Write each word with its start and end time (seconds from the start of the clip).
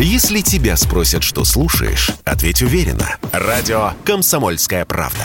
Если 0.00 0.42
тебя 0.42 0.76
спросят, 0.76 1.24
что 1.24 1.44
слушаешь, 1.44 2.12
ответь 2.24 2.62
уверенно. 2.62 3.16
Радио 3.32 3.94
«Комсомольская 4.04 4.84
правда». 4.84 5.24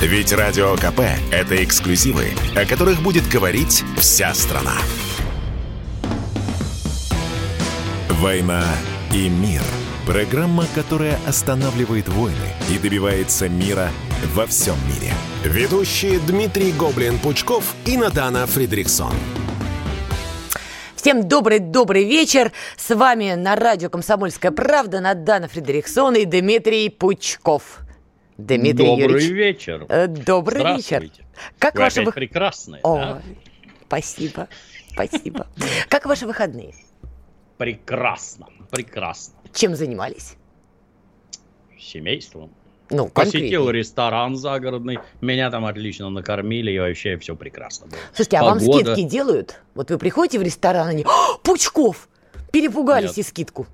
Ведь 0.00 0.32
Радио 0.32 0.76
КП– 0.76 1.00
это 1.30 1.62
эксклюзивы, 1.62 2.28
о 2.56 2.64
которых 2.64 3.02
будет 3.02 3.28
говорить 3.28 3.84
вся 3.98 4.32
страна. 4.32 4.72
«Война 8.08 8.64
и 9.12 9.28
мир»– 9.28 9.62
программа, 10.06 10.66
которая 10.74 11.18
останавливает 11.26 12.08
войны 12.08 12.54
и 12.70 12.78
добивается 12.78 13.50
мира 13.50 13.90
во 14.34 14.46
всем 14.46 14.76
мире. 14.88 15.12
Ведущие 15.44 16.18
Дмитрий 16.20 16.72
Гоблин-Пучков 16.72 17.64
и 17.84 17.98
Надана 17.98 18.46
Фридриксон. 18.46 19.12
Всем 21.00 21.26
добрый-добрый 21.26 22.04
вечер. 22.04 22.52
С 22.76 22.94
вами 22.94 23.32
на 23.32 23.56
радио 23.56 23.88
«Комсомольская 23.88 24.52
правда» 24.52 25.00
Надана 25.00 25.48
Фредериксон 25.48 26.14
и 26.14 26.26
Дмитрий 26.26 26.90
Пучков. 26.90 27.80
Дмитрий 28.36 28.84
Добрый 28.84 29.24
Юрьевич. 29.24 29.30
вечер. 29.30 29.86
Э, 29.88 30.08
добрый 30.08 30.62
вечер. 30.76 31.10
Как 31.58 31.76
Вы 31.76 31.80
ваши 31.80 32.02
вы... 32.02 32.12
прекрасные. 32.12 32.82
О, 32.82 32.96
да? 32.96 33.22
Спасибо, 33.86 34.48
спасибо. 34.92 35.46
Как 35.88 36.04
ваши 36.04 36.26
выходные? 36.26 36.74
Прекрасно, 37.56 38.48
прекрасно. 38.70 39.36
Чем 39.54 39.74
занимались? 39.74 40.34
Семейством. 41.78 42.50
Ну, 42.90 43.08
Посетил 43.08 43.70
ресторан 43.70 44.36
загородный, 44.36 44.98
меня 45.20 45.50
там 45.50 45.64
отлично 45.64 46.10
накормили, 46.10 46.72
и 46.72 46.78
вообще 46.78 47.16
все 47.18 47.36
прекрасно 47.36 47.86
было. 47.86 47.98
Слушайте, 48.14 48.38
а 48.38 48.40
Погода... 48.40 48.66
вам 48.66 48.82
скидки 48.82 49.08
делают? 49.08 49.60
Вот 49.74 49.90
вы 49.90 49.98
приходите 49.98 50.38
в 50.38 50.42
ресторан, 50.42 50.88
они, 50.88 51.06
Пучков! 51.42 52.08
Перепугались 52.50 53.16
Нет. 53.16 53.18
и 53.18 53.22
скидку. 53.22 53.66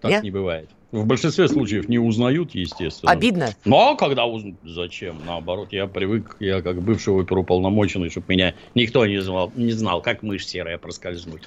Так 0.00 0.10
Нет? 0.10 0.22
не 0.22 0.30
бывает. 0.30 0.70
В 0.92 1.04
большинстве 1.06 1.48
случаев 1.48 1.88
не 1.88 1.98
узнают, 1.98 2.54
естественно. 2.54 3.10
Обидно. 3.10 3.48
Но 3.64 3.96
когда 3.96 4.26
узнают, 4.26 4.58
зачем? 4.62 5.20
Наоборот, 5.26 5.72
я 5.72 5.88
привык, 5.88 6.36
я 6.38 6.62
как 6.62 6.80
бывший 6.80 7.20
оперуполномоченный, 7.20 8.10
чтобы 8.10 8.26
меня 8.28 8.54
никто 8.76 9.04
не 9.04 9.20
знал, 9.20 9.50
не 9.56 9.72
знал, 9.72 10.00
как 10.00 10.22
мышь 10.22 10.46
серая 10.46 10.78
проскользнуть. 10.78 11.42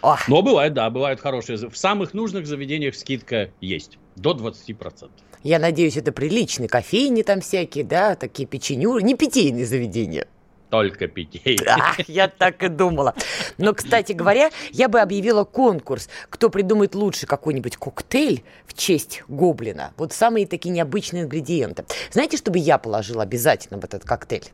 Ох. 0.00 0.26
Но 0.28 0.40
бывает, 0.40 0.72
да, 0.72 0.88
бывают 0.88 1.20
хорошие. 1.20 1.58
В 1.68 1.76
самых 1.76 2.14
нужных 2.14 2.46
заведениях 2.46 2.94
скидка 2.94 3.50
есть. 3.60 3.98
До 4.16 4.32
20%. 4.32 5.10
Я 5.42 5.58
надеюсь, 5.58 5.96
это 5.96 6.12
приличные 6.12 6.68
кофейни 6.68 7.22
там 7.22 7.40
всякие, 7.40 7.84
да, 7.84 8.14
такие 8.14 8.46
печенюры, 8.46 9.02
не 9.02 9.14
питейные 9.14 9.66
заведения. 9.66 10.26
Только 10.70 11.08
питейные. 11.08 11.64
Да, 11.64 11.94
я 12.06 12.28
так 12.28 12.62
и 12.62 12.68
думала. 12.68 13.14
Но, 13.56 13.72
кстати 13.72 14.12
говоря, 14.12 14.50
я 14.70 14.88
бы 14.88 15.00
объявила 15.00 15.44
конкурс, 15.44 16.08
кто 16.28 16.50
придумает 16.50 16.94
лучше 16.94 17.26
какой-нибудь 17.26 17.76
коктейль 17.76 18.42
в 18.66 18.74
честь 18.74 19.22
гоблина. 19.28 19.92
Вот 19.96 20.12
самые 20.12 20.46
такие 20.46 20.70
необычные 20.70 21.22
ингредиенты. 21.22 21.84
Знаете, 22.10 22.36
что 22.36 22.50
бы 22.50 22.58
я 22.58 22.76
положила 22.76 23.22
обязательно 23.22 23.80
в 23.80 23.84
этот 23.84 24.04
коктейль? 24.04 24.48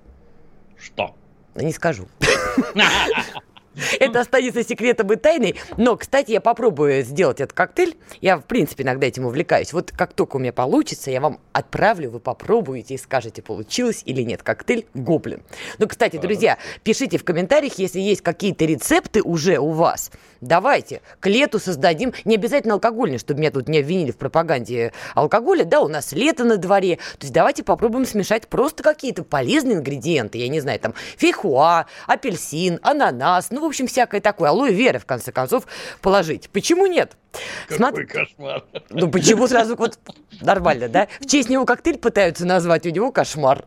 Что? 0.78 1.14
Не 1.56 1.72
скажу. 1.72 2.06
Это 3.98 4.20
останется 4.20 4.62
секретом 4.64 5.12
и 5.12 5.16
тайной. 5.16 5.56
Но, 5.76 5.96
кстати, 5.96 6.32
я 6.32 6.40
попробую 6.40 7.02
сделать 7.02 7.40
этот 7.40 7.52
коктейль. 7.52 7.96
Я, 8.20 8.38
в 8.38 8.44
принципе, 8.44 8.84
иногда 8.84 9.06
этим 9.06 9.26
увлекаюсь. 9.26 9.72
Вот 9.72 9.92
как 9.92 10.12
только 10.12 10.36
у 10.36 10.38
меня 10.38 10.52
получится, 10.52 11.10
я 11.10 11.20
вам 11.20 11.40
отправлю, 11.52 12.10
вы 12.10 12.20
попробуете 12.20 12.94
и 12.94 12.98
скажете, 12.98 13.42
получилось 13.42 14.02
или 14.04 14.22
нет. 14.22 14.42
Коктейль 14.42 14.86
«Гоблин». 14.94 15.42
Ну, 15.78 15.88
кстати, 15.88 16.16
друзья, 16.16 16.58
пишите 16.82 17.18
в 17.18 17.24
комментариях, 17.24 17.74
если 17.78 18.00
есть 18.00 18.22
какие-то 18.22 18.64
рецепты 18.64 19.22
уже 19.22 19.58
у 19.58 19.70
вас. 19.70 20.10
Давайте 20.40 21.00
к 21.20 21.26
лету 21.26 21.58
создадим, 21.58 22.12
не 22.24 22.34
обязательно 22.34 22.74
алкогольный, 22.74 23.18
чтобы 23.18 23.40
меня 23.40 23.50
тут 23.50 23.68
не 23.68 23.78
обвинили 23.78 24.10
в 24.10 24.16
пропаганде 24.16 24.92
алкоголя. 25.14 25.64
Да, 25.64 25.80
у 25.80 25.88
нас 25.88 26.12
лето 26.12 26.44
на 26.44 26.58
дворе. 26.58 26.96
То 26.96 27.22
есть 27.22 27.32
давайте 27.32 27.62
попробуем 27.62 28.04
смешать 28.04 28.48
просто 28.48 28.82
какие-то 28.82 29.24
полезные 29.24 29.78
ингредиенты. 29.78 30.38
Я 30.38 30.48
не 30.48 30.60
знаю, 30.60 30.78
там 30.80 30.94
фейхуа, 31.16 31.86
апельсин, 32.06 32.78
ананас, 32.82 33.50
ну, 33.50 33.63
в 33.64 33.68
общем, 33.68 33.86
всякое 33.86 34.20
такое. 34.20 34.50
Алоэ 34.50 34.72
вера, 34.72 34.98
в 34.98 35.06
конце 35.06 35.32
концов, 35.32 35.66
положить. 36.00 36.50
Почему 36.50 36.86
нет? 36.86 37.16
Какой 37.64 37.76
Смотри... 37.76 38.06
кошмар. 38.06 38.64
Ну, 38.90 39.10
почему 39.10 39.46
сразу 39.48 39.76
вот 39.76 39.98
нормально, 40.40 40.88
да? 40.88 41.08
В 41.20 41.26
честь 41.26 41.48
него 41.48 41.64
коктейль 41.64 41.98
пытаются 41.98 42.46
назвать, 42.46 42.86
у 42.86 42.90
него 42.90 43.10
кошмар. 43.10 43.64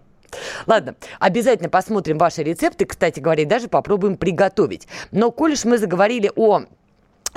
Ладно, 0.66 0.96
обязательно 1.20 1.70
посмотрим 1.70 2.18
ваши 2.18 2.44
рецепты, 2.44 2.86
кстати 2.86 3.20
говоря, 3.20 3.44
и 3.44 3.46
даже 3.46 3.68
попробуем 3.68 4.18
приготовить. 4.18 4.88
Но, 5.12 5.32
коль 5.32 5.54
уж 5.54 5.66
мы 5.66 5.78
заговорили 5.78 6.32
о 6.36 6.64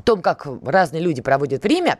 том, 0.02 0.22
как 0.22 0.46
разные 0.64 1.02
люди 1.02 1.22
проводят 1.22 1.62
время, 1.62 1.98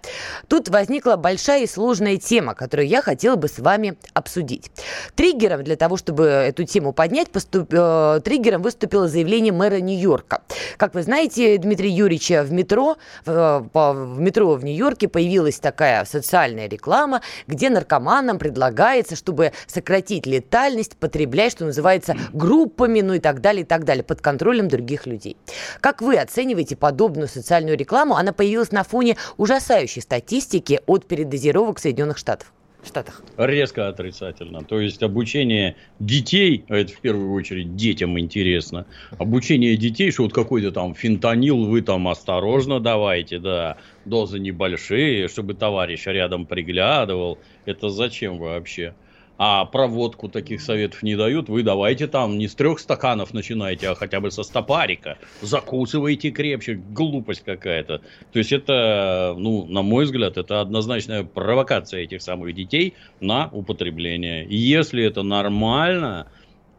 тут 0.49 0.69
возникла 0.69 1.17
большая 1.17 1.62
и 1.62 1.67
сложная 1.67 2.17
тема, 2.17 2.55
которую 2.55 2.89
я 2.89 3.03
хотела 3.03 3.37
бы 3.37 3.49
с 3.49 3.59
вами 3.59 3.97
обсудить. 4.15 4.71
Триггером 5.15 5.65
для 5.65 5.77
того, 5.77 5.97
чтобы 5.97 6.25
эту 6.25 6.65
тему 6.65 6.93
поднять, 6.93 7.31
поступ... 7.31 7.69
э, 7.73 8.21
триггером 8.25 8.62
выступило 8.62 9.09
заявление 9.09 9.53
мэра 9.53 9.77
Нью-Йорка. 9.77 10.43
Как 10.77 10.95
вы 10.95 11.03
знаете, 11.03 11.59
Дмитрий 11.59 11.91
Юрьевич, 11.91 12.31
в 12.31 12.53
метро, 12.53 12.97
в 13.27 14.19
метро 14.19 14.55
в 14.55 14.65
Нью-Йорке 14.65 15.09
появилась 15.09 15.59
такая 15.59 16.05
социальная 16.05 16.69
реклама, 16.69 17.23
где 17.47 17.71
наркоманам 17.71 18.39
предлагается, 18.39 19.17
чтобы 19.17 19.53
сократить 19.67 20.27
летальность, 20.27 20.97
потреблять, 20.97 21.53
что 21.53 21.65
называется, 21.65 22.17
группами, 22.33 23.00
ну 23.00 23.15
и 23.15 23.21
так 23.21 23.41
далее, 23.41 23.62
и 23.62 23.67
так 23.67 23.84
далее, 23.84 24.05
под 24.05 24.21
контролем 24.21 24.69
других 24.69 25.06
людей. 25.06 25.37
Как 25.81 26.03
вы 26.03 26.17
оцениваете 26.17 26.77
подобную 26.77 27.29
социальную 27.29 27.77
рекламу? 27.81 28.17
она 28.17 28.33
появилась 28.33 28.73
на 28.73 28.85
фоне 28.85 29.17
ужасающей 29.37 30.03
статистики 30.03 30.81
от 30.87 31.07
передозировок 31.07 31.79
в 31.79 31.81
Соединенных 31.81 32.19
Штатах. 32.19 32.53
Штатах. 32.83 33.23
Резко 33.37 33.89
отрицательно. 33.89 34.65
То 34.65 34.81
есть 34.81 35.03
обучение 35.03 35.77
детей, 35.99 36.65
а 36.69 36.77
это 36.77 36.93
в 36.93 37.01
первую 37.01 37.33
очередь 37.33 37.77
детям 37.77 38.19
интересно, 38.19 38.87
обучение 39.19 39.77
детей, 39.77 40.11
что 40.11 40.23
вот 40.23 40.33
какой-то 40.33 40.73
там 40.73 40.95
фентанил 40.95 41.67
вы 41.67 41.83
там 41.83 42.09
осторожно 42.09 42.81
давайте, 42.81 43.39
да, 43.39 43.77
дозы 44.07 44.39
небольшие, 44.39 45.29
чтобы 45.29 45.53
товарищ 45.53 46.07
рядом 46.07 46.47
приглядывал. 46.47 47.39
Это 47.67 47.91
зачем 47.91 48.39
вообще? 48.39 48.95
А 49.43 49.65
проводку 49.65 50.28
таких 50.28 50.61
советов 50.61 51.03
не 51.03 51.17
дают, 51.17 51.49
вы 51.49 51.62
давайте 51.62 52.06
там 52.06 52.37
не 52.37 52.47
с 52.47 52.55
трех 52.55 52.78
стаканов 52.78 53.33
начинайте, 53.33 53.89
а 53.89 53.95
хотя 53.95 54.21
бы 54.21 54.31
со 54.31 54.43
стопарика. 54.43 55.17
Закусывайте 55.41 56.31
крепче. 56.31 56.75
Глупость 56.75 57.43
какая-то. 57.43 58.03
То 58.33 58.39
есть 58.39 58.53
это, 58.53 59.34
ну, 59.39 59.65
на 59.65 59.81
мой 59.81 60.05
взгляд, 60.05 60.37
это 60.37 60.61
однозначная 60.61 61.25
провокация 61.25 62.03
этих 62.03 62.21
самых 62.21 62.55
детей 62.55 62.93
на 63.21 63.49
употребление. 63.50 64.47
Если 64.50 65.03
это 65.03 65.23
нормально, 65.23 66.27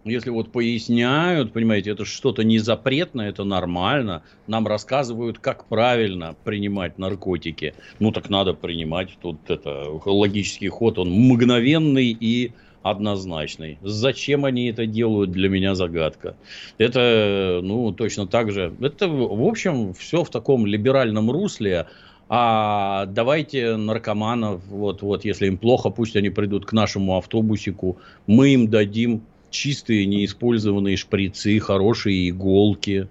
если 0.04 0.30
вот 0.30 0.52
поясняют, 0.52 1.54
понимаете, 1.54 1.92
это 1.92 2.06
что-то 2.06 2.44
не 2.44 2.60
запретное, 2.60 3.30
это 3.30 3.44
нормально. 3.44 4.24
Нам 4.48 4.68
рассказывают, 4.68 5.40
как 5.40 5.66
правильно 5.66 6.36
принимать 6.44 6.98
наркотики. 6.98 7.76
Ну, 8.00 8.12
так 8.12 8.30
надо 8.30 8.54
принимать. 8.54 9.10
Тут 9.22 9.50
это 9.50 9.86
логический 10.06 10.70
ход, 10.70 10.98
он 10.98 11.12
мгновенный 11.12 12.16
и 12.20 12.54
однозначный. 12.84 13.78
Зачем 13.82 14.46
они 14.46 14.68
это 14.70 14.86
делают, 14.86 15.32
для 15.32 15.50
меня 15.50 15.76
загадка. 15.76 16.36
Это, 16.78 17.60
ну, 17.62 17.92
точно 17.92 18.26
так 18.26 18.52
же. 18.52 18.74
Это, 18.82 19.08
в 19.08 19.46
общем, 19.46 19.94
все 19.94 20.24
в 20.24 20.30
таком 20.30 20.66
либеральном 20.66 21.30
русле. 21.30 21.88
А 22.34 23.08
давайте 23.08 23.76
наркоманов, 23.76 24.66
вот, 24.68 25.02
вот, 25.02 25.26
если 25.26 25.48
им 25.48 25.58
плохо, 25.58 25.90
пусть 25.90 26.16
они 26.16 26.30
придут 26.30 26.66
к 26.66 26.72
нашему 26.72 27.18
автобусику, 27.18 27.98
мы 28.26 28.54
им 28.54 28.70
дадим 28.70 29.24
чистые 29.52 30.06
неиспользованные 30.06 30.98
шприцы, 30.98 31.60
хорошие 31.60 32.30
иголки. 32.30 33.08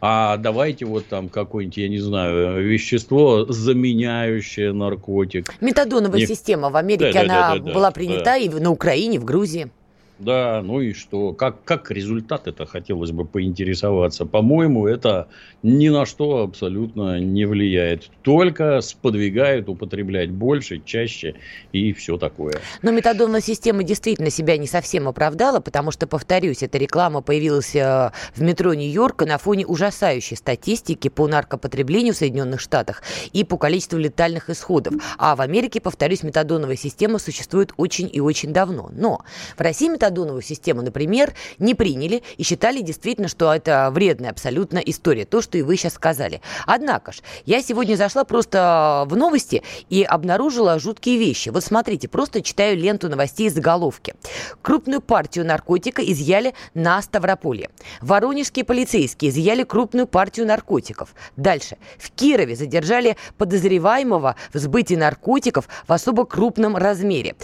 А 0.00 0.36
давайте 0.36 0.84
вот 0.84 1.06
там 1.06 1.28
какое-нибудь, 1.28 1.76
я 1.78 1.88
не 1.88 1.98
знаю, 1.98 2.62
вещество, 2.62 3.46
заменяющее 3.46 4.72
наркотик. 4.72 5.54
Метадоновая 5.62 6.20
не... 6.20 6.26
система 6.26 6.68
в 6.68 6.76
Америке, 6.76 7.12
да, 7.12 7.20
она 7.20 7.34
да, 7.34 7.54
да, 7.54 7.64
да, 7.64 7.72
была 7.72 7.90
принята 7.90 8.24
да. 8.24 8.36
и 8.36 8.48
на 8.48 8.70
Украине, 8.70 9.18
в 9.18 9.24
Грузии. 9.24 9.70
Да, 10.18 10.62
ну 10.62 10.80
и 10.80 10.92
что? 10.92 11.32
Как, 11.32 11.64
как 11.64 11.90
результат 11.90 12.46
это 12.46 12.66
хотелось 12.66 13.10
бы 13.10 13.24
поинтересоваться? 13.24 14.24
По-моему, 14.24 14.86
это 14.86 15.26
ни 15.64 15.88
на 15.88 16.06
что 16.06 16.42
абсолютно 16.42 17.18
не 17.18 17.46
влияет. 17.46 18.10
Только 18.22 18.80
сподвигает 18.80 19.68
употреблять 19.68 20.30
больше, 20.30 20.80
чаще 20.84 21.34
и 21.72 21.92
все 21.92 22.16
такое. 22.16 22.54
Но 22.82 22.92
метадонная 22.92 23.40
система 23.40 23.82
действительно 23.82 24.30
себя 24.30 24.56
не 24.56 24.68
совсем 24.68 25.08
оправдала, 25.08 25.58
потому 25.58 25.90
что, 25.90 26.06
повторюсь, 26.06 26.62
эта 26.62 26.78
реклама 26.78 27.20
появилась 27.20 27.74
э, 27.74 28.12
в 28.36 28.42
метро 28.42 28.72
Нью-Йорка 28.72 29.26
на 29.26 29.38
фоне 29.38 29.66
ужасающей 29.66 30.36
статистики 30.36 31.08
по 31.08 31.26
наркопотреблению 31.26 32.14
в 32.14 32.18
Соединенных 32.18 32.60
Штатах 32.60 33.02
и 33.32 33.42
по 33.42 33.56
количеству 33.58 33.98
летальных 33.98 34.48
исходов. 34.48 34.94
А 35.18 35.34
в 35.34 35.40
Америке, 35.40 35.80
повторюсь, 35.80 36.22
метадоновая 36.22 36.76
система 36.76 37.18
существует 37.18 37.72
очень 37.76 38.08
и 38.12 38.20
очень 38.20 38.52
давно. 38.52 38.90
Но 38.92 39.24
в 39.56 39.60
России 39.60 39.88
метадоновую 40.04 40.42
систему, 40.42 40.82
например, 40.82 41.32
не 41.58 41.74
приняли 41.74 42.22
и 42.36 42.42
считали 42.42 42.82
действительно, 42.82 43.28
что 43.28 43.52
это 43.52 43.90
вредная 43.90 44.30
абсолютно 44.30 44.78
история, 44.78 45.24
то, 45.24 45.40
что 45.40 45.56
и 45.56 45.62
вы 45.62 45.76
сейчас 45.76 45.94
сказали. 45.94 46.42
Однако 46.66 47.12
ж, 47.12 47.20
я 47.46 47.62
сегодня 47.62 47.96
зашла 47.96 48.24
просто 48.24 49.04
в 49.08 49.16
новости 49.16 49.62
и 49.88 50.02
обнаружила 50.02 50.78
жуткие 50.78 51.18
вещи. 51.18 51.48
Вот 51.48 51.64
смотрите, 51.64 52.08
просто 52.08 52.42
читаю 52.42 52.76
ленту 52.76 53.08
новостей 53.08 53.46
из 53.48 53.54
заголовки. 53.54 54.14
Крупную 54.60 55.00
партию 55.00 55.46
наркотика 55.46 56.02
изъяли 56.02 56.54
на 56.74 57.00
Ставрополье. 57.00 57.70
Воронежские 58.02 58.64
полицейские 58.64 59.30
изъяли 59.30 59.62
крупную 59.62 60.06
партию 60.06 60.46
наркотиков. 60.46 61.14
Дальше. 61.36 61.76
В 61.98 62.10
Кирове 62.10 62.56
задержали 62.56 63.16
подозреваемого 63.38 64.36
в 64.52 64.58
сбытии 64.58 64.96
наркотиков 64.96 65.68
в 65.86 65.92
особо 65.92 66.26
крупном 66.26 66.76
размере. 66.76 67.36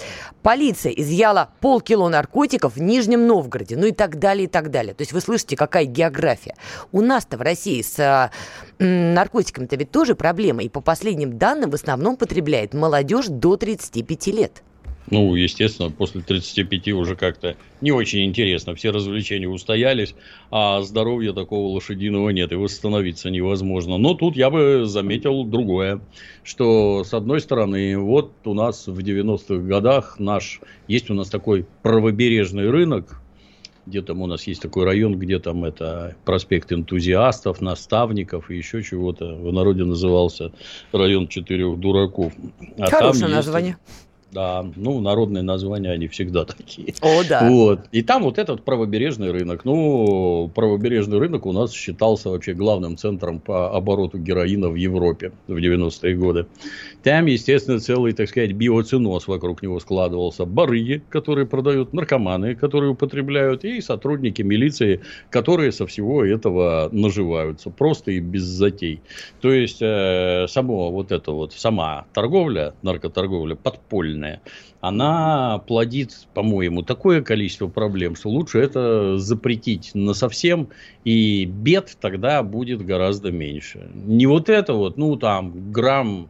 Полиция 0.43 0.93
изъяла 0.93 1.51
полкило 1.61 2.09
наркотиков 2.09 2.50
в 2.59 2.79
Нижнем 2.79 3.27
Новгороде. 3.27 3.77
Ну 3.77 3.87
и 3.87 3.93
так 3.93 4.19
далее, 4.19 4.45
и 4.45 4.49
так 4.49 4.71
далее. 4.71 4.95
То 4.95 5.03
есть 5.03 5.13
вы 5.13 5.21
слышите, 5.21 5.57
какая 5.57 5.85
география. 5.85 6.55
У 6.93 7.01
нас-то 7.01 7.37
в 7.37 7.43
России 7.43 7.83
с 7.83 7.99
а, 7.99 8.31
наркотиками-то 8.79 9.77
ведь 9.77 9.91
тоже 9.91 10.15
проблема. 10.15 10.63
И 10.63 10.69
по 10.69 10.81
последним 10.81 11.39
данным 11.39 11.71
в 11.71 11.75
основном 11.75 12.17
потребляет 12.17 12.75
молодежь 12.75 13.27
до 13.29 13.57
35 13.57 14.27
лет. 14.29 14.63
Ну, 15.11 15.35
естественно, 15.35 15.91
после 15.91 16.21
35 16.21 16.89
уже 16.89 17.17
как-то 17.17 17.57
не 17.81 17.91
очень 17.91 18.25
интересно. 18.25 18.75
Все 18.77 18.91
развлечения 18.91 19.49
устоялись, 19.49 20.15
а 20.51 20.83
здоровья 20.83 21.33
такого 21.33 21.75
лошадиного 21.75 22.31
нет, 22.31 22.53
и 22.53 22.55
восстановиться 22.55 23.29
невозможно. 23.29 23.99
Но 23.99 24.15
тут 24.15 24.37
я 24.37 24.51
бы 24.51 24.85
заметил 24.87 25.45
другое, 25.45 26.01
что, 26.45 27.03
с 27.03 27.13
одной 27.13 27.41
стороны, 27.41 27.99
вот 27.99 28.33
у 28.45 28.55
нас 28.55 28.87
в 28.87 28.99
90-х 28.99 29.57
годах 29.67 30.21
наш, 30.21 30.61
есть 30.87 31.11
у 31.11 31.15
нас 31.15 31.29
такой 31.29 31.67
правобережный 31.83 32.71
рынок, 32.71 33.21
где 33.87 34.03
там 34.03 34.23
у 34.23 34.27
нас 34.27 34.47
есть 34.47 34.63
такой 34.63 34.85
район, 34.85 35.19
где 35.19 35.41
там 35.41 35.65
это 35.65 36.15
проспект 36.25 36.73
энтузиастов, 36.73 37.61
наставников 37.61 38.49
и 38.51 38.57
еще 38.57 38.85
чего-то. 38.85 39.35
В 39.35 39.53
народе 39.53 39.83
назывался 39.83 40.53
район 40.93 41.27
четырех 41.27 41.81
дураков. 41.81 42.33
А 42.79 42.87
Хорошее 42.87 43.29
название. 43.29 43.77
Есть 43.89 44.10
да, 44.33 44.65
ну, 44.77 45.01
народные 45.01 45.43
названия, 45.43 45.91
они 45.91 46.07
всегда 46.09 46.45
такие. 46.45 46.95
О, 47.01 47.23
да. 47.29 47.49
Вот. 47.49 47.81
И 47.91 48.03
там 48.03 48.23
вот 48.23 48.39
этот 48.39 48.65
правобережный 48.65 49.33
рынок. 49.33 49.65
Ну, 49.65 50.51
правобережный 50.55 51.19
рынок 51.19 51.47
у 51.47 51.53
нас 51.53 51.73
считался 51.73 52.31
вообще 52.31 52.55
главным 52.55 52.97
центром 52.97 53.41
по 53.41 53.75
обороту 53.77 54.19
героина 54.19 54.69
в 54.69 54.77
Европе 54.77 55.33
в 55.49 55.57
90-е 55.57 56.17
годы. 56.17 56.47
Там, 57.03 57.27
естественно, 57.27 57.81
целый, 57.81 58.13
так 58.13 58.29
сказать, 58.29 58.53
биоценоз 58.53 59.27
вокруг 59.27 59.63
него 59.63 59.81
складывался. 59.81 60.45
Барыги, 60.45 61.03
которые 61.09 61.47
продают, 61.47 61.93
наркоманы, 61.93 62.55
которые 62.55 62.91
употребляют, 62.91 63.65
и 63.65 63.81
сотрудники 63.81 64.43
милиции, 64.43 65.01
которые 65.31 65.73
со 65.73 65.87
всего 65.87 66.25
этого 66.25 66.89
наживаются. 66.93 67.71
Просто 67.71 68.13
и 68.13 68.21
без 68.21 68.43
затей. 68.43 69.01
То 69.41 69.53
есть, 69.53 69.79
э, 69.81 70.47
само 70.49 70.91
вот 70.93 71.11
это 71.11 71.33
вот, 71.33 71.53
сама 71.53 72.07
торговля, 72.13 72.75
наркоторговля 72.83 73.57
подпольная, 73.57 74.20
сильная, 74.21 74.41
она 74.81 75.59
плодит, 75.67 76.29
по-моему, 76.35 76.83
такое 76.83 77.23
количество 77.23 77.69
проблем, 77.69 78.17
что 78.17 78.29
лучше 78.31 78.59
это 78.59 79.19
запретить 79.19 79.91
на 79.95 80.15
совсем, 80.15 80.69
и 81.05 81.45
бед 81.45 81.97
тогда 82.01 82.43
будет 82.43 82.85
гораздо 82.85 83.31
меньше. 83.31 83.91
Не 83.95 84.27
вот 84.27 84.49
это 84.49 84.75
вот, 84.75 84.97
ну 84.97 85.17
там 85.17 85.73
грамм 85.73 86.29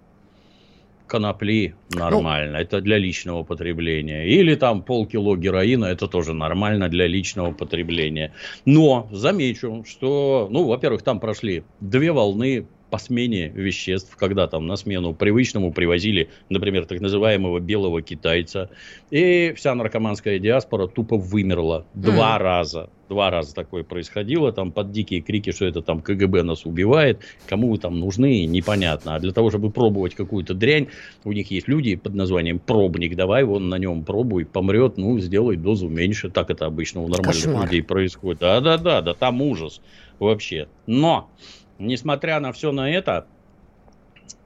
конопли 1.07 1.75
нормально, 1.93 2.53
ну, 2.53 2.59
это 2.59 2.81
для 2.81 2.97
личного 2.97 3.43
потребления. 3.43 4.29
Или 4.29 4.55
там 4.55 4.83
полкило 4.83 5.37
героина, 5.37 5.87
это 5.87 6.07
тоже 6.07 6.35
нормально 6.35 6.89
для 6.89 7.09
личного 7.09 7.53
потребления. 7.53 8.33
Но 8.65 9.09
замечу, 9.11 9.85
что, 9.89 10.49
ну, 10.53 10.69
во-первых, 10.69 11.03
там 11.03 11.19
прошли 11.19 11.65
две 11.81 12.13
волны 12.13 12.67
по 12.91 12.99
смене 12.99 13.49
веществ, 13.49 14.17
когда 14.17 14.47
там 14.47 14.67
на 14.67 14.77
смену 14.77 15.15
привычному 15.15 15.73
привозили, 15.73 16.29
например, 16.49 16.87
так 16.87 17.01
называемого 17.01 17.61
белого 17.61 18.03
китайца, 18.03 18.71
и 19.11 19.53
вся 19.57 19.75
наркоманская 19.75 20.39
диаспора 20.39 20.87
тупо 20.87 21.17
вымерла 21.17 21.87
два 21.95 22.37
mm. 22.37 22.43
раза. 22.43 22.91
Два 23.09 23.29
раза 23.29 23.53
такое 23.57 23.83
происходило, 23.83 24.53
там 24.53 24.71
под 24.71 24.93
дикие 24.93 25.21
крики, 25.21 25.51
что 25.51 25.65
это 25.65 25.83
там 25.83 26.01
КГБ 26.01 26.45
нас 26.45 26.65
убивает, 26.65 27.21
кому 27.49 27.71
вы 27.71 27.79
там 27.79 27.99
нужны, 27.99 28.45
непонятно. 28.47 29.17
А 29.17 29.19
для 29.19 29.33
того, 29.33 29.51
чтобы 29.51 29.71
пробовать 29.71 30.15
какую-то 30.15 30.55
дрянь, 30.55 30.87
у 31.25 31.33
них 31.33 31.51
есть 31.51 31.67
люди 31.67 31.97
под 31.97 32.15
названием 32.15 32.61
пробник, 32.61 33.17
давай 33.17 33.43
вон 33.43 33.69
на 33.69 33.79
нем 33.79 34.05
пробуй, 34.05 34.45
помрет, 34.45 34.97
ну, 34.97 35.19
сделай 35.19 35.57
дозу 35.57 35.89
меньше. 35.89 36.31
Так 36.31 36.51
это 36.51 36.67
обычно 36.67 37.01
у 37.01 37.09
нормальных 37.09 37.43
Кошмар. 37.43 37.65
людей 37.65 37.83
происходит. 37.83 38.41
Да-да-да, 38.41 39.03
да 39.03 39.15
там 39.15 39.43
ужас 39.43 39.81
вообще. 40.21 40.69
Но 40.87 41.31
несмотря 41.81 42.38
на 42.41 42.53
все 42.53 42.71
на 42.73 42.91
это, 42.91 43.27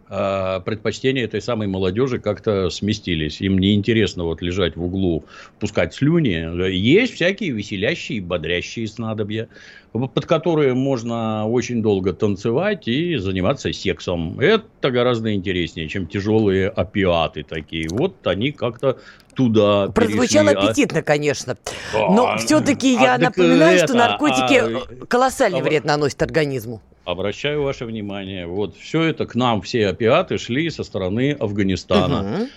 а, 0.09 0.61
предпочтения 0.61 1.25
этой 1.25 1.41
самой 1.41 1.67
молодежи 1.67 2.19
как-то 2.19 2.69
сместились. 2.71 3.41
Им 3.41 3.59
неинтересно 3.59 4.25
вот 4.25 4.43
лежать 4.43 4.77
в 4.77 4.85
углу, 4.85 5.25
пускать 5.59 5.95
слюни. 5.95 6.71
Есть 6.71 7.15
всякие 7.15 7.51
веселящие, 7.51 8.21
бодрящие 8.21 8.87
снадобья, 8.87 9.49
под 9.93 10.27
которые 10.27 10.75
можно 10.75 11.49
очень 11.49 11.83
долго 11.83 12.13
танцевать 12.13 12.87
и 12.87 13.17
заниматься 13.17 13.73
сексом. 13.73 14.39
Это 14.41 14.91
гораздо 14.91 15.33
интереснее, 15.35 15.89
чем 15.89 16.07
тяжелые 16.07 16.69
опиаты 16.69 17.43
такие. 17.43 17.89
Вот 17.91 18.27
они 18.27 18.53
как-то 18.53 18.99
туда 19.35 19.89
Прозвучало 19.89 20.51
перешли. 20.51 20.67
А 20.67 20.71
аппетитно, 20.71 21.03
конечно. 21.03 21.57
Но 21.93 22.27
а, 22.27 22.37
все-таки 22.37 22.93
я 22.93 23.15
а 23.15 23.19
напоминаю, 23.19 23.79
это, 23.79 23.87
что 23.87 23.97
наркотики 23.97 24.61
а, 25.03 25.07
колоссальный 25.07 25.61
а, 25.61 25.63
вред 25.63 25.85
наносят 25.85 26.23
организму. 26.23 26.83
Обращаю 27.05 27.63
ваше 27.63 27.85
внимание, 27.85 28.47
вот 28.47 28.77
все 28.77 29.03
это 29.03 29.27
к 29.27 29.35
нам, 29.35 29.61
все 29.61 29.89
опиаты 29.89 30.39
шли 30.39 30.71
со 30.71 30.85
стороны 30.85 31.33
Афганистана. 31.33 32.41
Угу. 32.41 32.49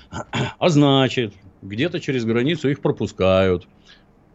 А 0.57 0.69
значит, 0.69 1.33
где-то 1.61 1.99
через 1.99 2.23
границу 2.23 2.69
их 2.69 2.79
пропускают. 2.79 3.67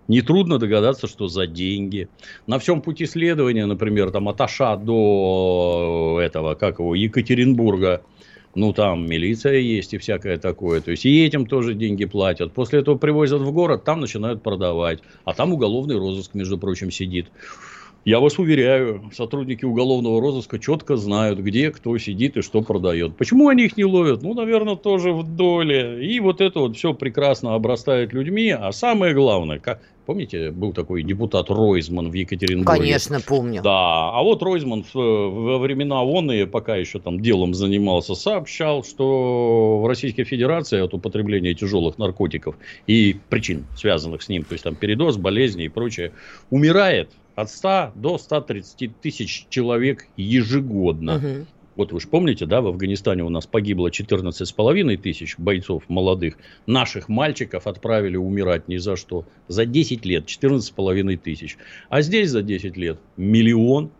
Нетрудно 0.09 0.59
догадаться, 0.59 1.07
что 1.07 1.29
за 1.29 1.47
деньги. 1.47 2.09
На 2.47 2.59
всем 2.59 2.83
пути 2.83 3.07
следования, 3.07 3.65
например, 3.65 4.11
там 4.11 4.29
от 4.29 4.41
Аша 4.41 4.77
до 4.77 6.21
этого, 6.23 6.57
как 6.57 6.81
его, 6.81 6.95
Екатеринбурга, 6.95 8.03
ну, 8.55 8.75
там 8.75 9.07
милиция 9.09 9.59
есть 9.61 9.95
и 9.95 9.99
всякое 9.99 10.37
такое. 10.37 10.83
То 10.83 10.91
есть, 10.91 11.07
и 11.07 11.25
этим 11.25 11.47
тоже 11.47 11.73
деньги 11.75 12.05
платят. 12.05 12.53
После 12.53 12.81
этого 12.81 12.99
привозят 12.99 13.41
в 13.41 13.51
город, 13.53 13.85
там 13.85 14.01
начинают 14.01 14.43
продавать. 14.43 14.99
А 15.25 15.33
там 15.33 15.55
уголовный 15.55 15.97
розыск, 15.97 16.35
между 16.35 16.59
прочим, 16.59 16.91
сидит. 16.91 17.29
Я 18.05 18.19
вас 18.19 18.39
уверяю, 18.39 19.11
сотрудники 19.13 19.65
уголовного 19.65 20.21
розыска 20.21 20.59
четко 20.59 20.97
знают, 20.97 21.39
где 21.39 21.71
кто 21.71 21.97
сидит 21.99 22.37
и 22.37 22.43
что 22.43 22.63
продает. 22.63 23.17
Почему 23.17 23.49
они 23.49 23.65
их 23.65 23.77
не 23.77 23.85
ловят? 23.85 24.23
Ну, 24.23 24.35
наверное, 24.35 24.75
тоже 24.75 25.13
в 25.13 25.23
доле. 25.37 26.05
И 26.05 26.19
вот 26.19 26.41
это 26.41 26.59
вот 26.59 26.77
все 26.77 26.95
прекрасно 26.95 27.55
обрастает 27.55 28.13
людьми. 28.13 28.51
А 28.51 28.73
самое 28.73 29.15
главное, 29.15 29.61
как, 29.61 29.81
Помните, 30.05 30.51
был 30.51 30.73
такой 30.73 31.05
депутат 31.05 31.49
Ройзман 31.49 32.11
в 32.11 32.15
Екатеринбурге? 32.15 32.81
Конечно, 32.81 33.21
помню. 33.21 33.63
Да, 33.63 34.11
а 34.11 34.23
вот 34.23 34.43
Ройзман 34.43 34.85
во 34.93 35.59
времена 35.59 36.03
ООН, 36.03 36.49
пока 36.51 36.75
еще 36.75 36.99
там 36.99 37.21
делом 37.21 37.55
занимался, 37.55 38.17
сообщал, 38.17 38.83
что 38.83 39.81
в 39.81 39.87
Российской 39.87 40.25
Федерации 40.25 40.81
от 40.81 40.93
употребления 40.93 41.55
тяжелых 41.55 41.99
наркотиков 41.99 42.57
и 42.89 43.17
причин, 43.29 43.65
связанных 43.77 44.23
с 44.23 44.29
ним, 44.29 44.43
то 44.43 44.55
есть 44.55 44.65
там 44.65 44.75
передоз, 44.75 45.19
болезни 45.19 45.67
и 45.67 45.69
прочее, 45.69 46.13
умирает 46.51 47.11
от 47.35 47.51
100 47.51 47.93
до 47.95 48.19
130 48.19 49.01
тысяч 49.01 49.47
человек 49.49 50.07
ежегодно. 50.17 51.17
Угу. 51.17 51.47
Вот 51.75 51.93
вы 51.93 52.01
же 52.01 52.09
помните, 52.09 52.45
да, 52.45 52.61
в 52.61 52.67
Афганистане 52.67 53.25
у 53.25 53.31
нас 53.31 53.47
погибло 53.47 53.89
14,5 53.89 54.97
тысяч 54.99 55.39
бойцов 55.39 55.85
молодых. 55.89 56.37
Наших 56.67 57.09
мальчиков 57.09 57.67
отправили 57.67 58.17
умирать 58.17 58.69
ни 58.69 58.77
за 58.77 58.97
что. 58.97 59.25
За 59.49 59.65
10 59.65 60.05
лет 60.05 60.27
14,5 60.27 61.17
тысяч. 61.17 61.57
А 61.89 62.03
здесь 62.03 62.31
за 62.31 62.43
10 62.43 62.77
лет 62.77 62.99
миллион 63.17 63.91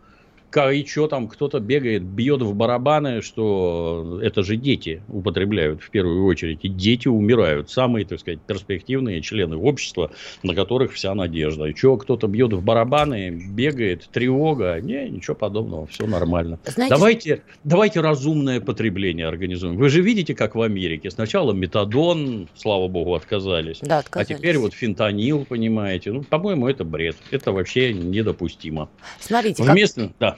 и 0.55 0.85
что 0.85 1.07
там 1.07 1.27
кто-то 1.27 1.59
бегает, 1.59 2.03
бьет 2.03 2.41
в 2.41 2.53
барабаны, 2.53 3.21
что 3.21 4.19
это 4.21 4.43
же 4.43 4.55
дети 4.55 5.01
употребляют 5.07 5.81
в 5.81 5.89
первую 5.89 6.25
очередь. 6.25 6.59
И 6.63 6.69
дети 6.69 7.07
умирают. 7.07 7.69
Самые, 7.69 8.05
так 8.05 8.19
сказать, 8.19 8.39
перспективные 8.41 9.21
члены 9.21 9.57
общества, 9.57 10.11
на 10.43 10.53
которых 10.55 10.93
вся 10.93 11.13
надежда. 11.15 11.65
И 11.65 11.75
что 11.75 11.97
кто-то 11.97 12.27
бьет 12.27 12.53
в 12.53 12.63
барабаны, 12.63 13.29
бегает, 13.29 14.09
тревога. 14.11 14.79
Не, 14.81 15.09
ничего 15.09 15.35
подобного, 15.35 15.87
все 15.87 16.07
нормально. 16.07 16.59
Знаете... 16.65 16.95
Давайте, 16.95 17.41
давайте 17.63 18.01
разумное 18.01 18.61
потребление 18.61 19.27
организуем. 19.27 19.75
Вы 19.75 19.89
же 19.89 20.01
видите, 20.01 20.35
как 20.35 20.55
в 20.55 20.61
Америке. 20.61 21.09
Сначала 21.11 21.53
метадон, 21.53 22.47
слава 22.55 22.87
богу, 22.87 23.15
отказались. 23.15 23.79
Да, 23.81 23.99
отказались. 23.99 24.31
А 24.31 24.35
теперь 24.35 24.57
вот 24.57 24.73
фентанил, 24.73 25.45
понимаете. 25.45 26.11
Ну, 26.11 26.23
по-моему, 26.23 26.67
это 26.67 26.83
бред. 26.83 27.15
Это 27.31 27.51
вообще 27.51 27.93
недопустимо. 27.93 28.89
Смотрите, 29.19 29.63
Вместо... 29.63 30.01
как... 30.01 30.11
Да. 30.19 30.35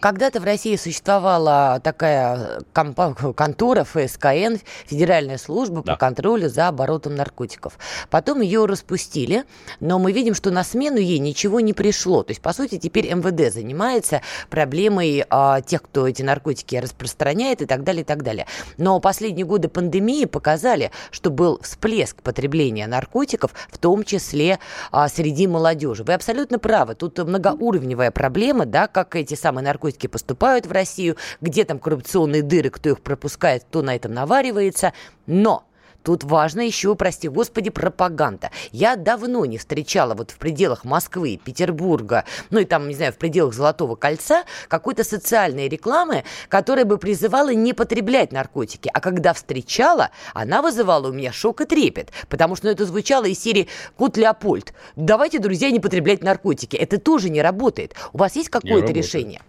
Когда-то 0.00 0.40
в 0.40 0.44
России 0.44 0.76
существовала 0.76 1.80
такая 1.82 2.60
контора 2.72 3.84
ФСКН, 3.84 4.56
Федеральная 4.86 5.38
служба 5.38 5.82
да. 5.82 5.92
по 5.92 5.98
контролю 5.98 6.48
за 6.48 6.68
оборотом 6.68 7.14
наркотиков. 7.14 7.78
Потом 8.10 8.40
ее 8.40 8.64
распустили, 8.66 9.44
но 9.80 9.98
мы 9.98 10.12
видим, 10.12 10.34
что 10.34 10.50
на 10.50 10.64
смену 10.64 10.98
ей 10.98 11.18
ничего 11.18 11.60
не 11.60 11.72
пришло. 11.72 12.22
То 12.22 12.30
есть, 12.30 12.40
по 12.40 12.52
сути, 12.52 12.78
теперь 12.78 13.12
МВД 13.12 13.52
занимается 13.52 14.22
проблемой 14.50 15.24
а, 15.30 15.60
тех, 15.60 15.82
кто 15.82 16.08
эти 16.08 16.22
наркотики 16.22 16.76
распространяет 16.76 17.62
и 17.62 17.66
так 17.66 17.84
далее, 17.84 18.02
и 18.02 18.04
так 18.04 18.22
далее. 18.22 18.46
Но 18.76 19.00
последние 19.00 19.46
годы 19.46 19.68
пандемии 19.68 20.24
показали, 20.24 20.90
что 21.10 21.30
был 21.30 21.60
всплеск 21.62 22.22
потребления 22.22 22.86
наркотиков, 22.86 23.52
в 23.70 23.78
том 23.78 24.04
числе 24.04 24.58
а, 24.90 25.08
среди 25.08 25.46
молодежи. 25.46 26.04
Вы 26.04 26.14
абсолютно 26.14 26.58
правы. 26.58 26.94
Тут 26.94 27.18
многоуровневая 27.18 28.10
проблема, 28.10 28.66
да, 28.66 28.86
как 28.86 29.16
эти 29.16 29.34
самые 29.42 29.64
наркотики 29.64 30.06
поступают 30.06 30.66
в 30.66 30.72
Россию, 30.72 31.16
где 31.40 31.64
там 31.64 31.78
коррупционные 31.78 32.42
дыры, 32.42 32.70
кто 32.70 32.90
их 32.90 33.02
пропускает, 33.02 33.64
кто 33.64 33.82
на 33.82 33.94
этом 33.94 34.14
наваривается. 34.14 34.92
Но 35.26 35.64
Тут 36.02 36.24
важно 36.24 36.60
еще, 36.60 36.94
прости 36.94 37.28
господи, 37.28 37.70
пропаганда. 37.70 38.50
Я 38.72 38.96
давно 38.96 39.44
не 39.44 39.58
встречала 39.58 40.14
вот 40.14 40.30
в 40.30 40.38
пределах 40.38 40.84
Москвы, 40.84 41.38
Петербурга, 41.42 42.24
ну 42.50 42.60
и 42.60 42.64
там, 42.64 42.88
не 42.88 42.94
знаю, 42.94 43.12
в 43.12 43.18
пределах 43.18 43.54
Золотого 43.54 43.94
кольца 43.94 44.44
какой-то 44.68 45.04
социальной 45.04 45.68
рекламы, 45.68 46.24
которая 46.48 46.84
бы 46.84 46.98
призывала 46.98 47.54
не 47.54 47.72
потреблять 47.72 48.32
наркотики. 48.32 48.90
А 48.92 49.00
когда 49.00 49.32
встречала, 49.32 50.10
она 50.34 50.62
вызывала 50.62 51.08
у 51.08 51.12
меня 51.12 51.32
шок 51.32 51.60
и 51.60 51.64
трепет, 51.64 52.10
потому 52.28 52.56
что 52.56 52.66
ну, 52.66 52.72
это 52.72 52.84
звучало 52.84 53.24
из 53.26 53.40
серии 53.40 53.68
«Кот 53.96 54.16
Леопольд». 54.16 54.72
Давайте, 54.96 55.38
друзья, 55.38 55.70
не 55.70 55.80
потреблять 55.80 56.22
наркотики. 56.22 56.76
Это 56.76 56.98
тоже 56.98 57.30
не 57.30 57.42
работает. 57.42 57.94
У 58.12 58.18
вас 58.18 58.36
есть 58.36 58.48
какое-то 58.48 58.92
решение? 58.92 59.40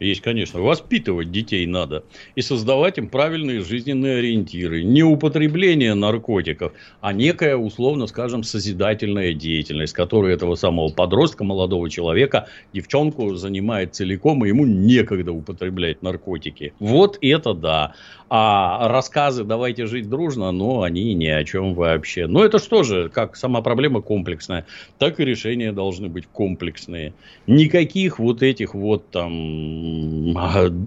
Есть, 0.00 0.20
конечно. 0.20 0.60
Воспитывать 0.60 1.32
детей 1.32 1.66
надо 1.66 2.04
и 2.34 2.42
создавать 2.42 2.98
им 2.98 3.08
правильные 3.08 3.62
жизненные 3.62 4.18
ориентиры. 4.18 4.82
Не 4.82 5.02
употребление 5.02 5.94
наркотиков, 5.94 6.72
а 7.00 7.12
некая, 7.12 7.56
условно 7.56 8.06
скажем, 8.06 8.42
созидательная 8.42 9.34
деятельность, 9.34 9.92
которая 9.92 10.34
этого 10.34 10.54
самого 10.54 10.88
подростка, 10.88 11.44
молодого 11.44 11.90
человека, 11.90 12.48
девчонку 12.72 13.34
занимает 13.34 13.94
целиком, 13.94 14.44
и 14.44 14.48
ему 14.48 14.66
некогда 14.66 15.32
употреблять 15.32 16.02
наркотики. 16.02 16.72
Вот 16.78 17.18
это 17.20 17.54
да. 17.54 17.94
А 18.30 18.88
рассказы 18.88 19.44
«давайте 19.44 19.86
жить 19.86 20.08
дружно», 20.08 20.52
ну, 20.52 20.82
они 20.82 21.14
ни 21.14 21.26
о 21.26 21.44
чем 21.44 21.74
вообще. 21.74 22.26
Но 22.26 22.44
это 22.44 22.58
что 22.58 22.82
же, 22.82 23.08
как 23.08 23.36
сама 23.36 23.62
проблема 23.62 24.02
комплексная, 24.02 24.66
так 24.98 25.18
и 25.18 25.24
решения 25.24 25.72
должны 25.72 26.08
быть 26.08 26.26
комплексные. 26.26 27.14
Никаких 27.46 28.18
вот 28.18 28.42
этих 28.42 28.74
вот 28.74 29.10
там 29.10 30.36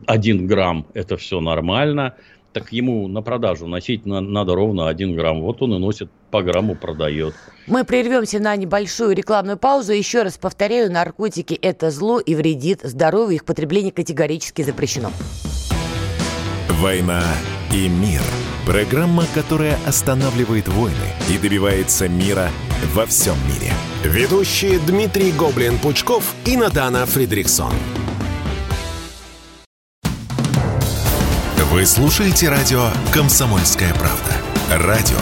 один 0.06 0.46
грамм, 0.46 0.86
это 0.94 1.18
все 1.18 1.40
нормально. 1.42 2.16
Так 2.54 2.74
ему 2.74 3.08
на 3.08 3.22
продажу 3.22 3.66
носить 3.66 4.06
на, 4.06 4.20
надо 4.20 4.56
ровно 4.56 4.90
один 4.90 5.16
грамм. 5.16 5.42
Вот 5.42 5.62
он 5.62 5.74
и 5.76 5.80
носит 5.80 6.10
по 6.32 6.44
грамму, 6.44 6.76
продает. 6.76 7.34
Мы 7.66 7.86
прервемся 7.86 8.40
на 8.40 8.56
небольшую 8.58 9.16
рекламную 9.16 9.58
паузу. 9.58 9.94
Еще 9.94 10.24
раз 10.24 10.38
повторяю, 10.38 10.92
наркотики– 10.92 11.54
это 11.62 11.92
зло 11.92 12.20
и 12.20 12.36
вредит 12.36 12.82
здоровью. 12.84 13.36
Их 13.36 13.46
потребление 13.46 13.94
категорически 13.94 14.64
запрещено. 14.64 15.12
«Война 16.82 17.24
и 17.72 17.88
мир»– 17.88 18.24
программа, 18.66 19.28
которая 19.36 19.78
останавливает 19.86 20.68
войны 20.68 20.96
и 21.30 21.38
добивается 21.38 22.10
мира 22.10 22.50
во 22.96 23.06
всем 23.06 23.36
мире. 23.46 23.72
Ведущие 24.04 24.80
Дмитрий 24.80 25.32
Гоблин-Пучков 25.32 26.24
и 26.44 26.58
Надана 26.58 27.06
Фридриксон. 27.06 27.72
Вы 31.72 31.86
слушаете 31.86 32.50
радио 32.50 32.90
«Комсомольская 33.14 33.94
правда». 33.94 34.88
Радио, 34.88 35.20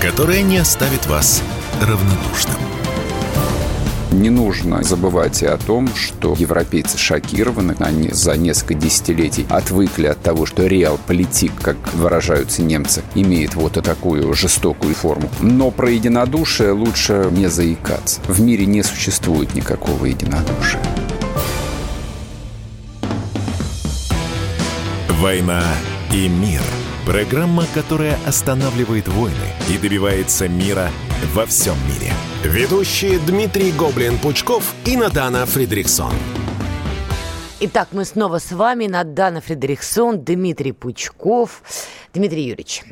которое 0.00 0.42
не 0.42 0.58
оставит 0.58 1.06
вас 1.06 1.42
равнодушным. 1.80 2.79
Не 4.20 4.28
нужно 4.28 4.82
забывать 4.82 5.42
и 5.42 5.46
о 5.46 5.56
том, 5.56 5.88
что 5.96 6.34
европейцы 6.38 6.98
шокированы. 6.98 7.74
Они 7.78 8.10
за 8.10 8.36
несколько 8.36 8.74
десятилетий 8.74 9.46
отвыкли 9.48 10.08
от 10.08 10.20
того, 10.20 10.44
что 10.44 10.66
реал-политик, 10.66 11.52
как 11.62 11.78
выражаются 11.94 12.60
немцы, 12.60 13.02
имеет 13.14 13.54
вот 13.54 13.82
такую 13.82 14.34
жестокую 14.34 14.94
форму. 14.94 15.30
Но 15.40 15.70
про 15.70 15.88
единодушие 15.88 16.72
лучше 16.72 17.30
не 17.30 17.48
заикаться. 17.48 18.20
В 18.28 18.42
мире 18.42 18.66
не 18.66 18.82
существует 18.82 19.54
никакого 19.54 20.04
единодушия. 20.04 20.82
«Война 25.08 25.64
и 26.12 26.28
мир»– 26.28 26.60
программа, 27.06 27.64
которая 27.72 28.18
останавливает 28.26 29.08
войны 29.08 29.34
и 29.70 29.78
добивается 29.78 30.46
мира 30.46 30.90
во 31.32 31.46
всем 31.46 31.76
мире– 31.88 32.12
Ведущие 32.42 33.18
Дмитрий 33.18 33.70
Гоблин-Пучков 33.70 34.72
и 34.86 34.96
Надана 34.96 35.44
Фридриксон. 35.44 36.14
Итак, 37.60 37.88
мы 37.92 38.06
снова 38.06 38.38
с 38.38 38.50
вами, 38.50 38.86
Надана 38.86 39.42
Фредериксон, 39.42 40.24
Дмитрий 40.24 40.72
Пучков. 40.72 41.62
Дмитрий 42.14 42.44
Юрьевич, 42.44 42.82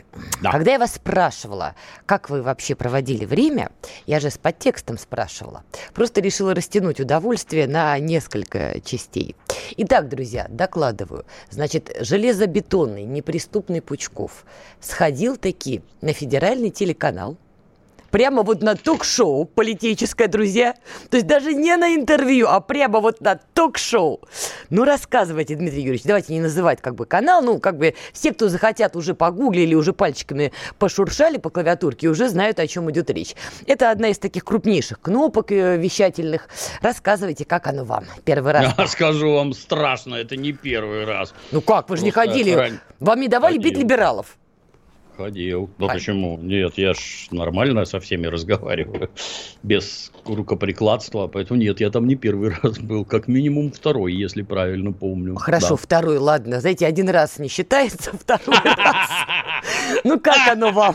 да. 0.42 0.52
когда 0.52 0.72
я 0.72 0.78
вас 0.78 0.96
спрашивала, 0.96 1.74
как 2.04 2.28
вы 2.28 2.42
вообще 2.42 2.74
проводили 2.74 3.24
время, 3.24 3.70
я 4.04 4.20
же 4.20 4.28
с 4.28 4.36
подтекстом 4.36 4.98
спрашивала, 4.98 5.64
просто 5.94 6.20
решила 6.20 6.54
растянуть 6.54 7.00
удовольствие 7.00 7.66
на 7.66 7.98
несколько 7.98 8.82
частей. 8.84 9.34
Итак, 9.78 10.10
друзья, 10.10 10.46
докладываю. 10.50 11.24
Значит, 11.48 11.96
железобетонный, 12.00 13.04
неприступный 13.04 13.80
Пучков 13.80 14.44
сходил 14.78 15.38
таки 15.38 15.80
на 16.02 16.12
федеральный 16.12 16.68
телеканал– 16.68 17.38
прямо 18.10 18.42
вот 18.42 18.62
на 18.62 18.74
ток-шоу 18.74 19.44
политическое, 19.44 20.28
друзья. 20.28 20.74
То 21.10 21.16
есть 21.16 21.26
даже 21.26 21.54
не 21.54 21.76
на 21.76 21.94
интервью, 21.94 22.46
а 22.48 22.60
прямо 22.60 23.00
вот 23.00 23.20
на 23.20 23.36
ток-шоу. 23.36 24.20
Ну, 24.70 24.84
рассказывайте, 24.84 25.54
Дмитрий 25.54 25.82
Юрьевич, 25.82 26.02
давайте 26.04 26.32
не 26.32 26.40
называть 26.40 26.80
как 26.80 26.94
бы 26.94 27.06
канал, 27.06 27.42
ну, 27.42 27.58
как 27.58 27.78
бы 27.78 27.94
все, 28.12 28.32
кто 28.32 28.48
захотят, 28.48 28.96
уже 28.96 29.14
погуглили, 29.14 29.74
уже 29.74 29.92
пальчиками 29.92 30.52
пошуршали 30.78 31.38
по 31.38 31.50
клавиатурке, 31.50 32.08
уже 32.08 32.28
знают, 32.28 32.58
о 32.58 32.66
чем 32.66 32.90
идет 32.90 33.10
речь. 33.10 33.34
Это 33.66 33.90
одна 33.90 34.08
из 34.08 34.18
таких 34.18 34.44
крупнейших 34.44 35.00
кнопок 35.00 35.52
э, 35.52 35.76
вещательных. 35.76 36.48
Рассказывайте, 36.80 37.44
как 37.44 37.66
оно 37.66 37.84
вам 37.84 38.04
первый 38.24 38.52
раз. 38.52 38.74
Я 38.76 38.86
скажу 38.88 39.34
вам 39.34 39.52
страшно, 39.52 40.14
это 40.16 40.36
не 40.36 40.52
первый 40.52 41.04
раз. 41.04 41.34
Ну 41.52 41.60
как, 41.60 41.88
вы 41.88 41.96
же 41.96 42.04
не 42.04 42.10
ходили, 42.10 42.52
ран... 42.52 42.80
вам 43.00 43.20
не 43.20 43.28
давали 43.28 43.56
Ходил. 43.56 43.70
бить 43.70 43.78
либералов? 43.78 44.36
Ходил. 45.18 45.68
Ну 45.78 45.86
а... 45.88 45.94
почему? 45.94 46.38
Нет, 46.38 46.74
я 46.78 46.94
ж 46.94 47.26
нормально 47.32 47.84
со 47.84 47.98
всеми 47.98 48.28
разговариваю. 48.28 49.10
Без 49.64 50.12
рукоприкладства. 50.24 51.26
Поэтому 51.26 51.60
нет, 51.60 51.80
я 51.80 51.90
там 51.90 52.06
не 52.06 52.14
первый 52.14 52.52
раз 52.62 52.78
был. 52.78 53.04
Как 53.04 53.26
минимум 53.26 53.72
второй, 53.72 54.14
если 54.14 54.42
правильно 54.42 54.92
помню. 54.92 55.34
Хорошо, 55.34 55.70
да. 55.70 55.76
второй, 55.76 56.18
ладно. 56.18 56.60
Знаете, 56.60 56.86
один 56.86 57.08
раз 57.08 57.40
не 57.40 57.48
считается, 57.48 58.12
второй 58.20 58.62
раз. 58.62 59.08
Ну 60.04 60.20
как 60.20 60.46
оно 60.52 60.70
вам? 60.70 60.94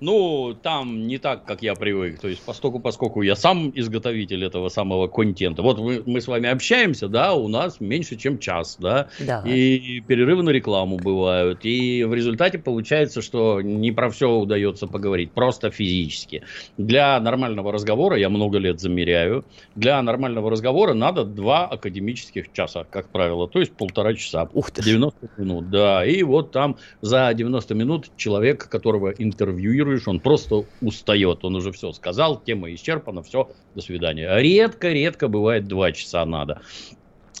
Ну, 0.00 0.56
там 0.62 1.06
не 1.06 1.18
так, 1.18 1.44
как 1.44 1.62
я 1.62 1.74
привык. 1.74 2.18
То 2.20 2.28
есть, 2.28 2.42
поскольку, 2.44 2.80
поскольку 2.80 3.22
я 3.22 3.36
сам 3.36 3.72
изготовитель 3.74 4.44
этого 4.44 4.68
самого 4.68 5.08
контента. 5.08 5.62
Вот 5.62 5.78
мы, 5.78 6.02
мы 6.04 6.20
с 6.20 6.28
вами 6.28 6.48
общаемся, 6.48 7.08
да, 7.08 7.34
у 7.34 7.48
нас 7.48 7.80
меньше, 7.80 8.16
чем 8.16 8.38
час, 8.38 8.76
да. 8.78 9.08
да. 9.20 9.42
И 9.46 10.00
перерывы 10.00 10.42
на 10.42 10.50
рекламу 10.50 10.98
бывают. 10.98 11.60
И 11.62 12.04
в 12.04 12.12
результате 12.12 12.58
получается, 12.58 13.22
что 13.22 13.62
не 13.62 13.92
про 13.92 14.10
все 14.10 14.30
удается 14.30 14.86
поговорить, 14.86 15.32
просто 15.32 15.70
физически. 15.70 16.42
Для 16.76 17.18
нормального 17.20 17.72
разговора, 17.72 18.16
я 18.16 18.28
много 18.28 18.58
лет 18.58 18.80
замеряю, 18.80 19.44
для 19.74 20.02
нормального 20.02 20.50
разговора 20.50 20.92
надо 20.94 21.24
два 21.24 21.66
академических 21.66 22.52
часа, 22.52 22.84
как 22.84 23.08
правило. 23.08 23.48
То 23.48 23.60
есть 23.60 23.72
полтора 23.72 24.14
часа. 24.14 24.48
Ух 24.52 24.70
ты. 24.70 24.82
90 24.82 25.30
минут, 25.38 25.70
да. 25.70 26.04
И 26.04 26.22
вот 26.22 26.50
там 26.50 26.76
за 27.00 27.32
90 27.32 27.74
минут 27.74 28.10
человек, 28.16 28.68
которого 28.68 29.10
интервьюируют, 29.10 29.93
игнорируешь, 29.94 30.08
он 30.08 30.20
просто 30.20 30.66
устает, 30.80 31.44
он 31.44 31.56
уже 31.56 31.72
все 31.72 31.92
сказал, 31.92 32.42
тема 32.42 32.72
исчерпана, 32.74 33.22
все, 33.22 33.50
до 33.74 33.82
свидания. 33.82 34.36
Редко-редко 34.36 35.28
бывает 35.28 35.66
два 35.66 35.92
часа 35.92 36.24
надо. 36.26 36.62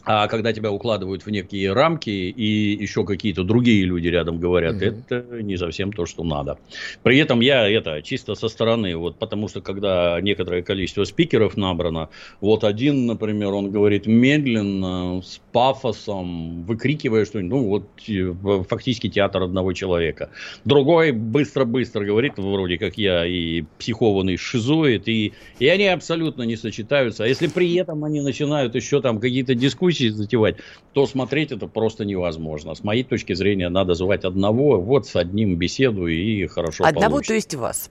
А 0.04 0.28
когда 0.28 0.52
тебя 0.52 0.70
укладывают 0.70 1.24
в 1.24 1.30
некие 1.30 1.72
рамки 1.72 2.10
и 2.10 2.72
еще 2.74 3.04
какие-то 3.04 3.42
другие 3.42 3.84
люди 3.84 4.08
рядом 4.08 4.38
говорят, 4.38 4.76
mm 4.76 4.84
это 4.84 5.42
не 5.42 5.56
совсем 5.56 5.92
то, 5.92 6.04
что 6.06 6.24
надо. 6.24 6.58
При 7.02 7.18
этом 7.18 7.40
я 7.40 7.68
это 7.68 8.02
чисто 8.02 8.34
со 8.34 8.48
стороны, 8.48 8.96
вот 8.96 9.16
потому 9.16 9.48
что 9.48 9.60
когда 9.60 10.20
некоторое 10.20 10.62
количество 10.62 11.04
спикеров 11.04 11.56
набрано, 11.56 12.10
вот 12.40 12.64
один, 12.64 13.06
например, 13.06 13.52
он 13.52 13.70
говорит 13.70 14.06
медленно, 14.06 15.22
с 15.22 15.40
пафосом, 15.52 16.64
выкрикивая 16.64 17.24
что-нибудь, 17.24 17.50
ну 17.50 17.68
вот 17.68 18.66
фактически 18.68 19.08
театр 19.08 19.42
одного 19.42 19.72
человека. 19.72 20.30
Другой 20.64 21.12
быстро-быстро 21.12 22.04
говорит, 22.04 22.34
вроде 22.36 22.78
как 22.78 22.98
я 22.98 23.24
и 23.26 23.62
психованный 23.78 24.36
шизоид, 24.36 25.08
и, 25.08 25.32
и 25.58 25.68
они 25.68 25.86
абсолютно 25.86 26.42
не 26.42 26.56
сочетаются. 26.56 27.24
А 27.24 27.26
если 27.26 27.46
при 27.46 27.74
этом 27.74 28.04
они 28.04 28.20
начинают 28.20 28.74
еще 28.74 29.00
там 29.00 29.18
какие-то 29.18 29.54
дискуссии 29.54 29.93
дискуссии 29.94 30.08
затевать, 30.10 30.56
то 30.92 31.06
смотреть 31.06 31.52
это 31.52 31.66
просто 31.66 32.04
невозможно. 32.04 32.74
С 32.74 32.84
моей 32.84 33.02
точки 33.02 33.34
зрения, 33.34 33.68
надо 33.68 33.94
звать 33.94 34.24
одного, 34.24 34.80
вот 34.80 35.06
с 35.06 35.16
одним 35.16 35.56
беседу 35.56 36.06
и 36.06 36.46
хорошо 36.46 36.84
Одного, 36.84 37.16
получится. 37.16 37.30
то 37.30 37.34
есть 37.34 37.54
вас? 37.54 37.90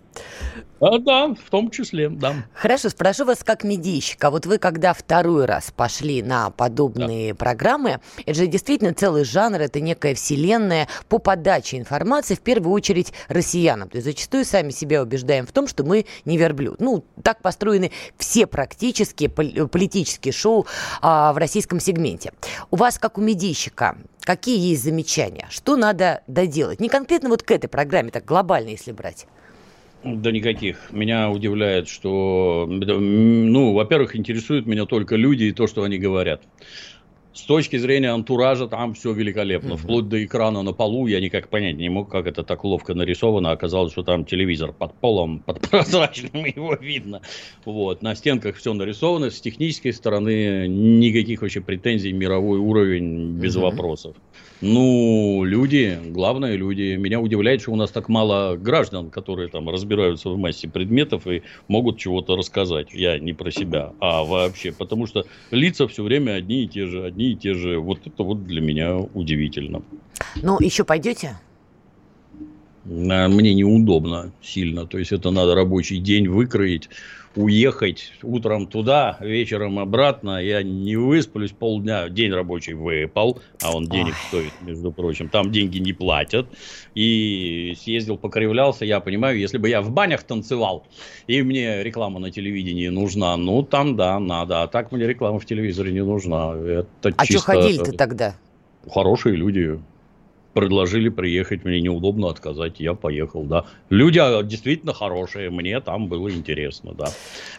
А, 0.79 1.00
да, 1.00 1.33
в 1.33 1.50
том 1.50 1.69
числе, 1.69 2.10
да. 2.10 2.45
Хорошо, 2.53 2.89
спрошу 2.89 3.25
вас 3.25 3.43
как 3.43 3.63
медийщика. 3.63 4.29
Вот 4.29 4.45
вы 4.45 4.57
когда 4.57 4.93
второй 4.93 5.45
раз 5.45 5.74
пошли 5.75 6.22
на 6.22 6.50
подобные 6.50 7.33
да. 7.33 7.38
программы, 7.38 8.00
это 8.25 8.33
же 8.33 8.48
действительно 8.48 8.93
целый 8.93 9.24
жанр, 9.25 9.62
это 9.62 9.79
некая 9.79 10.15
вселенная 10.15 10.88
по 11.10 11.19
подаче 11.19 11.77
информации, 11.77 12.36
в 12.36 12.41
первую 12.41 12.74
очередь 12.74 13.13
россиянам. 13.27 13.89
То 13.89 13.98
есть 13.98 14.05
зачастую 14.05 14.45
сами 14.45 14.72
себя 14.72 15.01
убеждаем 15.01 15.45
в 15.45 15.51
том, 15.51 15.67
что 15.67 15.83
мы 15.83 16.05
не 16.25 16.38
верблюд. 16.38 16.79
Ну, 16.79 17.03
так 17.22 17.41
построены 17.41 17.91
все 18.17 18.45
практически 18.45 19.27
политические 19.27 20.33
шоу 20.33 20.67
а, 21.01 21.33
в 21.33 21.38
российском 21.38 21.79
сегменте. 21.79 21.92
У 22.71 22.75
вас, 22.75 22.97
как 23.00 23.17
у 23.17 23.21
медийщика, 23.21 23.97
какие 24.21 24.59
есть 24.69 24.83
замечания? 24.83 25.47
Что 25.50 25.75
надо 25.75 26.21
доделать? 26.27 26.79
Не 26.79 26.89
конкретно 26.89 27.29
вот 27.29 27.43
к 27.43 27.51
этой 27.51 27.67
программе, 27.67 28.12
так 28.12 28.25
глобально, 28.25 28.69
если 28.69 28.91
брать. 28.91 29.27
Да 30.03 30.31
никаких. 30.31 30.91
Меня 30.91 31.29
удивляет, 31.29 31.88
что, 31.88 32.67
ну, 32.67 33.73
во-первых, 33.73 34.17
интересуют 34.17 34.65
меня 34.65 34.85
только 34.85 35.15
люди 35.15 35.45
и 35.45 35.51
то, 35.53 35.65
что 35.65 35.83
они 35.83 35.97
говорят. 35.97 36.41
С 37.34 37.42
точки 37.42 37.78
зрения 37.78 38.12
антуража 38.12 38.68
там 38.68 38.94
все 38.94 39.12
великолепно. 39.12 39.74
Mm-hmm. 39.74 39.78
Вплоть 39.78 40.08
до 40.08 40.24
экрана 40.24 40.62
на 40.62 40.72
полу 40.72 41.08
я 41.08 41.20
никак 41.20 41.50
понять 41.50 41.78
не 41.78 41.90
мог, 41.90 42.12
как 42.12 42.28
это 42.28 42.44
так 42.44 42.63
ловко 42.63 42.94
нарисовано. 42.94 43.52
Оказалось, 43.52 43.92
что 43.92 44.04
там 44.04 44.24
телевизор 44.24 44.72
под 44.72 44.94
полом, 44.94 45.40
под 45.46 45.62
прозрачным, 45.62 46.46
его 46.46 46.75
видно. 46.75 47.22
Вот. 47.66 48.04
На 48.04 48.13
стенках 48.13 48.58
все 48.58 48.74
нарисовано. 48.74 49.32
С 49.32 49.42
технической 49.42 49.94
стороны 49.94 50.68
никаких 50.68 51.42
вообще 51.42 51.62
претензий. 51.62 52.12
Мировой 52.12 52.60
уровень 52.60 53.32
без 53.40 53.58
mm-hmm. 53.58 53.62
вопросов. 53.62 54.16
Ну, 54.65 55.43
люди, 55.43 56.00
главное 56.05 56.55
люди. 56.55 56.96
Меня 56.96 57.20
удивляет, 57.20 57.62
что 57.62 57.72
у 57.72 57.75
нас 57.75 57.91
так 57.91 58.08
мало 58.08 58.55
граждан, 58.55 59.10
которые 59.10 59.50
там 59.50 59.70
разбираются 59.70 60.29
в 60.29 60.38
массе 60.38 60.70
предметов 60.70 61.27
и 61.27 61.43
могут 61.67 61.98
чего-то 61.98 62.38
рассказать. 62.38 62.93
Я 62.93 63.20
не 63.20 63.34
про 63.34 63.51
себя, 63.51 63.91
а 64.00 64.24
вообще. 64.24 64.72
Потому 64.72 65.05
что 65.05 65.25
лица 65.51 65.86
все 65.89 66.01
время 66.01 66.36
одни 66.36 66.63
и 66.63 66.67
те 66.70 66.86
же, 66.86 67.03
одни 67.03 67.32
и 67.32 67.36
те 67.36 67.55
же. 67.55 67.77
Вот 67.77 68.08
это 68.08 68.24
вот 68.24 68.46
для 68.46 68.62
меня 68.62 68.96
удивительно. 69.13 69.82
Ну, 70.41 70.58
еще 70.62 70.86
пойдете? 70.86 71.36
Мне 72.86 73.54
неудобно 73.54 74.32
сильно. 74.42 74.86
То 74.86 74.98
есть, 74.98 75.12
это 75.12 75.32
надо 75.32 75.56
рабочий 75.56 76.00
день 76.00 76.28
выкроить 76.28 76.90
уехать 77.36 78.12
утром 78.22 78.68
туда, 78.68 79.18
вечером 79.20 79.80
обратно. 79.80 80.44
Я 80.44 80.63
не 80.63 80.96
высплюсь 80.96 81.52
полдня. 81.52 82.10
День 82.10 82.32
рабочий 82.32 82.74
выпал, 82.74 83.40
а 83.62 83.75
он 83.75 83.88
денег 83.88 84.13
Ой. 84.13 84.28
стоит, 84.28 84.54
между 84.62 84.92
прочим. 84.92 85.30
Там 85.30 85.52
деньги 85.52 85.80
не 85.80 85.94
платят. 85.94 86.48
И 86.96 87.75
съездил, 87.80 88.18
покривлялся. 88.18 88.86
Я 88.86 89.00
понимаю, 89.00 89.40
если 89.40 89.58
бы 89.58 89.70
я 89.70 89.82
в 89.82 89.92
банях 89.92 90.24
танцевал, 90.24 90.86
и 91.28 91.42
мне 91.42 91.84
реклама 91.84 92.20
на 92.20 92.32
телевидении 92.32 92.88
нужна, 92.90 93.36
ну, 93.38 93.63
там, 93.63 93.96
да, 93.96 94.20
надо. 94.20 94.63
А 94.63 94.68
так 94.68 94.92
мне 94.92 95.08
реклама 95.08 95.40
в 95.40 95.46
телевизоре 95.46 95.92
не 95.92 96.04
нужна. 96.04 96.56
Это 96.56 97.13
а 97.18 97.25
чисто... 97.25 97.42
что 97.42 97.52
ходили-то 97.52 97.92
тогда? 97.94 98.36
Хорошие 98.92 99.36
люди 99.36 99.80
предложили 100.53 101.10
приехать, 101.10 101.65
мне 101.65 101.81
неудобно 101.81 102.29
отказать, 102.29 102.79
я 102.79 102.93
поехал, 102.93 103.43
да. 103.43 103.65
Люди 103.89 104.19
а, 104.19 104.43
действительно 104.43 104.93
хорошие, 104.93 105.50
мне 105.50 105.79
там 105.81 106.07
было 106.07 106.29
интересно, 106.29 106.93
да. 106.93 107.07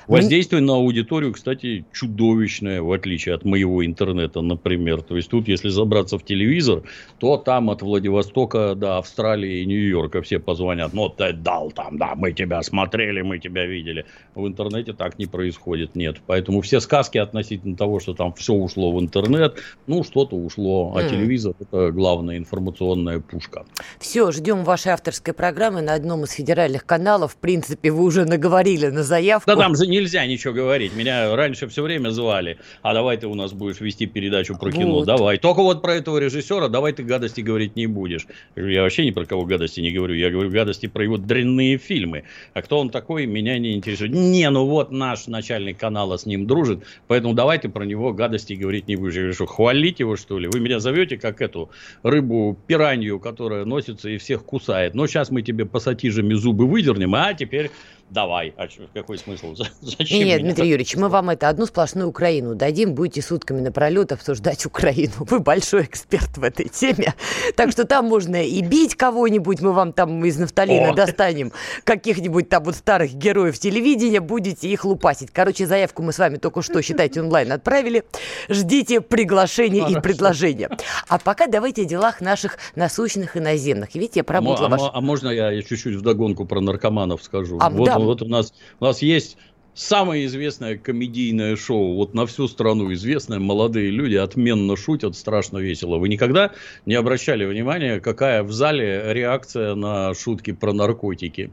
Воздействие 0.06 0.62
на 0.62 0.74
аудиторию, 0.74 1.32
кстати, 1.32 1.84
чудовищное, 1.92 2.82
в 2.82 2.92
отличие 2.92 3.34
от 3.34 3.44
моего 3.44 3.84
интернета, 3.84 4.42
например. 4.42 5.02
То 5.02 5.16
есть, 5.16 5.30
тут, 5.30 5.48
если 5.48 5.70
забраться 5.70 6.18
в 6.18 6.24
телевизор, 6.24 6.82
то 7.18 7.36
там 7.36 7.70
от 7.70 7.82
Владивостока 7.82 8.74
до 8.74 8.98
Австралии 8.98 9.60
и 9.60 9.66
Нью-Йорка 9.66 10.22
все 10.22 10.38
позвонят, 10.38 10.92
ну, 10.92 11.08
ты 11.08 11.32
дал 11.32 11.70
там, 11.72 11.98
да, 11.98 12.14
мы 12.14 12.32
тебя 12.32 12.62
смотрели, 12.62 13.22
мы 13.22 13.38
тебя 13.38 13.66
видели. 13.66 14.04
В 14.34 14.46
интернете 14.46 14.92
так 14.92 15.18
не 15.18 15.26
происходит, 15.26 15.96
нет. 15.96 16.18
Поэтому 16.26 16.60
все 16.60 16.80
сказки 16.80 17.18
относительно 17.18 17.76
того, 17.76 17.98
что 17.98 18.14
там 18.14 18.32
все 18.34 18.52
ушло 18.52 18.92
в 18.92 19.00
интернет, 19.00 19.58
ну, 19.86 20.04
что-то 20.04 20.36
ушло, 20.36 20.94
а 20.96 21.02
mm. 21.02 21.10
телевизор– 21.10 21.54
это 21.58 21.90
главная 21.90 22.36
информационная 22.36 22.83
информационная 22.84 23.20
пушка. 23.20 23.64
Все, 23.98 24.30
ждем 24.32 24.64
вашей 24.64 24.92
авторской 24.92 25.34
программы 25.34 25.82
на 25.82 25.94
одном 25.94 26.24
из 26.24 26.32
федеральных 26.32 26.84
каналов. 26.84 27.32
В 27.32 27.36
принципе, 27.36 27.90
вы 27.90 28.04
уже 28.04 28.25
наговорили 28.25 28.86
на 28.88 29.02
заявку. 29.02 29.47
Да 29.47 29.56
там 29.56 29.75
же 29.76 29.86
нельзя 29.86 30.26
ничего 30.26 30.52
говорить. 30.52 30.94
Меня 30.94 31.34
раньше 31.34 31.66
все 31.68 31.82
время 31.82 32.10
звали. 32.10 32.58
А 32.82 32.94
давай 32.94 33.16
ты 33.16 33.26
у 33.26 33.34
нас 33.34 33.52
будешь 33.52 33.80
вести 33.80 34.06
передачу 34.06 34.56
про 34.58 34.70
кино. 34.70 34.94
Вот. 34.94 35.06
Давай. 35.06 35.38
Только 35.38 35.62
вот 35.62 35.82
про 35.82 35.94
этого 35.94 36.18
режиссера 36.18 36.68
давай 36.68 36.92
ты 36.92 37.02
гадости 37.02 37.40
говорить 37.40 37.76
не 37.76 37.86
будешь. 37.86 38.26
Я 38.56 38.82
вообще 38.82 39.04
ни 39.04 39.10
про 39.10 39.25
кого 39.25 39.44
гадости 39.44 39.80
не 39.80 39.90
говорю. 39.90 40.14
Я 40.14 40.30
говорю 40.30 40.50
гадости 40.50 40.86
про 40.86 41.04
его 41.04 41.16
дрянные 41.16 41.78
фильмы. 41.78 42.25
А 42.52 42.62
кто 42.62 42.78
он 42.78 42.90
такой, 42.90 43.26
меня 43.26 43.58
не 43.58 43.75
интересует. 43.75 44.12
Не, 44.12 44.50
ну 44.50 44.66
вот 44.66 44.90
наш 44.90 45.26
начальник 45.26 45.78
канала 45.78 46.16
с 46.16 46.26
ним 46.26 46.47
дружит, 46.47 46.84
поэтому 47.08 47.34
давай 47.34 47.58
ты 47.58 47.68
про 47.68 47.84
него 47.84 48.12
гадости 48.12 48.52
говорить 48.54 48.88
не 48.88 48.97
будешь. 48.97 49.14
Я 49.14 49.20
говорю, 49.20 49.34
что 49.34 49.47
хвалить 49.47 50.00
его, 50.00 50.16
что 50.16 50.38
ли? 50.38 50.49
Вы 50.49 50.60
меня 50.60 50.80
зовете 50.80 51.16
как 51.16 51.40
эту 51.40 51.70
рыбу 52.02 52.56
пиранью, 52.75 53.21
которая 53.21 53.65
носится 53.65 54.08
и 54.08 54.19
всех 54.19 54.45
кусает. 54.45 54.95
Но 54.95 55.06
сейчас 55.06 55.30
мы 55.30 55.43
тебе 55.43 55.65
пассатижами 55.65 56.34
зубы 56.34 56.67
выдернем, 56.67 57.15
а 57.15 57.32
теперь 57.32 57.71
давай. 58.10 58.54
А 58.56 58.67
какой 58.93 59.19
смысл? 59.19 59.54
Зачем 59.80 60.26
Нет? 60.26 60.43
Дмитрий 60.43 60.69
Юрьевич, 60.69 60.97
мы 60.97 61.08
вам 61.08 61.30
это 61.30 61.49
одну 61.49 61.67
сплошную 61.67 62.08
Украину 62.08 62.54
дадим, 62.54 62.95
будете 62.95 63.23
сутками 63.23 63.60
напролет 63.60 64.12
обсуждать 64.12 64.64
Украину. 64.67 65.12
Вы 65.19 65.40
большой 65.40 65.82
эксперт 65.84 66.36
в 66.36 66.45
этой 66.45 66.69
теме. 66.69 67.14
Так 67.56 67.73
что 67.73 67.84
там 67.84 68.06
можно 68.06 68.45
и 68.45 68.62
бить 68.62 68.95
кого-нибудь, 68.95 69.60
мы 69.60 69.73
вам 69.73 69.93
там 69.93 70.25
из 70.25 70.38
нафталина 70.38 70.90
О. 70.90 70.95
достанем 70.95 71.52
каких-нибудь 71.84 72.49
там 72.49 72.64
вот 72.64 72.76
старых 72.76 73.14
героев 73.14 73.58
телевидения, 73.58 74.21
будете 74.21 74.69
их 74.69 74.84
лупасить. 74.84 75.30
Короче, 75.32 75.67
заявку 75.67 76.02
мы 76.02 76.12
с 76.12 76.19
вами 76.19 76.36
только 76.36 76.62
что, 76.62 76.82
считайте, 76.82 77.21
онлайн 77.21 77.52
отправили. 77.52 78.04
Ждите 78.49 79.00
приглашения 79.00 79.82
Хорошо. 79.82 79.99
и 79.99 80.02
предложения. 80.02 80.71
А 81.08 81.19
пока 81.19 81.47
давайте 81.47 81.82
о 81.82 81.84
делах 81.84 82.21
наших 82.21 82.58
насущных 82.75 83.36
и 83.36 83.40
наземных. 83.40 83.95
Видите, 83.95 84.21
я 84.21 84.25
поработала 84.25 84.69
а, 84.69 84.71
ваш... 84.71 84.82
а 84.93 85.00
можно 85.00 85.28
я 85.30 85.62
чуть-чуть 85.62 85.97
вдогонку 85.97 86.45
про 86.45 86.60
наркоманов 86.60 87.23
скажу? 87.23 87.58
А, 87.60 87.71
вот, 87.71 87.86
да. 87.86 87.94
Вот 87.99 88.23
у 88.23 88.28
нас, 88.28 88.52
у 88.80 88.85
нас 88.85 89.02
есть 89.02 89.37
самое 89.75 90.26
известное 90.26 90.78
комедийное 90.78 91.57
шоу, 91.57 91.95
вот 91.97 92.15
на 92.15 92.26
всю 92.26 92.49
страну 92.49 92.93
известное, 92.93 93.39
молодые 93.39 93.91
люди 93.91 94.17
отменно 94.17 94.76
шутят, 94.76 95.17
страшно 95.17 95.59
весело. 95.59 95.99
Вы 95.99 96.09
никогда 96.09 96.52
не 96.87 96.95
обращали 96.95 97.45
внимания, 97.45 98.00
какая 98.00 98.43
в 98.43 98.52
зале 98.52 99.13
реакция 99.13 99.75
на 99.75 100.15
шутки 100.15 100.52
про 100.52 100.73
наркотики? 100.73 101.52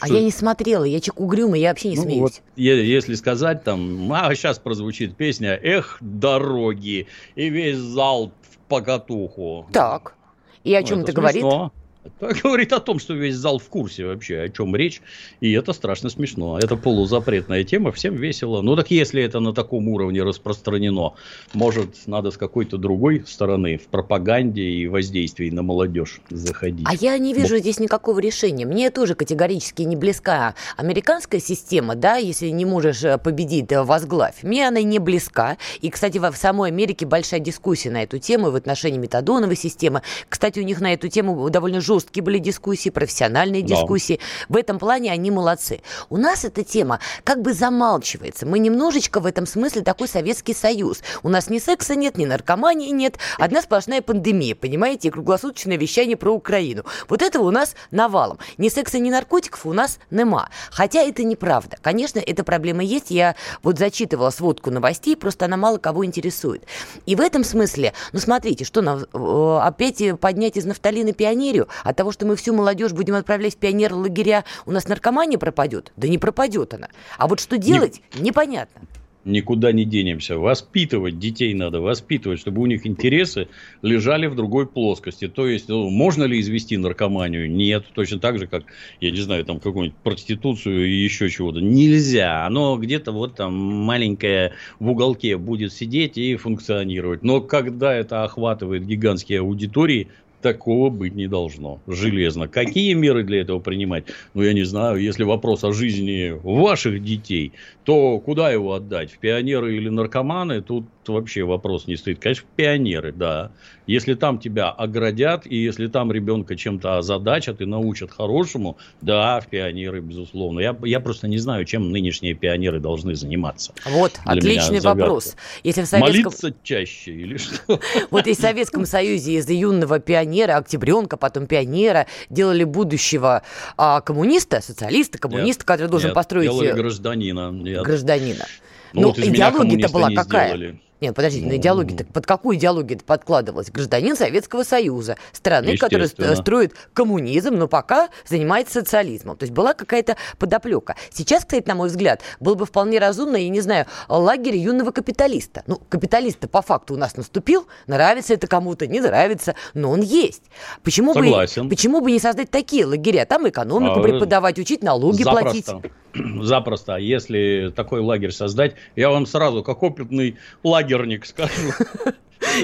А 0.00 0.06
что... 0.06 0.16
я 0.16 0.22
не 0.22 0.32
смотрела, 0.32 0.84
я 0.84 1.00
чек 1.00 1.20
угрюмый, 1.20 1.60
я 1.60 1.68
вообще 1.68 1.90
не 1.90 1.96
ну, 1.96 2.02
смеюсь. 2.02 2.20
Вот, 2.20 2.40
если 2.56 3.14
сказать 3.14 3.62
там, 3.62 4.12
а 4.12 4.34
сейчас 4.34 4.58
прозвучит 4.58 5.16
песня 5.16 5.58
«Эх, 5.62 5.98
дороги», 6.00 7.06
и 7.36 7.48
весь 7.48 7.76
зал 7.76 8.32
в 8.50 8.58
покатуху. 8.68 9.68
Так, 9.72 10.16
и 10.64 10.74
о 10.74 10.80
ну, 10.80 10.86
чем 10.86 10.98
это, 11.00 11.12
это 11.12 11.20
говорит? 11.20 11.42
Смешно. 11.42 11.72
Это 12.04 12.34
говорит 12.42 12.72
о 12.72 12.80
том, 12.80 12.98
что 12.98 13.14
весь 13.14 13.36
зал 13.36 13.58
в 13.58 13.68
курсе 13.68 14.04
вообще, 14.06 14.40
о 14.40 14.48
чем 14.48 14.74
речь. 14.74 15.00
И 15.40 15.52
это 15.52 15.72
страшно 15.72 16.10
смешно. 16.10 16.58
Это 16.58 16.76
полузапретная 16.76 17.62
тема, 17.62 17.92
всем 17.92 18.16
весело. 18.16 18.60
Ну 18.60 18.74
так 18.74 18.90
если 18.90 19.22
это 19.22 19.38
на 19.38 19.52
таком 19.52 19.86
уровне 19.88 20.22
распространено, 20.22 21.14
может, 21.54 22.06
надо 22.06 22.32
с 22.32 22.36
какой-то 22.36 22.76
другой 22.76 23.22
стороны 23.26 23.78
в 23.78 23.86
пропаганде 23.86 24.62
и 24.62 24.88
воздействии 24.88 25.50
на 25.50 25.62
молодежь 25.62 26.20
заходить. 26.28 26.86
А 26.88 26.94
я 26.94 27.16
не 27.18 27.34
вижу 27.34 27.54
вот. 27.54 27.60
здесь 27.60 27.78
никакого 27.78 28.18
решения. 28.18 28.66
Мне 28.66 28.90
тоже 28.90 29.14
категорически 29.14 29.82
не 29.82 29.94
близка 29.94 30.56
американская 30.76 31.40
система, 31.40 31.94
да, 31.94 32.16
если 32.16 32.48
не 32.48 32.64
можешь 32.64 33.04
э, 33.04 33.16
победить, 33.18 33.68
да, 33.68 33.84
возглавь. 33.84 34.42
Мне 34.42 34.66
она 34.66 34.82
не 34.82 34.98
близка. 34.98 35.56
И, 35.80 35.90
кстати, 35.90 36.18
в 36.18 36.32
самой 36.34 36.70
Америке 36.70 37.06
большая 37.06 37.38
дискуссия 37.38 37.90
на 37.90 38.02
эту 38.02 38.18
тему 38.18 38.50
в 38.50 38.56
отношении 38.56 38.98
метадоновой 38.98 39.56
системы. 39.56 40.02
Кстати, 40.28 40.58
у 40.58 40.64
них 40.64 40.80
на 40.80 40.92
эту 40.94 41.08
тему 41.08 41.48
довольно 41.48 41.80
жестко 41.80 41.91
жесткие 41.92 42.24
были 42.24 42.38
дискуссии, 42.38 42.88
профессиональные 42.88 43.62
да. 43.62 43.68
дискуссии. 43.68 44.18
В 44.48 44.56
этом 44.56 44.78
плане 44.78 45.12
они 45.12 45.30
молодцы. 45.30 45.80
У 46.08 46.16
нас 46.16 46.44
эта 46.44 46.64
тема 46.64 47.00
как 47.24 47.42
бы 47.42 47.52
замалчивается. 47.52 48.46
Мы 48.46 48.58
немножечко 48.58 49.20
в 49.20 49.26
этом 49.26 49.46
смысле 49.46 49.82
такой 49.82 50.08
Советский 50.08 50.54
Союз. 50.54 51.02
У 51.22 51.28
нас 51.28 51.50
ни 51.50 51.58
секса 51.58 51.94
нет, 51.94 52.16
ни 52.16 52.24
наркомании 52.24 52.90
нет. 52.90 53.18
Одна 53.38 53.60
сплошная 53.62 54.00
пандемия, 54.00 54.54
понимаете, 54.54 55.08
и 55.08 55.10
круглосуточное 55.10 55.76
вещание 55.76 56.16
про 56.16 56.30
Украину. 56.30 56.84
Вот 57.08 57.20
этого 57.20 57.44
у 57.44 57.50
нас 57.50 57.74
навалом. 57.90 58.38
Ни 58.56 58.68
секса, 58.68 58.98
ни 58.98 59.10
наркотиков 59.10 59.66
у 59.66 59.72
нас 59.72 59.98
нема. 60.10 60.48
Хотя 60.70 61.02
это 61.02 61.24
неправда. 61.24 61.76
Конечно, 61.82 62.18
эта 62.18 62.42
проблема 62.44 62.82
есть. 62.82 63.10
Я 63.10 63.36
вот 63.62 63.78
зачитывала 63.78 64.30
сводку 64.30 64.70
новостей, 64.70 65.16
просто 65.16 65.44
она 65.44 65.56
мало 65.56 65.76
кого 65.78 66.06
интересует. 66.06 66.64
И 67.04 67.16
в 67.16 67.20
этом 67.20 67.44
смысле, 67.44 67.92
ну 68.12 68.18
смотрите, 68.18 68.64
что 68.64 68.80
нам 68.80 69.04
э, 69.12 69.58
опять 69.62 70.02
поднять 70.20 70.56
из 70.56 70.64
нафталина 70.64 71.12
пионерию, 71.12 71.68
от 71.82 71.96
того, 71.96 72.12
что 72.12 72.26
мы 72.26 72.36
всю 72.36 72.54
молодежь 72.54 72.92
будем 72.92 73.14
отправлять 73.14 73.54
в 73.54 73.58
пионер 73.58 73.94
лагеря, 73.94 74.44
у 74.66 74.70
нас 74.72 74.88
наркомания 74.88 75.38
пропадет? 75.38 75.92
Да 75.96 76.08
не 76.08 76.18
пропадет 76.18 76.74
она. 76.74 76.88
А 77.18 77.28
вот 77.28 77.40
что 77.40 77.58
делать, 77.58 78.00
не... 78.14 78.22
непонятно. 78.22 78.82
Никуда 79.24 79.70
не 79.70 79.84
денемся. 79.84 80.36
Воспитывать 80.36 81.20
детей 81.20 81.54
надо, 81.54 81.80
воспитывать, 81.80 82.40
чтобы 82.40 82.60
у 82.60 82.66
них 82.66 82.86
интересы 82.86 83.46
лежали 83.80 84.26
в 84.26 84.34
другой 84.34 84.66
плоскости. 84.66 85.28
То 85.28 85.46
есть, 85.46 85.68
ну, 85.68 85.88
можно 85.90 86.24
ли 86.24 86.40
извести 86.40 86.76
наркоманию? 86.76 87.48
Нет. 87.48 87.84
Точно 87.94 88.18
так 88.18 88.38
же, 88.38 88.48
как, 88.48 88.64
я 89.00 89.12
не 89.12 89.20
знаю, 89.20 89.44
там 89.44 89.60
какую-нибудь 89.60 89.96
проституцию 90.02 90.88
и 90.88 90.94
еще 90.94 91.30
чего-то. 91.30 91.60
Нельзя. 91.60 92.44
Оно 92.44 92.76
где-то 92.76 93.12
вот 93.12 93.36
там 93.36 93.54
маленькое 93.54 94.54
в 94.80 94.90
уголке 94.90 95.36
будет 95.36 95.72
сидеть 95.72 96.18
и 96.18 96.34
функционировать. 96.34 97.22
Но 97.22 97.40
когда 97.40 97.94
это 97.94 98.24
охватывает 98.24 98.84
гигантские 98.84 99.40
аудитории, 99.40 100.08
Такого 100.42 100.90
быть 100.90 101.14
не 101.14 101.28
должно. 101.28 101.80
Железно. 101.86 102.48
Какие 102.48 102.94
меры 102.94 103.22
для 103.22 103.40
этого 103.42 103.60
принимать? 103.60 104.06
Ну, 104.34 104.42
я 104.42 104.52
не 104.52 104.64
знаю. 104.64 105.00
Если 105.00 105.22
вопрос 105.22 105.62
о 105.62 105.72
жизни 105.72 106.36
ваших 106.42 107.02
детей, 107.02 107.52
то 107.84 108.20
куда 108.20 108.50
его 108.50 108.74
отдать? 108.74 109.12
В 109.12 109.18
пионеры 109.18 109.76
или 109.76 109.88
наркоманы? 109.88 110.62
Тут 110.62 110.86
вообще 111.06 111.42
вопрос 111.42 111.86
не 111.86 111.96
стоит. 111.96 112.20
Конечно, 112.20 112.44
в 112.44 112.56
пионеры, 112.56 113.12
да. 113.12 113.50
Если 113.86 114.14
там 114.14 114.38
тебя 114.38 114.70
оградят, 114.70 115.46
и 115.46 115.56
если 115.56 115.88
там 115.88 116.12
ребенка 116.12 116.54
чем-то 116.54 116.98
озадачат 116.98 117.60
и 117.60 117.64
научат 117.64 118.12
хорошему, 118.12 118.78
да, 119.00 119.40
в 119.40 119.48
пионеры, 119.48 120.00
безусловно. 120.00 120.60
Я, 120.60 120.76
я 120.84 121.00
просто 121.00 121.26
не 121.26 121.38
знаю, 121.38 121.64
чем 121.64 121.90
нынешние 121.90 122.34
пионеры 122.34 122.78
должны 122.78 123.16
заниматься. 123.16 123.72
Вот, 123.84 124.12
Для 124.24 124.32
отличный 124.32 124.80
вопрос. 124.80 125.34
Если 125.64 125.82
в 125.82 125.86
Советском... 125.86 126.24
Молиться 126.24 126.54
чаще 126.62 127.12
или 127.12 127.36
что? 127.36 127.80
Вот 128.10 128.26
и 128.26 128.34
в 128.34 128.38
Советском 128.38 128.86
Союзе 128.86 129.34
из 129.34 129.48
юного 129.48 129.98
пионера, 129.98 130.56
октябренка, 130.56 131.16
потом 131.16 131.46
пионера 131.46 132.06
делали 132.30 132.64
будущего 132.64 133.42
а, 133.76 134.00
коммуниста, 134.00 134.60
социалиста, 134.60 135.18
коммуниста, 135.18 135.62
нет, 135.62 135.64
который 135.64 135.88
должен 135.88 136.08
нет, 136.08 136.14
построить... 136.14 136.48
делали 136.48 136.68
э, 136.68 136.74
гражданина. 136.74 137.50
Нет. 137.72 137.82
Гражданина. 137.84 138.46
Ну, 138.92 139.00
ну 139.02 139.06
вот 139.08 139.18
идеология-то 139.18 139.88
была 139.92 140.10
какая? 140.10 140.48
Сделали. 140.48 140.80
Нет, 141.02 141.16
подождите, 141.16 141.48
ну, 141.48 141.56
идеология 141.56 141.96
-то, 141.96 142.04
под 142.04 142.26
какую 142.26 142.56
идеологию 142.56 142.96
это 142.96 143.04
подкладывалось? 143.04 143.72
Гражданин 143.72 144.14
Советского 144.14 144.62
Союза, 144.62 145.16
страны, 145.32 145.76
которая 145.76 146.06
строит 146.06 146.76
коммунизм, 146.92 147.54
но 147.56 147.66
пока 147.66 148.08
занимается 148.24 148.74
социализмом. 148.74 149.36
То 149.36 149.42
есть 149.42 149.52
была 149.52 149.74
какая-то 149.74 150.16
подоплека. 150.38 150.94
Сейчас, 151.10 151.42
кстати, 151.42 151.66
на 151.66 151.74
мой 151.74 151.88
взгляд, 151.88 152.20
было 152.38 152.54
бы 152.54 152.66
вполне 152.66 153.00
разумно, 153.00 153.34
я 153.34 153.48
не 153.48 153.60
знаю, 153.60 153.86
лагерь 154.08 154.56
юного 154.56 154.92
капиталиста. 154.92 155.64
Ну, 155.66 155.80
капиталист 155.88 156.48
по 156.48 156.62
факту 156.62 156.94
у 156.94 156.96
нас 156.96 157.16
наступил, 157.16 157.66
нравится 157.88 158.34
это 158.34 158.46
кому-то, 158.46 158.86
не 158.86 159.00
нравится, 159.00 159.56
но 159.74 159.90
он 159.90 160.02
есть. 160.02 160.44
Почему, 160.84 161.14
Согласен. 161.14 161.64
бы, 161.64 161.70
почему 161.70 162.00
бы 162.00 162.12
не 162.12 162.20
создать 162.20 162.52
такие 162.52 162.86
лагеря? 162.86 163.24
Там 163.24 163.48
экономику 163.48 163.98
а, 163.98 164.02
преподавать, 164.04 164.56
учить 164.60 164.84
налоги 164.84 165.24
запросто. 165.24 165.80
платить. 165.80 165.92
Запросто. 166.42 166.96
Если 166.96 167.72
такой 167.74 168.00
лагерь 168.00 168.32
создать, 168.32 168.74
я 168.96 169.10
вам 169.10 169.26
сразу, 169.26 169.62
как 169.62 169.82
опытный 169.82 170.36
лагерь 170.62 170.91
лагерник, 170.92 171.26
скажу. 171.26 171.52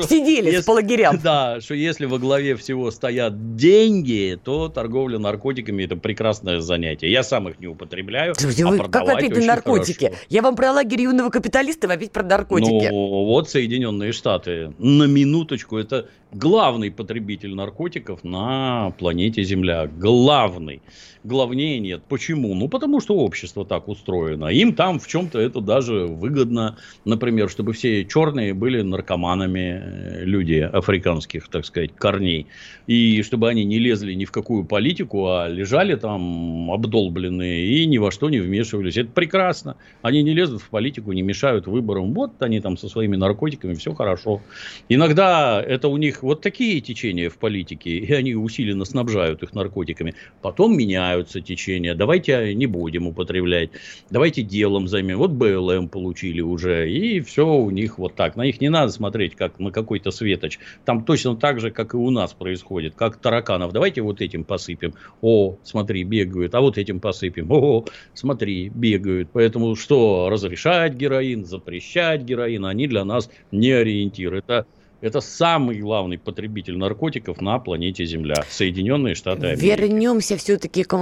Сидели 0.09 0.51
если, 0.51 0.67
по 0.67 0.73
лагерям. 0.73 1.19
Да, 1.23 1.61
что 1.61 1.75
если 1.75 2.07
во 2.07 2.19
главе 2.19 2.57
всего 2.57 2.91
стоят 2.91 3.57
деньги, 3.57 4.39
то 4.43 4.69
торговля 4.69 5.19
наркотиками 5.19 5.85
это 5.85 5.97
прекрасное 5.97 6.61
занятие. 6.61 7.11
Я 7.11 7.23
сам 7.23 7.49
их 7.49 7.59
не 7.61 7.69
употребляю. 7.69 8.35
Слушайте, 8.35 8.65
а 8.65 8.69
вы 8.69 8.79
как 8.79 9.09
опять 9.09 9.37
на 9.37 9.47
наркотики? 9.47 10.07
Хорошо. 10.07 10.23
Я 10.29 10.43
вам 10.43 10.57
про 10.57 10.73
лагерь 10.73 11.03
юного 11.03 11.31
капиталиста, 11.31 11.87
вы 11.89 11.95
опять 11.95 12.13
про 12.13 12.23
наркотики. 12.23 12.89
Ну, 12.91 13.25
вот 13.25 13.49
Соединенные 13.49 14.13
Штаты. 14.13 14.75
На 14.79 15.05
минуточку, 15.05 15.79
это 15.79 16.09
главный 16.33 16.91
потребитель 16.91 17.55
наркотиков 17.55 18.25
на 18.25 18.93
планете 18.99 19.43
Земля. 19.43 19.87
Главный 19.87 20.83
главнее 21.25 21.79
нет. 21.79 22.03
Почему? 22.09 22.55
Ну, 22.55 22.69
потому 22.69 23.01
что 23.01 23.15
общество 23.17 23.65
так 23.65 23.89
устроено. 23.89 24.47
Им 24.47 24.75
там 24.75 24.99
в 24.99 25.07
чем-то 25.07 25.39
это 25.39 25.61
даже 25.61 26.07
выгодно. 26.07 26.77
Например, 27.05 27.49
чтобы 27.49 27.73
все 27.73 28.05
черные 28.05 28.55
были 28.55 28.83
наркоманами 28.83 29.83
э, 29.83 30.25
люди 30.25 30.55
африканских, 30.55 31.49
так 31.49 31.65
сказать, 31.65 31.95
корней. 31.95 32.47
И 32.87 33.23
чтобы 33.23 33.49
они 33.49 33.65
не 33.65 33.79
лезли 33.79 34.15
ни 34.15 34.25
в 34.25 34.33
какую 34.33 34.65
политику, 34.65 35.29
а 35.29 35.49
лежали 35.49 35.95
там 35.95 36.71
обдолбленные 36.71 37.67
и 37.67 37.87
ни 37.87 37.99
во 37.99 38.11
что 38.11 38.31
не 38.31 38.41
вмешивались. 38.41 38.97
Это 38.97 39.11
прекрасно. 39.11 39.77
Они 40.03 40.23
не 40.23 40.35
лезут 40.35 40.63
в 40.63 40.71
политику, 40.71 41.13
не 41.13 41.23
мешают 41.23 41.67
выборам. 41.67 42.15
Вот 42.15 42.43
они 42.43 42.61
там 42.61 42.77
со 42.77 42.89
своими 42.89 43.17
наркотиками, 43.17 43.75
все 43.75 43.95
хорошо. 43.95 44.41
Иногда 44.89 45.63
это 45.63 45.89
у 45.89 45.97
них 45.97 46.18
вот 46.23 46.41
такие 46.41 46.81
течения 46.81 47.31
в 47.31 47.39
политике, 47.39 47.91
и 47.99 48.13
они 48.13 48.35
усиленно 48.35 48.85
снабжают 48.85 49.43
их 49.43 49.55
наркотиками. 49.55 50.15
Потом 50.43 50.77
меняют 50.77 50.99
меняются 50.99 51.41
течения, 51.41 51.95
давайте 51.95 52.55
не 52.55 52.67
будем 52.67 53.07
употреблять, 53.07 53.71
давайте 54.11 54.43
делом 54.43 54.89
займем. 54.89 55.19
Вот 55.19 55.31
БЛМ 55.31 55.89
получили 55.89 56.41
уже, 56.41 56.91
и 56.91 57.21
все 57.21 57.47
у 57.47 57.71
них 57.71 57.99
вот 57.99 58.15
так. 58.15 58.37
На 58.37 58.43
них 58.43 58.61
не 58.61 58.69
надо 58.69 58.93
смотреть, 58.93 59.35
как 59.35 59.59
на 59.59 59.71
какой-то 59.71 60.11
светоч. 60.11 60.59
Там 60.85 61.05
точно 61.05 61.37
так 61.37 61.61
же, 61.61 61.71
как 61.71 61.95
и 61.95 61.97
у 61.97 62.11
нас 62.11 62.33
происходит, 62.33 62.95
как 62.95 63.17
тараканов. 63.17 63.73
Давайте 63.73 64.03
вот 64.03 64.21
этим 64.21 64.45
посыпем. 64.45 64.95
О, 65.21 65.57
смотри, 65.63 66.05
бегают. 66.05 66.55
А 66.55 66.61
вот 66.61 66.79
этим 66.79 67.01
посыпем. 67.01 67.51
О, 67.51 67.85
смотри, 68.15 68.69
бегают. 68.69 69.31
Поэтому 69.33 69.75
что, 69.77 70.29
разрешать 70.31 70.95
героин, 70.95 71.45
запрещать 71.45 72.23
героин, 72.23 72.65
они 72.65 72.87
для 72.87 73.05
нас 73.05 73.31
не 73.51 73.71
ориентир. 73.71 74.35
Это 74.35 74.67
это 75.01 75.21
самый 75.21 75.79
главный 75.79 76.19
потребитель 76.19 76.77
наркотиков 76.77 77.41
на 77.41 77.59
планете 77.59 78.05
Земля. 78.05 78.45
Соединенные 78.51 79.15
Штаты 79.15 79.49
Америки. 79.49 79.65
Вернемся 79.65 80.37
все-таки 80.37 80.83
к 80.83 80.97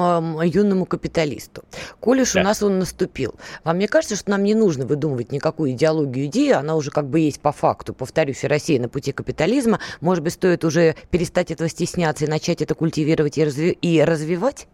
юному 0.44 0.85
капиталисту. 0.85 1.64
Коль 2.00 2.20
уж 2.20 2.32
да. 2.32 2.40
у 2.40 2.44
нас 2.44 2.62
он 2.62 2.78
наступил. 2.78 3.35
Вам 3.64 3.78
не 3.78 3.87
кажется, 3.87 4.16
что 4.16 4.30
нам 4.30 4.42
не 4.42 4.54
нужно 4.54 4.87
выдумывать 4.87 5.32
никакую 5.32 5.72
идеологию 5.72 6.26
идеи, 6.26 6.50
она 6.52 6.76
уже 6.76 6.90
как 6.90 7.09
бы 7.09 7.20
есть 7.20 7.40
по 7.40 7.52
факту. 7.52 7.94
Повторюсь, 7.94 8.44
Россия 8.44 8.80
на 8.80 8.88
пути 8.88 9.12
капитализма. 9.12 9.80
Может 10.00 10.22
быть, 10.22 10.35
стоит 10.35 10.64
уже 10.64 10.94
перестать 11.11 11.50
этого 11.50 11.68
стесняться 11.70 12.26
и 12.26 12.28
начать 12.28 12.61
это 12.61 12.74
культивировать 12.74 13.38
и, 13.38 13.42
разви- 13.42 13.78
и 13.80 14.02
развивать? 14.02 14.68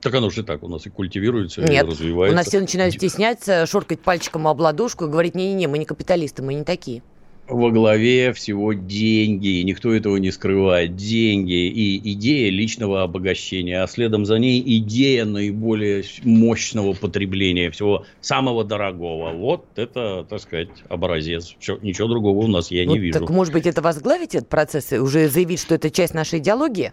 Так 0.00 0.14
оно 0.14 0.30
же 0.30 0.44
так 0.44 0.62
у 0.62 0.68
нас 0.68 0.86
и 0.86 0.90
культивируется, 0.90 1.62
Нет, 1.62 1.84
и 1.84 1.90
развивается. 1.90 2.32
у 2.32 2.36
нас 2.36 2.46
все 2.46 2.60
начинают 2.60 2.94
стесняться, 2.94 3.66
шоркать 3.66 3.98
пальчиком 4.00 4.46
об 4.46 4.60
ладошку 4.60 5.06
и 5.06 5.08
говорить, 5.08 5.34
не-не-не, 5.34 5.66
мы 5.66 5.78
не 5.78 5.84
капиталисты, 5.84 6.42
мы 6.42 6.54
не 6.54 6.62
такие 6.62 7.02
во 7.48 7.70
главе 7.70 8.32
всего 8.32 8.72
деньги, 8.72 9.62
никто 9.62 9.92
этого 9.92 10.16
не 10.16 10.30
скрывает, 10.30 10.96
деньги 10.96 11.68
и 11.68 12.12
идея 12.12 12.50
личного 12.50 13.02
обогащения, 13.02 13.82
а 13.82 13.86
следом 13.86 14.26
за 14.26 14.38
ней 14.38 14.62
идея 14.78 15.24
наиболее 15.24 16.04
мощного 16.24 16.92
потребления, 16.92 17.70
всего 17.70 18.04
самого 18.20 18.64
дорогого. 18.64 19.32
Вот 19.32 19.66
это, 19.76 20.26
так 20.28 20.40
сказать, 20.40 20.68
образец. 20.88 21.54
Все, 21.58 21.78
ничего 21.82 22.08
другого 22.08 22.44
у 22.44 22.48
нас 22.48 22.70
я 22.70 22.84
ну, 22.84 22.94
не 22.94 22.98
вижу. 22.98 23.20
Так, 23.20 23.30
может 23.30 23.52
быть, 23.52 23.66
это 23.66 23.80
возглавить 23.80 24.34
этот 24.34 24.48
процесс 24.48 24.92
и 24.92 24.98
уже 24.98 25.28
заявить, 25.28 25.60
что 25.60 25.74
это 25.74 25.90
часть 25.90 26.14
нашей 26.14 26.40
идеологии? 26.40 26.92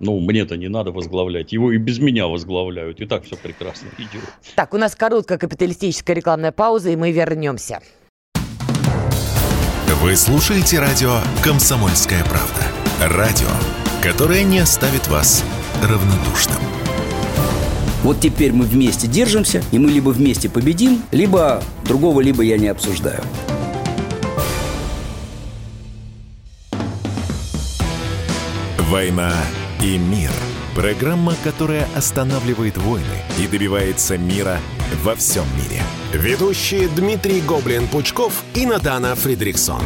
Ну, 0.00 0.20
мне-то 0.20 0.56
не 0.56 0.68
надо 0.68 0.92
возглавлять. 0.92 1.52
Его 1.52 1.72
и 1.72 1.76
без 1.76 1.98
меня 1.98 2.28
возглавляют. 2.28 3.00
И 3.00 3.06
так 3.06 3.24
все 3.24 3.36
прекрасно 3.36 3.88
идет. 3.98 4.22
Так, 4.54 4.72
у 4.74 4.78
нас 4.78 4.94
короткая 4.94 5.38
капиталистическая 5.38 6.14
рекламная 6.14 6.52
пауза, 6.52 6.90
и 6.90 6.96
мы 6.96 7.10
вернемся. 7.10 7.80
Вы 10.00 10.14
слушаете 10.14 10.78
радио 10.78 11.18
«Комсомольская 11.42 12.22
правда». 12.22 13.16
Радио, 13.16 13.48
которое 14.00 14.44
не 14.44 14.60
оставит 14.60 15.08
вас 15.08 15.42
равнодушным. 15.82 16.60
Вот 18.04 18.20
теперь 18.20 18.52
мы 18.52 18.64
вместе 18.64 19.08
держимся, 19.08 19.60
и 19.72 19.78
мы 19.80 19.90
либо 19.90 20.10
вместе 20.10 20.48
победим, 20.48 21.02
либо 21.10 21.60
другого, 21.84 22.20
либо 22.20 22.44
я 22.44 22.58
не 22.58 22.68
обсуждаю. 22.68 23.20
«Война 28.78 29.32
и 29.82 29.98
мир»– 29.98 30.30
программа, 30.76 31.34
которая 31.42 31.88
останавливает 31.96 32.78
войны 32.78 33.04
и 33.40 33.48
добивается 33.48 34.16
мира 34.16 34.60
во 35.02 35.14
всем 35.14 35.44
мире– 35.56 35.82
Ведущие 36.12 36.88
Дмитрий 36.88 37.42
Гоблин-Пучков 37.42 38.32
и 38.54 38.64
Натана 38.64 39.14
Фридриксон. 39.14 39.82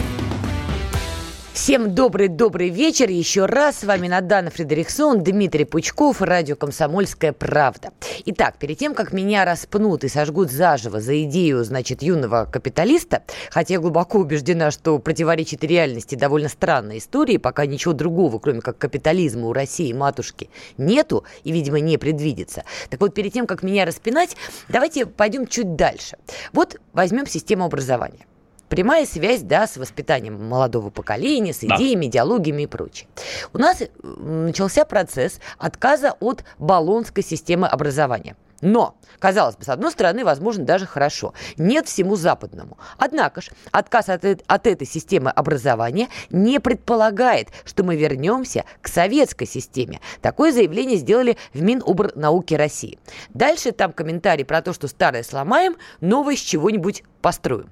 Всем 1.52 1.94
добрый-добрый 1.94 2.70
вечер. 2.70 3.10
Еще 3.10 3.44
раз 3.44 3.80
с 3.80 3.84
вами 3.84 4.08
Надана 4.08 4.50
Фредериксон, 4.50 5.22
Дмитрий 5.22 5.66
Пучков, 5.66 6.22
радио 6.22 6.56
«Комсомольская 6.56 7.34
правда». 7.34 7.90
Итак, 8.24 8.56
перед 8.58 8.78
тем, 8.78 8.94
как 8.94 9.12
меня 9.12 9.44
распнут 9.44 10.02
и 10.02 10.08
сожгут 10.08 10.50
заживо 10.50 10.98
за 10.98 11.22
идею, 11.24 11.62
значит, 11.62 12.02
юного 12.02 12.48
капиталиста, 12.50 13.22
хотя 13.50 13.74
я 13.74 13.80
глубоко 13.80 14.20
убеждена, 14.20 14.70
что 14.70 14.98
противоречит 14.98 15.62
реальности 15.62 16.14
довольно 16.14 16.48
странной 16.48 16.98
истории, 16.98 17.36
пока 17.36 17.66
ничего 17.66 17.92
другого, 17.92 18.38
кроме 18.38 18.62
как 18.62 18.78
капитализма 18.78 19.46
у 19.46 19.52
России 19.52 19.92
матушки 19.92 20.48
нету 20.78 21.24
и, 21.44 21.52
видимо, 21.52 21.80
не 21.80 21.98
предвидится. 21.98 22.64
Так 22.88 22.98
вот, 23.02 23.14
перед 23.14 23.34
тем, 23.34 23.46
как 23.46 23.62
меня 23.62 23.84
распинать, 23.84 24.36
давайте 24.70 25.04
пойдем 25.04 25.46
чуть 25.46 25.76
дальше. 25.76 26.16
Вот 26.54 26.80
возьмем 26.94 27.26
систему 27.26 27.66
образования 27.66 28.24
прямая 28.72 29.04
связь, 29.04 29.42
да, 29.42 29.66
с 29.66 29.76
воспитанием 29.76 30.48
молодого 30.48 30.88
поколения, 30.88 31.52
с 31.52 31.62
идеями, 31.62 32.06
да. 32.06 32.08
идеологиями 32.12 32.62
и 32.62 32.66
прочее. 32.66 33.06
У 33.52 33.58
нас 33.58 33.82
начался 34.02 34.87
процесс 34.87 35.40
отказа 35.58 36.16
от 36.20 36.42
баллонской 36.58 37.22
системы 37.22 37.66
образования. 37.66 38.35
Но, 38.62 38.96
казалось 39.18 39.56
бы, 39.56 39.64
с 39.64 39.68
одной 39.68 39.90
стороны, 39.90 40.24
возможно, 40.24 40.64
даже 40.64 40.87
хорошо. 40.87 41.35
Нет 41.58 41.87
всему 41.87 42.16
западному. 42.16 42.78
Однако 42.96 43.42
же, 43.42 43.50
отказ 43.72 44.08
от, 44.08 44.24
от 44.24 44.66
этой 44.66 44.87
системы 44.87 45.30
образования 45.30 46.08
не 46.30 46.58
предполагает, 46.58 47.48
что 47.66 47.85
мы 47.85 47.94
вернемся 47.96 48.64
к 48.80 48.88
советской 48.88 49.46
системе. 49.46 50.00
Такое 50.22 50.50
заявление 50.50 50.96
сделали 50.96 51.37
в 51.52 51.61
Минобрнауки 51.61 52.54
России. 52.54 52.98
Дальше 53.35 53.72
там 53.72 53.92
комментарий 53.92 54.46
про 54.46 54.62
то, 54.62 54.72
что 54.72 54.88
старое 54.88 55.24
сломаем, 55.24 55.76
новое 56.00 56.37
с 56.37 56.40
чего-нибудь 56.40 57.02
построим. 57.20 57.68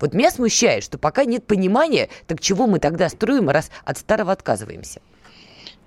Вот 0.00 0.14
меня 0.14 0.30
смущает, 0.30 0.84
что 0.84 0.98
пока 0.98 1.24
нет 1.24 1.46
понимания, 1.46 2.08
так 2.26 2.40
чего 2.40 2.66
мы 2.66 2.78
тогда 2.78 3.08
строим, 3.08 3.48
раз 3.48 3.70
от 3.84 3.98
старого 3.98 4.32
отказываемся? 4.32 5.00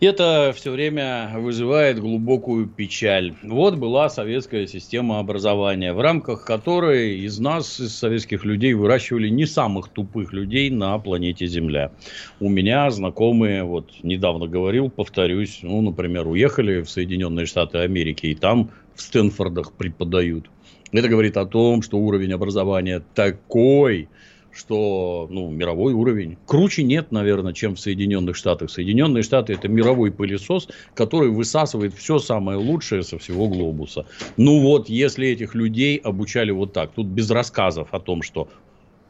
Это 0.02 0.52
все 0.56 0.72
время 0.72 1.32
вызывает 1.36 2.00
глубокую 2.00 2.66
печаль. 2.66 3.36
Вот 3.44 3.76
была 3.76 4.10
советская 4.10 4.66
система 4.66 5.20
образования, 5.20 5.94
в 5.94 6.02
рамках 6.02 6.44
которой 6.44 7.20
из 7.20 7.38
нас, 7.38 7.80
из 7.80 7.94
советских 7.94 8.44
людей, 8.44 8.74
выращивали 8.74 9.30
не 9.30 9.46
самых 9.46 9.90
тупых 9.90 10.34
людей 10.34 10.72
на 10.72 10.98
планете 10.98 11.46
Земля. 11.46 11.92
У 12.40 12.50
меня 12.50 12.90
знакомые, 12.90 13.64
вот 13.64 13.92
недавно 14.02 14.48
говорил, 14.48 14.90
повторюсь, 14.90 15.60
ну, 15.62 15.82
например, 15.82 16.28
уехали 16.28 16.82
в 16.82 16.90
Соединенные 16.90 17.46
Штаты 17.46 17.78
Америки, 17.78 18.26
и 18.26 18.34
там 18.34 18.72
в 18.96 19.02
Стэнфордах 19.04 19.72
преподают. 19.74 20.50
Это 20.92 21.08
говорит 21.08 21.38
о 21.38 21.46
том, 21.46 21.82
что 21.82 21.98
уровень 21.98 22.34
образования 22.34 23.02
такой, 23.16 24.10
что 24.52 25.28
ну, 25.32 25.50
мировой 25.50 25.94
уровень. 25.94 26.38
Круче 26.46 26.84
нет, 26.84 27.12
наверное, 27.12 27.54
чем 27.54 27.76
в 27.76 27.80
Соединенных 27.80 28.36
Штатах. 28.36 28.70
Соединенные 28.70 29.24
Штаты 29.24 29.54
это 29.54 29.70
мировой 29.70 30.12
пылесос, 30.12 30.68
который 30.94 31.30
высасывает 31.30 31.94
все 31.94 32.20
самое 32.20 32.58
лучшее 32.58 33.04
со 33.04 33.18
всего 33.18 33.48
глобуса. 33.48 34.06
Ну 34.36 34.60
вот, 34.60 34.90
если 34.90 35.28
этих 35.28 35.56
людей 35.56 35.98
обучали 35.98 36.52
вот 36.52 36.74
так, 36.74 36.92
тут 36.92 37.08
без 37.08 37.30
рассказов 37.30 37.88
о 37.92 38.00
том, 38.00 38.22
что 38.22 38.50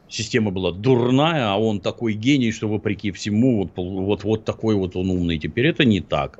система 0.08 0.52
была 0.52 0.70
дурная, 0.70 1.52
а 1.52 1.56
он 1.56 1.80
такой 1.80 2.12
гений, 2.12 2.52
что 2.52 2.68
вопреки 2.68 3.10
всему 3.10 3.62
вот, 3.62 3.70
вот, 3.76 4.22
вот 4.22 4.44
такой 4.44 4.76
вот 4.76 4.94
он 4.94 5.10
умный. 5.10 5.38
Теперь 5.38 5.66
это 5.66 5.84
не 5.84 6.00
так 6.00 6.38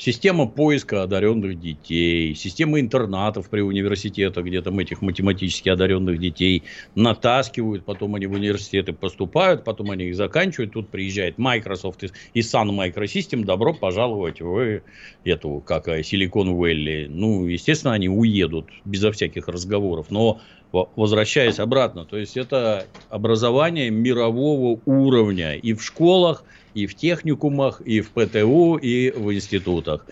система 0.00 0.46
поиска 0.46 1.02
одаренных 1.02 1.60
детей, 1.60 2.34
система 2.34 2.80
интернатов 2.80 3.50
при 3.50 3.60
университетах, 3.60 4.44
где 4.46 4.62
там 4.62 4.78
этих 4.78 5.02
математически 5.02 5.68
одаренных 5.68 6.18
детей 6.18 6.62
натаскивают, 6.94 7.84
потом 7.84 8.14
они 8.14 8.26
в 8.26 8.32
университеты 8.32 8.94
поступают, 8.94 9.62
потом 9.62 9.90
они 9.90 10.06
их 10.06 10.16
заканчивают, 10.16 10.72
тут 10.72 10.88
приезжает 10.88 11.36
Microsoft 11.36 12.04
и 12.32 12.40
Sun 12.40 12.70
Microsystem, 12.70 13.44
добро 13.44 13.74
пожаловать 13.74 14.40
в 14.40 14.80
эту, 15.24 15.62
как 15.66 15.88
Silicon 15.88 16.56
Valley. 16.56 17.06
Ну, 17.08 17.46
естественно, 17.46 17.92
они 17.92 18.08
уедут 18.08 18.68
безо 18.86 19.12
всяких 19.12 19.48
разговоров, 19.48 20.06
но 20.08 20.40
возвращаясь 20.72 21.58
обратно, 21.58 22.04
то 22.04 22.16
есть 22.16 22.36
это 22.36 22.86
образование 23.10 23.90
мирового 23.90 24.80
уровня. 24.86 25.56
И 25.56 25.74
в 25.74 25.82
школах, 25.82 26.44
и 26.74 26.86
в 26.86 26.94
техникумах, 26.94 27.80
и 27.80 28.00
в 28.00 28.10
ПТУ, 28.10 28.76
и 28.76 29.10
в 29.10 29.32
институтах. 29.32 30.06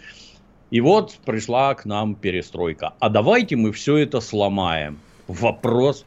И 0.71 0.81
вот 0.81 1.17
пришла 1.25 1.75
к 1.75 1.85
нам 1.87 2.15
перестройка. 2.15 2.95
А 2.99 3.09
давайте 3.09 3.57
мы 3.57 3.73
все 3.73 3.97
это 3.97 4.21
сломаем. 4.21 4.99
Вопрос. 5.27 6.05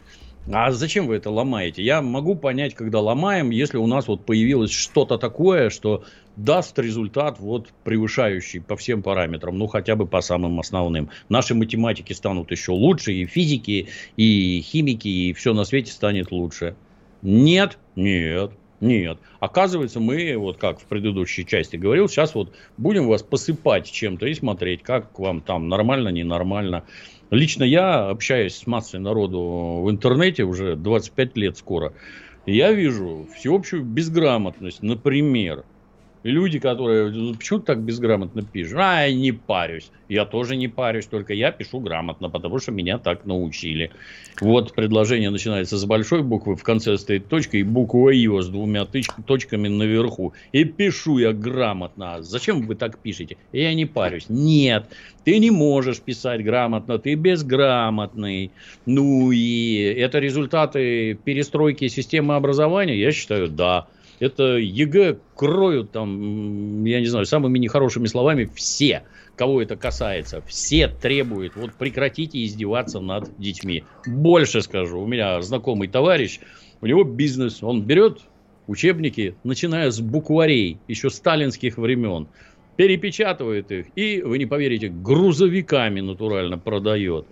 А 0.51 0.71
зачем 0.71 1.07
вы 1.07 1.15
это 1.15 1.29
ломаете? 1.29 1.83
Я 1.83 2.01
могу 2.01 2.35
понять, 2.35 2.73
когда 2.73 2.99
ломаем, 2.99 3.51
если 3.51 3.77
у 3.77 3.85
нас 3.85 4.07
вот 4.07 4.25
появилось 4.25 4.71
что-то 4.71 5.17
такое, 5.17 5.69
что 5.69 6.03
даст 6.35 6.77
результат 6.79 7.39
вот 7.39 7.69
превышающий 7.83 8.59
по 8.61 8.75
всем 8.75 9.03
параметрам, 9.03 9.55
ну 9.55 9.67
хотя 9.67 9.95
бы 9.95 10.07
по 10.07 10.21
самым 10.21 10.59
основным. 10.59 11.09
Наши 11.29 11.53
математики 11.53 12.13
станут 12.13 12.49
еще 12.51 12.71
лучше, 12.71 13.13
и 13.13 13.25
физики, 13.25 13.89
и 14.17 14.61
химики, 14.61 15.07
и 15.07 15.33
все 15.33 15.53
на 15.53 15.63
свете 15.63 15.91
станет 15.91 16.31
лучше. 16.31 16.75
Нет, 17.21 17.77
нет. 17.95 18.51
Нет. 18.81 19.19
Оказывается, 19.39 19.99
мы, 19.99 20.35
вот 20.37 20.57
как 20.57 20.79
в 20.79 20.85
предыдущей 20.85 21.45
части 21.45 21.75
говорил, 21.75 22.09
сейчас 22.09 22.33
вот 22.33 22.53
будем 22.77 23.07
вас 23.07 23.21
посыпать 23.21 23.89
чем-то 23.89 24.25
и 24.25 24.33
смотреть, 24.33 24.81
как 24.81 25.19
вам 25.19 25.41
там 25.41 25.69
нормально, 25.69 26.09
ненормально. 26.09 26.83
Лично 27.29 27.63
я, 27.63 28.09
общаюсь 28.09 28.55
с 28.55 28.65
массой 28.65 28.99
народу 28.99 29.81
в 29.83 29.89
интернете 29.89 30.43
уже 30.43 30.75
25 30.75 31.37
лет 31.37 31.57
скоро, 31.57 31.93
я 32.47 32.71
вижу 32.73 33.29
всеобщую 33.35 33.83
безграмотность, 33.83 34.81
например, 34.81 35.63
Люди, 36.23 36.59
которые 36.59 37.09
«Ну, 37.09 37.33
почему 37.33 37.59
так 37.59 37.83
безграмотно 37.83 38.43
пишешь? 38.43 38.75
А, 38.77 39.05
я 39.07 39.13
не 39.13 39.31
парюсь. 39.31 39.91
Я 40.07 40.25
тоже 40.25 40.55
не 40.55 40.67
парюсь, 40.67 41.07
только 41.07 41.33
я 41.33 41.51
пишу 41.51 41.79
грамотно, 41.79 42.29
потому 42.29 42.59
что 42.59 42.71
меня 42.71 42.99
так 42.99 43.25
научили. 43.25 43.91
Вот 44.39 44.75
предложение 44.75 45.31
начинается 45.31 45.77
с 45.77 45.85
большой 45.85 46.21
буквы, 46.21 46.55
в 46.55 46.61
конце 46.61 46.97
стоит 46.97 47.27
точка 47.27 47.57
и 47.57 47.63
буква 47.63 48.09
Ё 48.09 48.41
с 48.41 48.49
двумя 48.49 48.85
точками 48.85 49.67
наверху. 49.67 50.35
И 50.51 50.63
пишу 50.63 51.17
я 51.17 51.33
грамотно. 51.33 52.21
Зачем 52.21 52.67
вы 52.67 52.75
так 52.75 53.01
пишете? 53.01 53.37
Я 53.51 53.73
не 53.73 53.85
парюсь. 53.85 54.25
Нет, 54.29 54.91
ты 55.23 55.39
не 55.39 55.49
можешь 55.49 56.01
писать 56.01 56.43
грамотно, 56.43 56.99
ты 56.99 57.15
безграмотный. 57.15 58.53
Ну 58.85 59.31
и 59.31 59.75
это 59.97 60.19
результаты 60.19 61.15
перестройки 61.15 61.87
системы 61.87 62.35
образования? 62.35 62.99
Я 62.99 63.11
считаю, 63.11 63.47
да 63.47 63.87
это 64.21 64.57
ЕГЭ 64.57 65.17
кроют 65.35 65.91
там, 65.91 66.85
я 66.85 66.99
не 66.99 67.07
знаю, 67.07 67.25
самыми 67.25 67.57
нехорошими 67.57 68.05
словами 68.05 68.47
все, 68.53 69.03
кого 69.35 69.63
это 69.63 69.75
касается. 69.75 70.43
Все 70.45 70.87
требуют, 70.87 71.55
вот 71.55 71.73
прекратите 71.73 72.45
издеваться 72.45 72.99
над 72.99 73.35
детьми. 73.39 73.83
Больше 74.05 74.61
скажу, 74.61 75.01
у 75.01 75.07
меня 75.07 75.41
знакомый 75.41 75.87
товарищ, 75.87 76.39
у 76.81 76.85
него 76.85 77.03
бизнес, 77.03 77.63
он 77.63 77.81
берет 77.81 78.19
учебники, 78.67 79.35
начиная 79.43 79.89
с 79.89 79.99
букварей, 79.99 80.77
еще 80.87 81.09
сталинских 81.09 81.79
времен, 81.79 82.27
перепечатывает 82.75 83.71
их 83.71 83.87
и, 83.95 84.21
вы 84.21 84.37
не 84.37 84.45
поверите, 84.45 84.89
грузовиками 84.89 85.99
натурально 85.99 86.59
продает. 86.59 87.25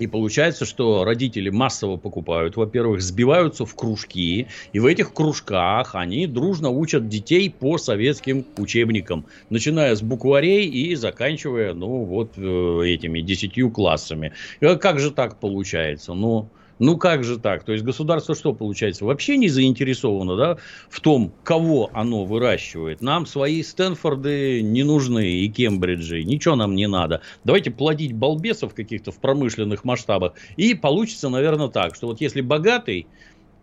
И 0.00 0.06
получается, 0.06 0.64
что 0.64 1.04
родители 1.04 1.50
массово 1.50 1.98
покупают, 1.98 2.56
во-первых, 2.56 3.02
сбиваются 3.02 3.66
в 3.66 3.74
кружки, 3.74 4.48
и 4.72 4.78
в 4.80 4.86
этих 4.86 5.12
кружках 5.12 5.94
они 5.94 6.26
дружно 6.26 6.70
учат 6.70 7.06
детей 7.06 7.50
по 7.50 7.76
советским 7.76 8.46
учебникам, 8.56 9.26
начиная 9.50 9.94
с 9.94 10.00
букварей 10.00 10.66
и 10.66 10.94
заканчивая, 10.94 11.74
ну, 11.74 12.04
вот 12.04 12.32
э, 12.38 12.82
этими 12.86 13.20
десятью 13.20 13.70
классами. 13.70 14.32
Э, 14.60 14.76
как 14.76 14.98
же 14.98 15.10
так 15.10 15.38
получается? 15.38 16.14
Ну, 16.14 16.48
ну 16.80 16.96
как 16.96 17.22
же 17.22 17.38
так? 17.38 17.62
То 17.62 17.72
есть 17.72 17.84
государство 17.84 18.34
что 18.34 18.52
получается? 18.52 19.04
Вообще 19.04 19.36
не 19.36 19.48
заинтересовано 19.48 20.36
да, 20.36 20.56
в 20.88 21.00
том, 21.00 21.32
кого 21.44 21.90
оно 21.92 22.24
выращивает. 22.24 23.02
Нам 23.02 23.26
свои 23.26 23.62
Стэнфорды 23.62 24.62
не 24.62 24.82
нужны 24.82 25.30
и 25.30 25.48
Кембриджи. 25.48 26.24
Ничего 26.24 26.56
нам 26.56 26.74
не 26.74 26.88
надо. 26.88 27.20
Давайте 27.44 27.70
плодить 27.70 28.14
балбесов 28.14 28.74
каких-то 28.74 29.12
в 29.12 29.20
промышленных 29.20 29.84
масштабах. 29.84 30.32
И 30.56 30.74
получится, 30.74 31.28
наверное, 31.28 31.68
так, 31.68 31.94
что 31.94 32.08
вот 32.08 32.20
если 32.22 32.40
богатый, 32.40 33.06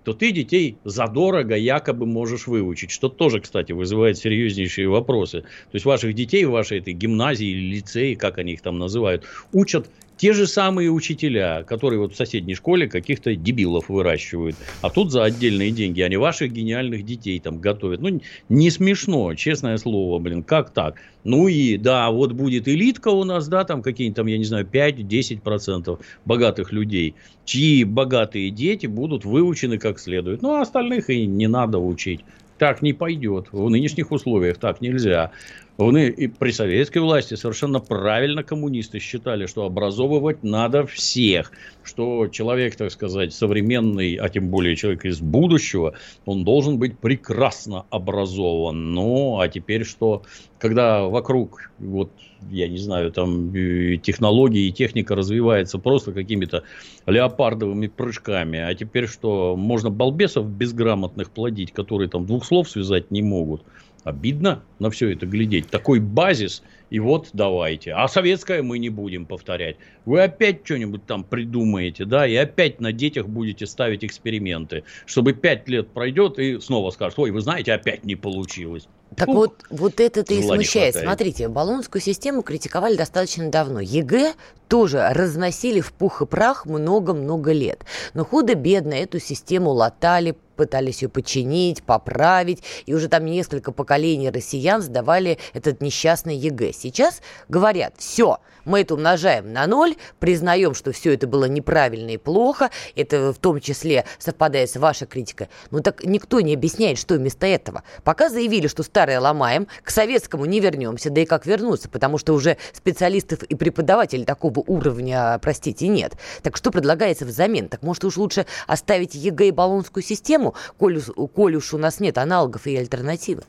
то 0.03 0.13
ты 0.13 0.31
детей 0.31 0.77
задорого 0.85 1.57
якобы 1.57 2.05
можешь 2.05 2.47
выучить, 2.47 2.91
что 2.91 3.09
тоже, 3.09 3.41
кстати, 3.41 3.73
вызывает 3.73 4.17
серьезнейшие 4.17 4.87
вопросы. 4.87 5.41
То 5.41 5.73
есть 5.73 5.85
ваших 5.85 6.13
детей 6.13 6.45
в 6.45 6.51
вашей 6.51 6.79
этой 6.79 6.93
гимназии 6.93 7.47
или 7.47 7.75
лицее, 7.75 8.15
как 8.15 8.37
они 8.37 8.53
их 8.53 8.61
там 8.61 8.77
называют, 8.77 9.25
учат 9.51 9.89
те 10.17 10.33
же 10.33 10.47
самые 10.47 10.89
учителя, 10.89 11.63
которые 11.63 11.99
вот 11.99 12.13
в 12.13 12.17
соседней 12.17 12.55
школе 12.55 12.87
каких-то 12.87 13.35
дебилов 13.35 13.89
выращивают, 13.89 14.55
а 14.81 14.89
тут 14.89 15.11
за 15.11 15.23
отдельные 15.23 15.71
деньги 15.71 16.01
они 16.01 16.17
ваших 16.17 16.51
гениальных 16.51 17.05
детей 17.05 17.39
там 17.39 17.59
готовят. 17.59 18.01
Ну, 18.01 18.19
не 18.49 18.69
смешно, 18.71 19.33
честное 19.35 19.77
слово, 19.77 20.19
блин, 20.19 20.43
как 20.43 20.71
так? 20.71 20.95
Ну 21.23 21.47
и 21.47 21.77
да, 21.77 22.09
вот 22.09 22.31
будет 22.31 22.67
элитка 22.67 23.09
у 23.09 23.23
нас, 23.23 23.47
да, 23.47 23.63
там 23.63 23.81
какие-нибудь 23.81 24.15
там, 24.15 24.27
я 24.27 24.37
не 24.37 24.45
знаю, 24.45 24.65
5-10% 24.65 25.99
богатых 26.25 26.71
людей, 26.71 27.15
чьи 27.45 27.83
богатые 27.83 28.49
дети 28.49 28.87
будут 28.87 29.25
выучены 29.25 29.77
как 29.77 29.99
следует. 29.99 30.41
Ну, 30.41 30.55
а 30.55 30.61
остальных 30.61 31.09
и 31.09 31.25
не 31.25 31.47
надо 31.47 31.79
учить. 31.79 32.21
Так 32.57 32.81
не 32.81 32.93
пойдет. 32.93 33.49
В 33.51 33.69
нынешних 33.69 34.11
условиях 34.11 34.57
так 34.57 34.81
нельзя. 34.81 35.31
И 35.79 36.27
при 36.27 36.49
советской 36.49 36.97
власти 36.99 37.35
совершенно 37.35 37.79
правильно 37.79 38.41
коммунисты 38.41 38.97
считали, 38.97 39.45
что 39.45 39.63
образовывать 39.63 40.41
надо 40.41 40.87
всех, 40.87 41.51
что 41.83 42.27
человек, 42.29 42.75
так 42.75 42.89
сказать, 42.89 43.31
современный, 43.31 44.15
а 44.15 44.27
тем 44.27 44.49
более 44.49 44.75
человек 44.75 45.05
из 45.05 45.19
будущего, 45.19 45.93
он 46.25 46.43
должен 46.43 46.79
быть 46.79 46.97
прекрасно 46.97 47.85
образован. 47.91 48.95
Ну, 48.95 49.39
а 49.39 49.47
теперь 49.49 49.85
что, 49.85 50.23
когда 50.57 51.03
вокруг, 51.03 51.69
вот, 51.77 52.11
я 52.49 52.67
не 52.67 52.79
знаю, 52.79 53.11
там 53.11 53.53
технологии 54.01 54.69
и 54.69 54.71
техника 54.71 55.13
развивается 55.13 55.77
просто 55.77 56.11
какими-то 56.11 56.63
леопардовыми 57.05 57.85
прыжками, 57.85 58.57
а 58.57 58.73
теперь 58.73 59.05
что, 59.05 59.55
можно 59.55 59.91
балбесов 59.91 60.49
безграмотных 60.49 61.29
плодить, 61.29 61.71
которые 61.71 62.09
там 62.09 62.25
двух 62.25 62.45
слов 62.45 62.67
связать 62.67 63.11
не 63.11 63.21
могут– 63.21 63.61
Обидно 64.07 64.63
на 64.79 64.89
все 64.89 65.11
это 65.11 65.25
глядеть. 65.25 65.69
Такой 65.69 65.99
базис, 65.99 66.63
и 66.89 66.99
вот 66.99 67.29
давайте. 67.33 67.93
А 67.93 68.07
советское 68.07 68.61
мы 68.61 68.79
не 68.79 68.89
будем 68.89 69.25
повторять. 69.25 69.77
Вы 70.05 70.21
опять 70.21 70.61
что-нибудь 70.63 71.05
там 71.05 71.23
придумаете, 71.23 72.05
да, 72.05 72.27
и 72.27 72.35
опять 72.35 72.79
на 72.79 72.91
детях 72.93 73.27
будете 73.27 73.65
ставить 73.65 74.05
эксперименты, 74.05 74.83
чтобы 75.05 75.33
пять 75.33 75.67
лет 75.67 75.89
пройдет 75.89 76.39
и 76.39 76.59
снова 76.59 76.91
скажут, 76.91 77.19
ой, 77.19 77.31
вы 77.31 77.41
знаете, 77.41 77.73
опять 77.73 78.05
не 78.05 78.15
получилось. 78.15 78.87
Так 79.15 79.27
Фух, 79.27 79.35
вот, 79.35 79.63
вот 79.69 79.99
это-то 79.99 80.33
и 80.33 80.41
смущает. 80.41 80.95
Смотрите, 80.95 81.47
Болонскую 81.47 82.01
систему 82.01 82.41
критиковали 82.41 82.95
достаточно 82.95 83.49
давно. 83.49 83.79
ЕГЭ 83.79 84.33
тоже 84.67 85.07
разносили 85.11 85.79
в 85.79 85.93
пух 85.93 86.21
и 86.21 86.25
прах 86.25 86.65
много-много 86.65 87.53
лет. 87.53 87.85
Но 88.13 88.25
худо-бедно 88.25 88.93
эту 88.93 89.19
систему 89.19 89.71
латали, 89.71 90.35
пытались 90.57 91.03
ее 91.03 91.09
починить, 91.09 91.83
поправить, 91.83 92.63
и 92.85 92.93
уже 92.93 93.07
там 93.07 93.25
несколько 93.25 93.71
поколений 93.71 94.29
россиян 94.29 94.81
сдавали 94.81 95.37
этот 95.53 95.81
несчастный 95.81 96.35
ЕГЭ. 96.35 96.73
Сейчас 96.77 97.21
говорят, 97.49 97.95
все, 97.97 98.39
мы 98.67 98.81
это 98.81 98.95
умножаем 98.95 99.53
на 99.53 99.65
ноль, 99.65 99.95
признаем, 100.19 100.73
что 100.73 100.91
все 100.91 101.13
это 101.13 101.25
было 101.25 101.45
неправильно 101.45 102.11
и 102.11 102.17
плохо, 102.17 102.69
это 102.95 103.33
в 103.33 103.37
том 103.37 103.59
числе 103.61 104.05
совпадает 104.19 104.69
с 104.69 104.75
вашей 104.75 105.07
критикой. 105.07 105.49
Но 105.71 105.79
так 105.79 106.03
никто 106.03 106.41
не 106.41 106.53
объясняет, 106.53 106.97
что 106.97 107.15
вместо 107.15 107.47
этого. 107.47 107.83
Пока 108.03 108.29
заявили, 108.29 108.67
что 108.67 108.83
старое 108.83 109.19
ломаем, 109.19 109.67
к 109.83 109.89
советскому 109.89 110.45
не 110.45 110.59
вернемся, 110.59 111.09
да 111.09 111.21
и 111.21 111.25
как 111.25 111.45
вернуться, 111.45 111.89
потому 111.89 112.17
что 112.17 112.33
уже 112.33 112.57
специалистов 112.73 113.43
и 113.43 113.55
преподавателей 113.55 114.25
такого 114.25 114.59
уровня, 114.59 115.39
простите, 115.41 115.87
нет. 115.87 116.13
Так 116.43 116.57
что 116.57 116.69
предлагается 116.69 117.25
взамен? 117.25 117.69
Так 117.69 117.83
может 117.83 118.03
уж 118.03 118.17
лучше 118.17 118.45
оставить 118.67 119.15
ЕГЭ 119.15 119.47
и 119.47 119.51
Болонскую 119.51 120.03
систему, 120.03 120.55
коль, 120.77 121.01
коль 121.01 121.55
уж 121.55 121.73
у 121.73 121.77
нас 121.77 121.99
нет 121.99 122.17
аналогов 122.17 122.67
и 122.67 122.75
альтернативы? 122.75 123.43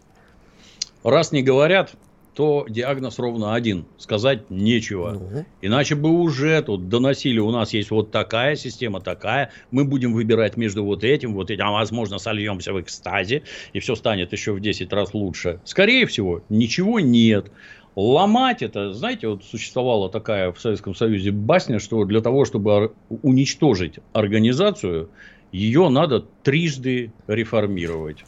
Раз 1.03 1.33
не 1.33 1.43
говорят, 1.43 1.91
то 2.39 2.67
диагноз 2.69 3.19
ровно 3.19 3.57
один. 3.57 3.87
Сказать 3.97 4.49
нечего. 4.49 5.11
Ну. 5.11 5.45
Иначе 5.61 5.97
бы 5.97 6.09
уже 6.09 6.63
тут 6.63 6.89
доносили, 6.89 7.41
у 7.41 7.51
нас 7.51 7.73
есть 7.75 7.91
вот 7.91 8.13
такая 8.13 8.55
система, 8.55 9.01
такая. 9.01 9.51
Мы 9.73 9.85
будем 9.85 10.13
выбирать 10.13 10.57
между 10.57 10.85
вот 10.85 11.03
этим, 11.03 11.35
вот 11.35 11.51
этим. 11.51 11.65
А 11.65 11.73
возможно, 11.73 12.19
сольемся 12.19 12.73
в 12.73 12.81
экстазе, 12.81 13.43
и 13.73 13.81
все 13.81 13.97
станет 13.97 14.31
еще 14.31 14.53
в 14.53 14.61
10 14.61 14.93
раз 14.93 15.15
лучше. 15.15 15.59
Скорее 15.65 16.07
всего, 16.07 16.45
ничего 16.49 17.01
нет. 17.01 17.51
Ломать 17.97 18.63
это, 18.63 18.93
знаете, 18.93 19.27
вот 19.27 19.43
существовала 19.43 20.09
такая 20.09 20.53
в 20.53 20.61
Советском 20.61 20.95
Союзе 20.95 21.33
басня, 21.33 21.81
что 21.81 22.05
для 22.05 22.21
того, 22.21 22.45
чтобы 22.45 22.93
уничтожить 23.09 23.99
организацию, 24.13 25.11
ее 25.51 25.89
надо 25.89 26.25
трижды 26.45 27.11
реформировать. 27.27 28.19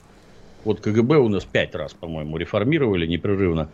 Вот 0.65 0.81
КГБ 0.81 1.17
у 1.19 1.29
нас 1.29 1.45
пять 1.45 1.75
раз, 1.75 1.95
по-моему, 1.95 2.37
реформировали 2.37 3.07
непрерывно 3.07 3.71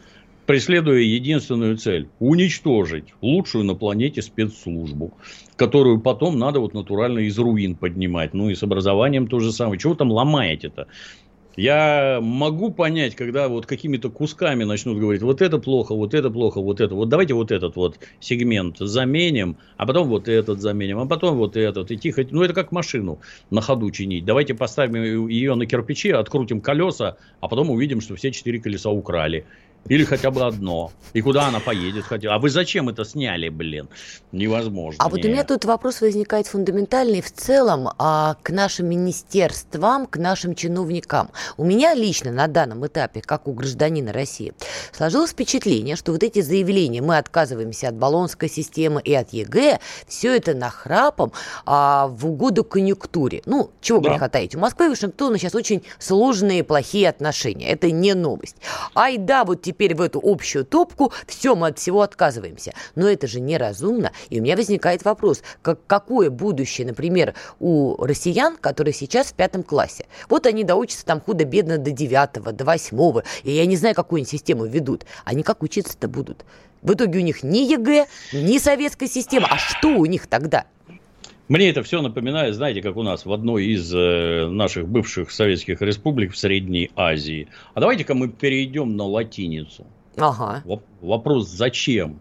преследуя 0.47 1.01
единственную 1.01 1.77
цель– 1.77 2.09
уничтожить 2.21 3.15
лучшую 3.21 3.65
на 3.65 3.75
планете 3.75 4.23
спецслужбу, 4.23 5.13
которую 5.57 6.01
потом 6.01 6.39
надо 6.39 6.61
вот 6.61 6.73
натурально 6.73 7.21
из 7.21 7.39
руин 7.39 7.75
поднимать. 7.75 8.33
Ну 8.33 8.49
и 8.49 8.55
с 8.55 8.63
образованием 8.63 9.27
то 9.27 9.41
же 9.41 9.53
самое. 9.53 9.79
Чего 9.79 9.95
там 9.95 10.11
ломаете-то? 10.11 10.87
Я 11.57 12.19
могу 12.23 12.71
понять, 12.71 13.17
когда 13.17 13.49
вот 13.49 13.65
какими-то 13.65 14.11
кусками 14.11 14.65
начнут 14.65 14.99
говорить, 14.99 15.23
вот 15.23 15.41
это 15.41 15.59
плохо, 15.59 15.95
вот 15.95 16.13
это 16.13 16.31
плохо, 16.31 16.61
вот 16.61 16.83
это. 16.83 16.95
Вот 16.95 17.09
давайте 17.09 17.33
вот 17.33 17.51
этот 17.51 17.77
вот 17.77 17.99
сегмент 18.21 18.77
заменим, 18.79 19.57
а 19.79 19.87
потом 19.87 20.09
вот 20.09 20.29
этот 20.29 20.61
заменим, 20.61 20.99
а 20.99 21.07
потом 21.07 21.39
вот 21.39 21.57
этот. 21.57 21.91
И 21.91 21.97
тихо, 21.97 22.27
ну 22.31 22.43
это 22.43 22.53
как 22.53 22.73
машину 22.73 23.21
на 23.51 23.63
ходу 23.63 23.91
чинить. 23.91 24.27
Давайте 24.27 24.55
поставим 24.55 25.29
ее 25.29 25.55
на 25.55 25.65
кирпичи, 25.65 26.11
открутим 26.11 26.61
колеса, 26.61 27.17
а 27.41 27.49
потом 27.49 27.71
увидим, 27.71 28.03
что 28.03 28.17
все 28.17 28.33
четыре 28.33 28.61
колеса 28.61 28.91
украли. 28.91 29.47
Или 29.89 30.05
хотя 30.05 30.31
бы 30.31 30.45
одно. 30.45 30.93
И 31.13 31.23
куда 31.23 31.47
она 31.47 31.61
поедет? 31.61 32.05
Хотя... 32.05 32.35
А 32.35 32.39
вы 32.39 32.51
зачем 32.51 32.89
это 32.89 33.05
сняли, 33.05 33.49
блин? 33.49 33.89
Невозможно. 34.33 35.03
А 35.03 35.09
вот 35.09 35.25
у 35.25 35.29
меня 35.29 35.45
тут 35.45 35.65
вопрос 35.65 36.03
возникает 36.03 36.47
фундаментальный 36.47 37.23
в 37.23 37.33
целом 37.33 37.89
а, 37.99 38.37
к 38.43 38.51
нашим 38.51 38.89
министерствам, 38.89 40.07
к 40.07 40.19
нашим 40.19 40.55
чиновникам. 40.55 41.31
У 41.57 41.65
меня 41.65 41.95
лично 41.95 42.33
на 42.33 42.49
данном 42.49 42.87
этапе, 42.87 43.23
как 43.23 43.49
у 43.49 43.53
гражданина 43.53 44.13
России, 44.13 44.53
сложилось 44.93 45.31
впечатление, 45.31 45.97
что 45.97 46.13
вот 46.13 46.23
эти 46.23 46.43
заявления, 46.43 47.01
мы 47.01 47.17
отказываемся 47.17 47.89
от 47.89 47.95
Болонской 47.95 48.51
системы 48.51 49.01
и 49.01 49.15
от 49.15 49.33
ЕГЭ, 49.33 49.81
все 50.07 50.37
это 50.37 50.55
нахрапом 50.55 51.33
а, 51.65 52.09
в 52.09 52.27
угоду 52.27 52.63
конъюнктуре. 52.65 53.43
Ну, 53.47 53.71
чего 53.81 54.01
да. 54.01 54.11
греха 54.11 54.29
таить. 54.29 54.55
У 54.55 54.59
Москвы 54.59 54.87
и 54.87 54.89
Вашингтона 54.91 55.39
сейчас 55.39 55.55
очень 55.55 55.83
сложные, 55.99 56.63
плохие 56.63 57.09
отношения. 57.09 57.69
Это 57.71 57.91
не 57.91 58.13
новость. 58.15 58.57
Ай 58.95 59.17
да, 59.17 59.45
вот 59.45 59.63
теперь 59.63 59.76
теперь 59.77 59.95
в 59.95 60.01
эту 60.01 60.21
общую 60.23 60.65
топку, 60.65 61.13
все, 61.27 61.55
мы 61.55 61.69
от 61.69 61.79
всего 61.79 62.01
отказываемся. 62.01 62.73
Но 62.95 63.07
это 63.07 63.27
же 63.27 63.41
неразумно. 63.41 64.13
И 64.31 64.41
у 64.41 64.43
меня 64.43 64.57
возникает 64.57 65.05
вопрос, 65.05 65.43
как, 65.61 65.81
какое 65.87 66.31
будущее, 66.31 66.87
например, 66.87 67.35
у 67.61 68.03
россиян, 68.03 68.57
которые 68.57 68.95
сейчас 68.95 69.27
в 69.27 69.35
пятом 69.35 69.63
классе? 69.63 70.07
Вот 70.31 70.47
они 70.47 70.65
доучатся 70.65 71.05
там 71.05 71.21
худо-бедно 71.21 71.77
до 71.77 71.91
девятого, 71.91 72.53
до 72.53 72.65
восьмого, 72.65 73.25
и 73.43 73.53
я 73.53 73.67
не 73.67 73.77
знаю, 73.77 73.95
какую 73.95 74.21
они 74.21 74.27
систему 74.27 74.65
ведут. 74.65 75.05
Они 75.27 75.43
как 75.43 75.63
учиться-то 75.63 76.09
будут? 76.09 76.47
В 76.81 76.95
итоге 76.95 77.19
у 77.19 77.23
них 77.23 77.43
ни 77.43 77.59
ЕГЭ, 77.59 78.07
ни 78.33 78.57
советская 78.57 79.11
система. 79.11 79.49
А 79.51 79.59
что 79.59 79.89
у 79.89 80.07
них 80.07 80.27
тогда? 80.27 80.65
Мне 81.49 81.69
это 81.69 81.83
все 81.83 82.03
напоминает, 82.03 82.55
знаете, 82.55 82.83
как 82.83 82.97
у 82.97 83.03
нас 83.03 83.25
в 83.25 83.33
одной 83.33 83.67
из 83.67 83.93
э, 83.95 84.49
наших 84.49 84.89
бывших 84.89 85.31
советских 85.31 85.81
республик 85.81 86.33
в 86.33 86.37
Средней 86.37 86.91
Азии. 86.97 87.49
А 87.75 87.81
давайте-ка 87.81 88.15
мы 88.15 88.29
перейдем 88.29 88.97
на 88.97 89.05
латиницу. 89.05 89.87
Ага. 90.17 90.63
Воп- 90.65 90.83
вопрос, 91.01 91.49
зачем? 91.49 92.21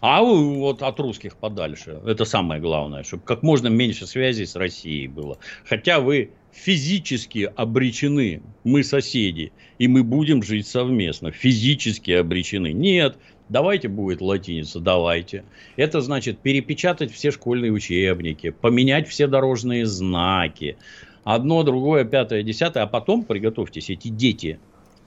А 0.00 0.22
вот 0.22 0.82
от 0.82 0.98
русских 1.00 1.36
подальше. 1.36 2.00
Это 2.04 2.24
самое 2.24 2.60
главное, 2.60 3.04
чтобы 3.04 3.22
как 3.24 3.42
можно 3.42 3.68
меньше 3.68 4.06
связей 4.06 4.46
с 4.46 4.56
Россией 4.56 5.06
было. 5.06 5.38
Хотя 5.64 6.00
вы 6.00 6.30
физически 6.50 7.50
обречены, 7.54 8.42
мы 8.64 8.84
соседи, 8.84 9.52
и 9.78 9.88
мы 9.88 10.02
будем 10.02 10.42
жить 10.42 10.66
совместно. 10.66 11.30
Физически 11.30 12.10
обречены. 12.10 12.72
Нет, 12.72 13.16
Давайте 13.52 13.88
будет 13.88 14.22
латиница, 14.22 14.80
давайте. 14.80 15.44
Это 15.76 16.00
значит 16.00 16.38
перепечатать 16.38 17.12
все 17.12 17.30
школьные 17.30 17.70
учебники, 17.70 18.48
поменять 18.48 19.08
все 19.08 19.26
дорожные 19.26 19.84
знаки. 19.84 20.78
Одно, 21.22 21.62
другое, 21.62 22.04
пятое, 22.04 22.42
десятое. 22.42 22.82
А 22.84 22.86
потом, 22.86 23.24
приготовьтесь, 23.24 23.90
эти 23.90 24.08
дети 24.08 24.58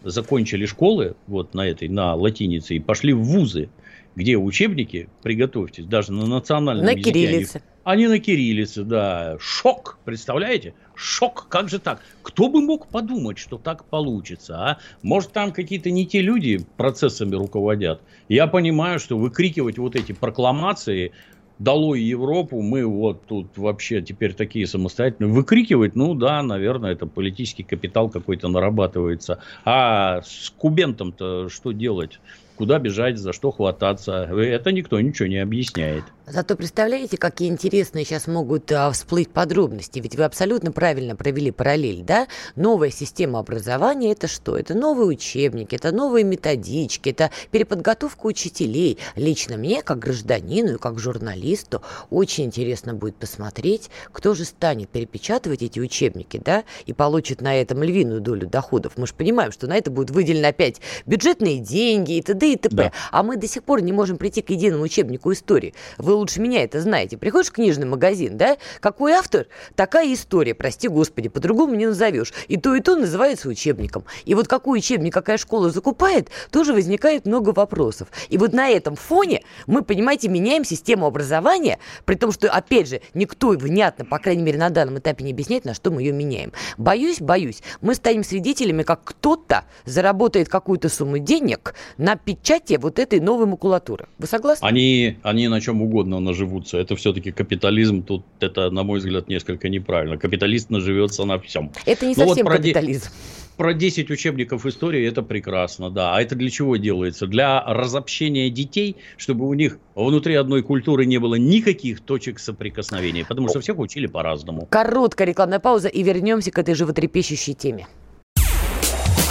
закончили 0.04 0.68
школы 0.68 1.16
вот 1.26 1.56
на 1.56 1.68
этой, 1.68 1.90
на 1.90 2.14
латинице 2.14 2.76
и 2.76 2.80
пошли 2.80 3.14
в 3.14 3.24
вузы 3.24 3.70
где 4.16 4.38
учебники, 4.38 5.10
приготовьтесь, 5.24 5.86
даже 5.86 6.12
на 6.12 6.26
национальном 6.26 6.86
на 6.86 6.92
языке. 6.92 7.12
Кириллице. 7.12 7.58
Они, 7.58 7.75
они 7.86 8.08
на 8.08 8.20
кириллице, 8.20 8.84
да. 8.84 9.38
Шок, 9.40 10.00
представляете? 10.04 10.74
Шок, 10.96 11.48
как 11.50 11.70
же 11.70 11.80
так? 11.80 12.02
Кто 12.24 12.50
бы 12.50 12.62
мог 12.62 12.88
подумать, 12.88 13.38
что 13.38 13.58
так 13.58 13.86
получится, 13.86 14.58
а? 14.58 14.78
Может, 15.04 15.32
там 15.32 15.54
какие-то 15.54 15.92
не 15.92 16.06
те 16.06 16.22
люди 16.22 16.66
процессами 16.78 17.36
руководят. 17.36 18.02
Я 18.28 18.48
понимаю, 18.48 19.00
что 19.00 19.18
выкрикивать 19.18 19.78
вот 19.78 19.96
эти 19.96 20.12
прокламации 20.12 21.12
долой 21.60 22.02
Европу, 22.02 22.62
мы 22.62 22.86
вот 22.86 23.28
тут 23.28 23.56
вообще 23.56 24.02
теперь 24.02 24.34
такие 24.34 24.66
самостоятельные. 24.66 25.32
Выкрикивать, 25.32 25.96
ну 25.96 26.16
да, 26.16 26.42
наверное, 26.42 26.92
это 26.92 27.06
политический 27.06 27.64
капитал 27.64 28.10
какой-то 28.10 28.48
нарабатывается. 28.48 29.40
А 29.64 30.22
с 30.24 30.50
кубентом-то 30.50 31.50
что 31.50 31.72
делать? 31.72 32.20
куда 32.56 32.80
бежать, 32.80 33.18
за 33.18 33.34
что 33.34 33.52
хвататься. 33.52 34.14
Это 34.24 34.72
никто 34.72 35.00
ничего 35.00 35.28
не 35.28 35.38
объясняет. 35.38 36.04
Зато 36.28 36.56
представляете, 36.56 37.18
какие 37.18 37.50
интересные 37.50 38.04
сейчас 38.04 38.26
могут 38.26 38.72
а, 38.72 38.90
всплыть 38.90 39.30
подробности. 39.30 40.00
Ведь 40.00 40.16
вы 40.16 40.24
абсолютно 40.24 40.72
правильно 40.72 41.16
провели 41.16 41.52
параллель, 41.52 42.02
да? 42.02 42.28
Новая 42.56 42.90
система 42.90 43.38
образования– 43.38 44.12
это 44.14 44.28
что? 44.28 44.58
Это 44.58 44.74
новые 44.74 45.08
учебники, 45.08 45.76
это 45.76 45.92
новые 45.92 46.24
методички, 46.24 47.10
это 47.10 47.30
переподготовка 47.52 48.26
учителей. 48.26 48.98
Лично 49.16 49.58
мне, 49.58 49.84
как 49.84 50.00
гражданину 50.00 50.76
и 50.76 50.78
как 50.80 50.98
журналисту, 50.98 51.84
очень 52.10 52.46
интересно 52.46 52.96
будет 52.96 53.18
посмотреть, 53.18 53.92
кто 54.12 54.34
же 54.34 54.46
станет 54.46 54.90
перепечатывать 54.90 55.62
эти 55.62 55.80
учебники, 55.80 56.42
да, 56.44 56.64
и 56.88 56.94
получит 56.94 57.42
на 57.42 57.56
этом 57.56 57.84
львиную 57.84 58.20
долю 58.20 58.48
доходов. 58.48 58.94
Мы 58.98 59.06
же 59.06 59.14
понимаем, 59.14 59.52
что 59.52 59.68
на 59.68 59.78
это 59.78 59.92
будут 59.92 60.10
выделены 60.10 60.48
опять 60.48 60.82
бюджетные 61.06 61.60
деньги 61.60 62.18
и 62.18 62.22
т.д. 62.24 62.54
и 62.54 62.56
т.п. 62.56 62.76
Да. 62.76 62.92
А 63.12 63.22
мы 63.22 63.38
до 63.38 63.48
сих 63.48 63.64
пор 63.64 63.82
не 63.82 63.92
можем 63.92 64.18
прийти 64.18 64.42
к 64.42 64.50
единому 64.50 64.86
учебнику 64.86 65.32
истории. 65.32 65.76
Вы 66.00 66.15
лучше 66.16 66.42
меня 66.42 66.64
это 66.64 66.82
знаете. 66.82 67.18
Приходишь 67.18 67.50
в 67.50 67.54
книжный 67.54 67.86
магазин, 67.86 68.38
да? 68.38 68.58
Какой 68.80 69.14
автор? 69.14 69.48
Такая 69.76 70.14
история, 70.14 70.54
прости 70.54 70.88
господи, 70.88 71.30
по-другому 71.30 71.76
не 71.76 71.88
назовешь. 71.88 72.34
И 72.48 72.58
то, 72.58 72.76
и 72.76 72.82
то 72.82 72.96
называется 72.96 73.50
учебником. 73.50 74.06
И 74.26 74.36
вот 74.36 74.48
какой 74.48 74.80
учебник 74.80 75.14
какая 75.14 75.38
школа 75.38 75.70
закупает, 75.70 76.30
тоже 76.52 76.74
возникает 76.74 77.26
много 77.26 77.50
вопросов. 77.50 78.08
И 78.30 78.38
вот 78.38 78.54
на 78.54 78.70
этом 78.70 78.96
фоне 78.96 79.44
мы, 79.68 79.82
понимаете, 79.84 80.28
меняем 80.28 80.64
систему 80.64 81.06
образования, 81.06 81.80
при 82.06 82.16
том, 82.16 82.32
что, 82.32 82.50
опять 82.50 82.88
же, 82.88 83.02
никто 83.14 83.50
внятно, 83.50 84.06
по 84.06 84.20
крайней 84.20 84.44
мере, 84.44 84.58
на 84.58 84.70
данном 84.70 85.00
этапе 85.00 85.24
не 85.24 85.32
объясняет, 85.32 85.66
на 85.66 85.74
что 85.74 85.92
мы 85.92 86.02
ее 86.02 86.12
меняем. 86.12 86.54
Боюсь, 86.78 87.20
боюсь, 87.20 87.62
мы 87.82 87.96
станем 87.96 88.24
свидетелями, 88.24 88.84
как 88.84 89.04
кто-то 89.04 89.66
заработает 89.86 90.50
какую-то 90.50 90.90
сумму 90.90 91.18
денег 91.18 91.76
на 91.98 92.16
печати 92.16 92.78
вот 92.80 93.00
этой 93.00 93.20
новой 93.20 93.46
макулатуры. 93.48 94.08
Вы 94.18 94.28
согласны? 94.28 94.66
Они, 94.66 95.18
они 95.24 95.48
на 95.48 95.60
чем 95.62 95.82
угодно 95.82 96.05
наживутся. 96.06 96.78
Это 96.78 96.96
все-таки 96.96 97.32
капитализм. 97.32 98.04
Тут 98.04 98.24
это, 98.40 98.70
на 98.72 98.84
мой 98.84 99.00
взгляд, 99.00 99.28
несколько 99.28 99.70
неправильно. 99.70 100.18
Капиталист 100.18 100.70
наживется 100.70 101.26
на 101.26 101.40
всем. 101.40 101.72
Это 101.86 102.06
не 102.06 102.16
ну, 102.16 102.28
совсем 102.28 102.46
вот 102.46 102.58
капитализм. 102.58 103.10
Про 103.58 103.74
10 103.74 104.12
учебников 104.12 104.66
истории 104.66 105.08
это 105.08 105.22
прекрасно, 105.22 105.90
да. 105.90 106.16
А 106.16 106.22
это 106.22 106.36
для 106.36 106.50
чего 106.50 106.76
делается? 106.76 107.26
Для 107.26 107.64
разобщения 107.66 108.50
детей, 108.50 108.98
чтобы 109.18 109.48
у 109.48 109.54
них 109.54 109.80
внутри 109.96 110.36
одной 110.36 110.62
культуры 110.62 111.06
не 111.06 111.20
было 111.20 111.36
никаких 111.36 112.02
точек 112.02 112.40
соприкосновения, 112.40 113.26
потому 113.26 113.48
что 113.48 113.62
всех 113.62 113.80
учили 113.80 114.08
по-разному. 114.08 114.68
Короткая 114.70 115.28
рекламная 115.28 115.60
пауза 115.60 115.88
и 115.88 116.04
вернемся 116.04 116.52
к 116.52 116.60
этой 116.60 116.76
животрепещущей 116.76 117.54
теме. 117.54 117.88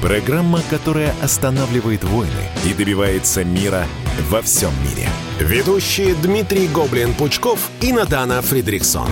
Программа, 0.00 0.60
которая 0.70 1.12
останавливает 1.20 2.04
войны 2.04 2.30
и 2.64 2.72
добивается 2.72 3.42
мира 3.42 3.84
во 4.30 4.42
всем 4.42 4.70
мире. 4.84 5.08
Ведущие 5.40 6.14
Дмитрий 6.14 6.68
Гоблин-Пучков 6.68 7.58
и 7.80 7.92
Надана 7.92 8.40
Фридриксон. 8.40 9.08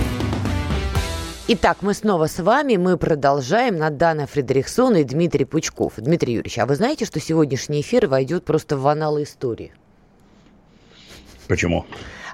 Итак, 1.49 1.79
мы 1.81 1.93
снова 1.93 2.27
с 2.27 2.39
вами. 2.39 2.77
Мы 2.77 2.95
продолжаем. 2.95 3.77
Надана 3.77 4.27
Фридрихсон 4.27 4.95
и 4.95 5.03
Дмитрий 5.03 5.43
Пучков. 5.43 5.93
Дмитрий 5.97 6.35
Юрьевич, 6.35 6.57
а 6.57 6.65
вы 6.65 6.75
знаете, 6.75 7.03
что 7.03 7.19
сегодняшний 7.19 7.81
эфир 7.81 8.07
войдет 8.07 8.45
просто 8.45 8.77
в 8.77 8.87
аналы 8.87 9.23
истории? 9.23 9.73
Почему? 11.49 11.85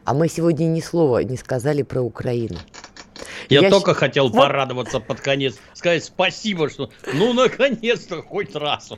А 0.04 0.14
мы 0.14 0.28
сегодня 0.28 0.66
ни 0.66 0.80
слова 0.80 1.24
не 1.24 1.38
сказали 1.38 1.82
про 1.82 2.02
Украину. 2.02 2.60
Я, 3.50 3.62
я 3.62 3.70
только 3.70 3.94
щ... 3.94 3.98
хотел 3.98 4.30
вот... 4.30 4.38
порадоваться 4.38 5.00
под 5.00 5.22
конец, 5.22 5.56
сказать 5.84 6.06
спасибо, 6.06 6.70
что 6.70 6.90
ну 7.14 7.34
наконец-то 7.34 8.22
хоть 8.22 8.56
раз. 8.56 8.92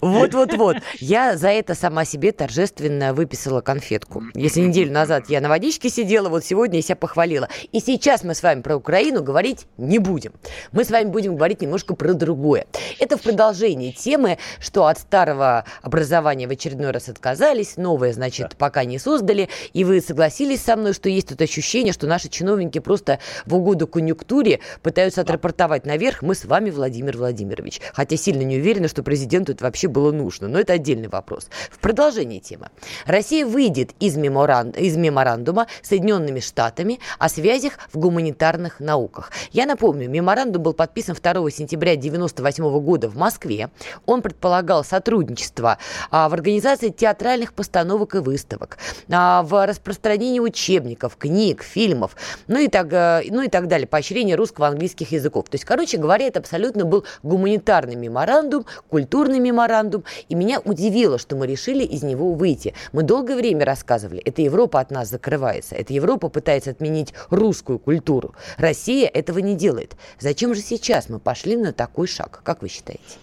Вот-вот-вот. 0.00 0.78
Я 0.98 1.36
за 1.36 1.50
это 1.50 1.76
сама 1.76 2.04
себе 2.04 2.32
торжественно 2.32 3.14
выписала 3.14 3.60
конфетку. 3.60 4.24
Если 4.34 4.60
неделю 4.60 4.90
назад 4.90 5.26
я 5.28 5.40
на 5.40 5.48
водичке 5.48 5.88
сидела, 5.88 6.28
вот 6.28 6.44
сегодня 6.44 6.78
я 6.78 6.82
себя 6.82 6.96
похвалила. 6.96 7.48
И 7.70 7.78
сейчас 7.78 8.24
мы 8.24 8.34
с 8.34 8.42
вами 8.42 8.60
про 8.60 8.76
Украину 8.76 9.22
говорить 9.22 9.66
не 9.76 10.00
будем. 10.00 10.32
Мы 10.72 10.84
с 10.84 10.90
вами 10.90 11.10
будем 11.10 11.36
говорить 11.36 11.60
немножко 11.60 11.94
про 11.94 12.12
другое. 12.12 12.66
Это 12.98 13.16
в 13.16 13.22
продолжении 13.22 13.92
темы, 13.92 14.38
что 14.58 14.86
от 14.86 14.98
старого 14.98 15.64
образования 15.80 16.48
в 16.48 16.50
очередной 16.50 16.90
раз 16.90 17.08
отказались, 17.08 17.76
новое, 17.76 18.12
значит, 18.12 18.48
да. 18.50 18.56
пока 18.58 18.84
не 18.84 18.98
создали. 18.98 19.48
И 19.74 19.84
вы 19.84 20.00
согласились 20.00 20.62
со 20.62 20.74
мной, 20.74 20.92
что 20.92 21.08
есть 21.08 21.28
тут 21.28 21.40
ощущение, 21.40 21.92
что 21.92 22.08
наши 22.08 22.28
чиновники 22.28 22.80
просто 22.80 23.20
в 23.46 23.54
угоду 23.54 23.86
конъюнктуре 23.86 24.58
пытаются 24.82 25.20
отрапортовать 25.20 25.86
наверх 25.86 26.20
мы 26.31 26.31
с 26.34 26.44
вами, 26.44 26.70
Владимир 26.70 27.16
Владимирович. 27.16 27.80
Хотя 27.92 28.16
сильно 28.16 28.42
не 28.42 28.58
уверена, 28.58 28.88
что 28.88 29.02
президенту 29.02 29.52
это 29.52 29.64
вообще 29.64 29.88
было 29.88 30.12
нужно. 30.12 30.48
Но 30.48 30.58
это 30.58 30.74
отдельный 30.74 31.08
вопрос. 31.08 31.48
В 31.70 31.78
продолжении 31.78 32.38
темы. 32.38 32.68
Россия 33.06 33.46
выйдет 33.46 33.92
из, 34.00 34.16
меморан... 34.16 34.70
из 34.70 34.96
меморандума 34.96 35.66
с 35.82 35.88
Соединенными 35.88 36.40
Штатами 36.40 37.00
о 37.18 37.28
связях 37.28 37.78
в 37.92 37.98
гуманитарных 37.98 38.80
науках. 38.80 39.30
Я 39.50 39.66
напомню, 39.66 40.08
меморандум 40.08 40.62
был 40.62 40.72
подписан 40.72 41.14
2 41.14 41.50
сентября 41.50 41.92
1998 41.92 42.80
года 42.80 43.08
в 43.08 43.16
Москве. 43.16 43.70
Он 44.06 44.22
предполагал 44.22 44.84
сотрудничество 44.84 45.78
а, 46.10 46.28
в 46.28 46.34
организации 46.34 46.88
театральных 46.88 47.54
постановок 47.54 48.14
и 48.14 48.18
выставок, 48.18 48.78
а, 49.10 49.42
в 49.42 49.66
распространении 49.66 50.40
учебников, 50.40 51.16
книг, 51.16 51.62
фильмов, 51.62 52.16
ну 52.46 52.58
и 52.58 52.68
так, 52.68 52.92
э, 52.92 53.22
ну 53.30 53.42
и 53.42 53.48
так 53.48 53.68
далее 53.68 53.86
поощрение 53.86 54.36
русского 54.36 54.68
английских 54.68 55.12
языков. 55.12 55.48
То 55.48 55.56
есть, 55.56 55.64
короче 55.64 55.98
говоря, 55.98 56.21
это 56.28 56.40
абсолютно 56.40 56.84
был 56.84 57.04
гуманитарный 57.22 57.96
меморандум, 57.96 58.66
культурный 58.88 59.38
меморандум, 59.38 60.04
и 60.28 60.34
меня 60.34 60.60
удивило, 60.60 61.18
что 61.18 61.36
мы 61.36 61.46
решили 61.46 61.84
из 61.84 62.02
него 62.02 62.32
выйти. 62.34 62.74
Мы 62.92 63.02
долгое 63.02 63.36
время 63.36 63.64
рассказывали, 63.64 64.20
это 64.20 64.42
Европа 64.42 64.80
от 64.80 64.90
нас 64.90 65.08
закрывается, 65.08 65.74
это 65.74 65.92
Европа 65.92 66.28
пытается 66.28 66.70
отменить 66.70 67.12
русскую 67.30 67.78
культуру. 67.78 68.34
Россия 68.58 69.08
этого 69.08 69.38
не 69.38 69.54
делает. 69.54 69.96
Зачем 70.18 70.54
же 70.54 70.60
сейчас 70.60 71.08
мы 71.08 71.18
пошли 71.18 71.56
на 71.56 71.72
такой 71.72 72.06
шаг, 72.06 72.40
как 72.44 72.62
вы 72.62 72.68
считаете? 72.68 73.18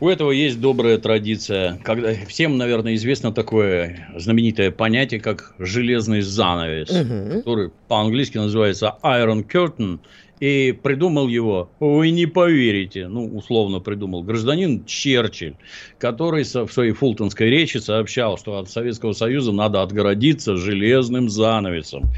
У 0.00 0.08
этого 0.08 0.32
есть 0.32 0.60
добрая 0.60 0.98
традиция. 0.98 1.78
Когда 1.82 2.12
всем, 2.28 2.58
наверное, 2.58 2.94
известно 2.94 3.32
такое 3.32 4.08
знаменитое 4.16 4.70
понятие, 4.70 5.20
как 5.20 5.54
железный 5.58 6.20
занавес, 6.20 6.90
угу. 6.90 7.38
который 7.38 7.70
по-английски 7.88 8.36
называется 8.38 8.96
Iron 9.02 9.46
Curtain. 9.48 10.00
И 10.40 10.72
придумал 10.72 11.28
его, 11.28 11.70
вы 11.78 12.10
не 12.10 12.26
поверите, 12.26 13.06
ну, 13.06 13.26
условно 13.36 13.78
придумал, 13.78 14.22
гражданин 14.22 14.84
Черчилль, 14.84 15.54
который 15.98 16.42
в 16.42 16.72
своей 16.72 16.92
фултонской 16.92 17.48
речи 17.48 17.78
сообщал, 17.78 18.36
что 18.36 18.58
от 18.58 18.68
Советского 18.68 19.12
Союза 19.12 19.52
надо 19.52 19.82
отгородиться 19.82 20.56
железным 20.56 21.28
занавесом. 21.28 22.10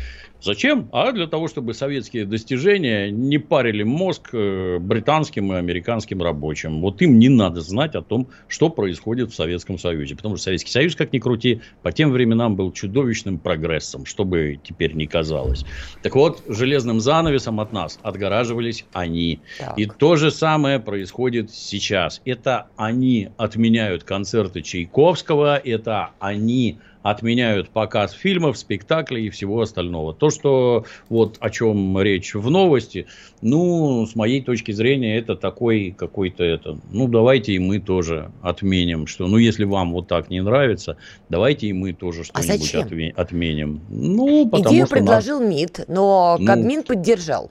Зачем? 0.46 0.88
А 0.92 1.10
для 1.10 1.26
того, 1.26 1.48
чтобы 1.48 1.74
советские 1.74 2.24
достижения 2.24 3.10
не 3.10 3.38
парили 3.38 3.82
мозг 3.82 4.28
э, 4.32 4.78
британским 4.78 5.52
и 5.52 5.56
американским 5.56 6.22
рабочим. 6.22 6.82
Вот 6.82 7.02
им 7.02 7.18
не 7.18 7.28
надо 7.28 7.62
знать 7.62 7.96
о 7.96 8.02
том, 8.02 8.28
что 8.46 8.70
происходит 8.70 9.32
в 9.32 9.34
Советском 9.34 9.76
Союзе. 9.76 10.14
Потому 10.14 10.36
что 10.36 10.44
Советский 10.44 10.70
Союз, 10.70 10.94
как 10.94 11.12
ни 11.12 11.18
крути, 11.18 11.62
по 11.82 11.90
тем 11.90 12.12
временам 12.12 12.54
был 12.54 12.70
чудовищным 12.70 13.40
прогрессом, 13.40 14.06
что 14.06 14.24
бы 14.24 14.60
теперь 14.62 14.94
ни 14.94 15.06
казалось. 15.06 15.64
Так 16.04 16.14
вот, 16.14 16.44
железным 16.46 17.00
занавесом 17.00 17.58
от 17.58 17.72
нас 17.72 17.98
отгораживались 18.04 18.84
они. 18.92 19.40
Так. 19.58 19.76
И 19.76 19.86
то 19.86 20.14
же 20.14 20.30
самое 20.30 20.78
происходит 20.78 21.50
сейчас. 21.50 22.22
Это 22.24 22.68
они 22.76 23.30
отменяют 23.36 24.04
концерты 24.04 24.62
Чайковского, 24.62 25.56
это 25.56 26.10
они 26.20 26.78
отменяют 27.10 27.70
показ 27.70 28.12
фильмов, 28.12 28.58
спектаклей 28.58 29.26
и 29.26 29.30
всего 29.30 29.60
остального. 29.60 30.12
То, 30.12 30.30
что 30.30 30.84
вот 31.08 31.36
о 31.40 31.50
чем 31.50 32.00
речь 32.00 32.34
в 32.34 32.50
новости, 32.50 33.06
ну, 33.42 34.06
с 34.06 34.16
моей 34.16 34.42
точки 34.42 34.72
зрения, 34.72 35.16
это 35.16 35.36
такой 35.36 35.94
какой-то 35.96 36.42
это, 36.42 36.78
ну, 36.90 37.06
давайте 37.06 37.52
и 37.52 37.58
мы 37.60 37.78
тоже 37.78 38.32
отменим, 38.42 39.06
что, 39.06 39.28
ну, 39.28 39.36
если 39.36 39.64
вам 39.64 39.92
вот 39.92 40.08
так 40.08 40.30
не 40.30 40.42
нравится, 40.42 40.96
давайте 41.28 41.68
и 41.68 41.72
мы 41.72 41.92
тоже 41.92 42.22
а 42.32 42.42
что-нибудь 42.42 42.74
а 42.74 42.78
отме- 42.80 43.12
отменим. 43.14 43.80
Ну, 43.88 44.48
потому 44.48 44.74
Идею 44.74 44.86
что 44.86 44.96
предложил 44.96 45.40
нас... 45.40 45.48
МИД, 45.48 45.84
но 45.86 46.36
ну, 46.40 46.46
Кабмин 46.46 46.82
поддержал. 46.82 47.50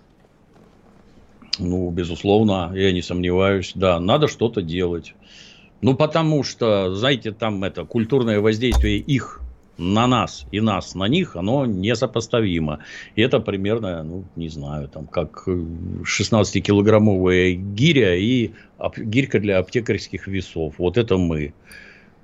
Ну, 1.60 1.90
безусловно, 1.92 2.74
я 2.76 2.92
не 2.92 3.02
сомневаюсь, 3.02 3.72
да, 3.74 4.02
надо 4.02 4.28
что-то 4.28 4.62
делать. 4.62 5.14
Ну, 5.82 5.96
потому 5.96 6.44
что, 6.44 6.94
знаете, 6.94 7.32
там 7.32 7.64
это 7.64 7.86
культурное 7.86 8.42
воздействие 8.42 8.98
их 8.98 9.42
на 9.78 10.08
нас 10.08 10.46
и 10.52 10.62
нас 10.62 10.96
на 10.96 11.08
них, 11.08 11.36
оно 11.36 11.66
несопоставимо. 11.66 12.80
И 13.16 13.22
это 13.22 13.40
примерно, 13.40 14.04
ну, 14.04 14.24
не 14.36 14.50
знаю, 14.50 14.88
там, 14.88 15.08
как 15.08 15.48
16-килограммовая 15.48 17.54
гиря 17.54 18.16
и 18.16 18.52
гирька 18.98 19.40
для 19.40 19.60
аптекарских 19.60 20.28
весов. 20.28 20.76
Вот 20.78 20.98
это 20.98 21.18
мы. 21.18 21.54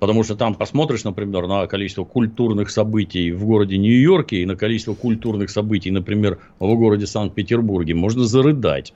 Потому 0.02 0.24
что 0.24 0.34
там 0.34 0.56
посмотришь, 0.56 1.04
например, 1.04 1.46
на 1.46 1.64
количество 1.68 2.02
культурных 2.02 2.70
событий 2.70 3.30
в 3.30 3.46
городе 3.46 3.78
Нью-Йорке 3.78 4.38
и 4.38 4.46
на 4.46 4.56
количество 4.56 4.94
культурных 4.94 5.48
событий, 5.48 5.92
например, 5.92 6.40
в 6.58 6.74
городе 6.74 7.06
Санкт-Петербурге, 7.06 7.94
можно 7.94 8.24
зарыдать 8.24 8.94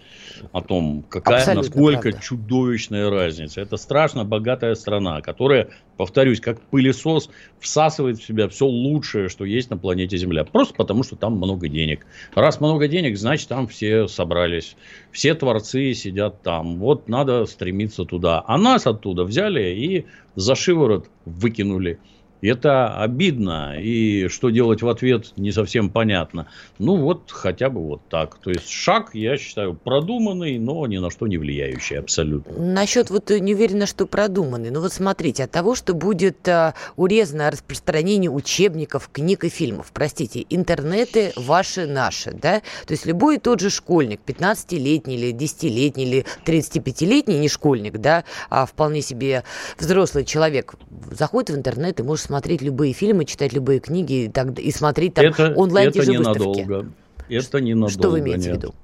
о 0.51 0.63
том, 0.63 1.05
какая, 1.09 1.37
Абсолютно 1.37 1.63
насколько 1.63 2.11
правда. 2.11 2.21
чудовищная 2.21 3.09
разница. 3.09 3.61
Это 3.61 3.77
страшно 3.77 4.25
богатая 4.25 4.75
страна, 4.75 5.21
которая 5.21 5.69
повторюсь, 5.97 6.41
как 6.41 6.61
пылесос 6.61 7.31
всасывает 7.61 8.19
в 8.19 8.25
себя 8.25 8.49
все 8.49 8.67
лучшее, 8.67 9.29
что 9.29 9.45
есть 9.45 9.71
на 9.71 9.77
планете 9.77 10.17
Земля. 10.17 10.45
Просто 10.45 10.75
потому, 10.75 11.03
что 11.03 11.17
там 11.17 11.37
много 11.37 11.69
денег. 11.69 12.07
Раз 12.35 12.61
много 12.61 12.89
денег, 12.89 13.17
значит, 13.17 13.49
там 13.49 13.67
все 13.67 14.07
собрались. 14.09 14.77
Все 15.11 15.35
творцы 15.35 15.93
сидят 15.95 16.43
там. 16.43 16.79
Вот 16.79 17.09
надо 17.09 17.47
стремиться 17.47 18.05
туда. 18.05 18.43
А 18.47 18.59
нас 18.59 18.87
оттуда 18.87 19.25
взяли 19.25 19.75
и 19.75 20.07
за 20.35 20.55
шиворот 20.55 21.09
выкинули. 21.25 21.99
Это 22.43 22.97
обидно, 23.01 23.77
и 23.81 24.29
что 24.29 24.51
делать 24.51 24.83
в 24.83 24.89
ответ 24.89 25.33
не 25.37 25.53
совсем 25.53 25.91
понятно. 25.91 26.47
Ну 26.79 26.97
вот 26.97 27.31
хотя 27.31 27.71
бы 27.71 27.81
вот 27.81 28.03
так. 28.09 28.39
То 28.39 28.51
есть 28.51 28.69
шаг, 28.69 29.15
я 29.15 29.37
считаю, 29.37 29.75
продуманный, 29.75 30.59
но 30.59 30.87
ни 30.87 30.99
на 30.99 31.11
что 31.11 31.27
не 31.27 31.39
влияющий 31.39 31.99
абсолютно. 31.99 32.53
Насчет 32.57 33.11
вот 33.11 33.31
не 33.31 33.55
уверена, 33.55 33.87
что 33.87 34.07
продуманный. 34.07 34.71
Ну 34.71 34.81
вот 34.81 34.93
смотрите, 34.93 35.45
от 35.45 35.51
того, 35.51 35.75
что 35.75 35.95
будет 35.95 36.47
а, 36.49 36.75
урезано 36.97 37.51
распространение 37.51 38.31
учебников, 38.31 39.09
книг 39.13 39.45
и 39.45 39.49
фильмов, 39.49 39.91
простите, 39.93 40.45
интернеты 40.51 41.33
ваши, 41.37 41.87
наши, 41.87 42.33
да? 42.33 42.61
То 42.87 42.93
есть 42.93 43.07
любой 43.07 43.39
тот 43.39 43.61
же 43.61 43.71
школьник, 43.71 44.21
15-летний 44.27 45.17
или 45.17 45.35
10-летний 45.35 46.05
или 46.05 46.27
35-летний, 46.45 47.39
не 47.39 47.49
школьник, 47.49 47.99
да, 47.99 48.25
а 48.51 48.67
вполне 48.67 49.01
себе 49.01 49.45
взрослый 49.79 50.25
человек 50.25 50.75
заходит 51.11 51.51
в 51.51 51.57
интернет 51.57 52.01
и 52.01 52.03
может 52.03 52.26
смотреть 52.27 52.63
любые 52.63 52.93
фильмы, 52.93 53.25
читать 53.25 53.53
любые 53.53 53.81
книги 53.81 54.25
и, 54.25 54.29
так, 54.29 54.59
и 54.59 54.71
смотреть 54.71 55.15
там 55.15 55.25
это, 55.27 55.53
онлайн 55.55 55.89
это 55.89 56.11
ненадолго. 56.11 56.87
Это 57.29 57.61
ненадолго. 57.61 57.93
Что 57.93 58.11
вы 58.11 58.21
имеете 58.21 58.51
нет. 58.51 58.57
в 58.57 58.59
виду? 58.59 58.75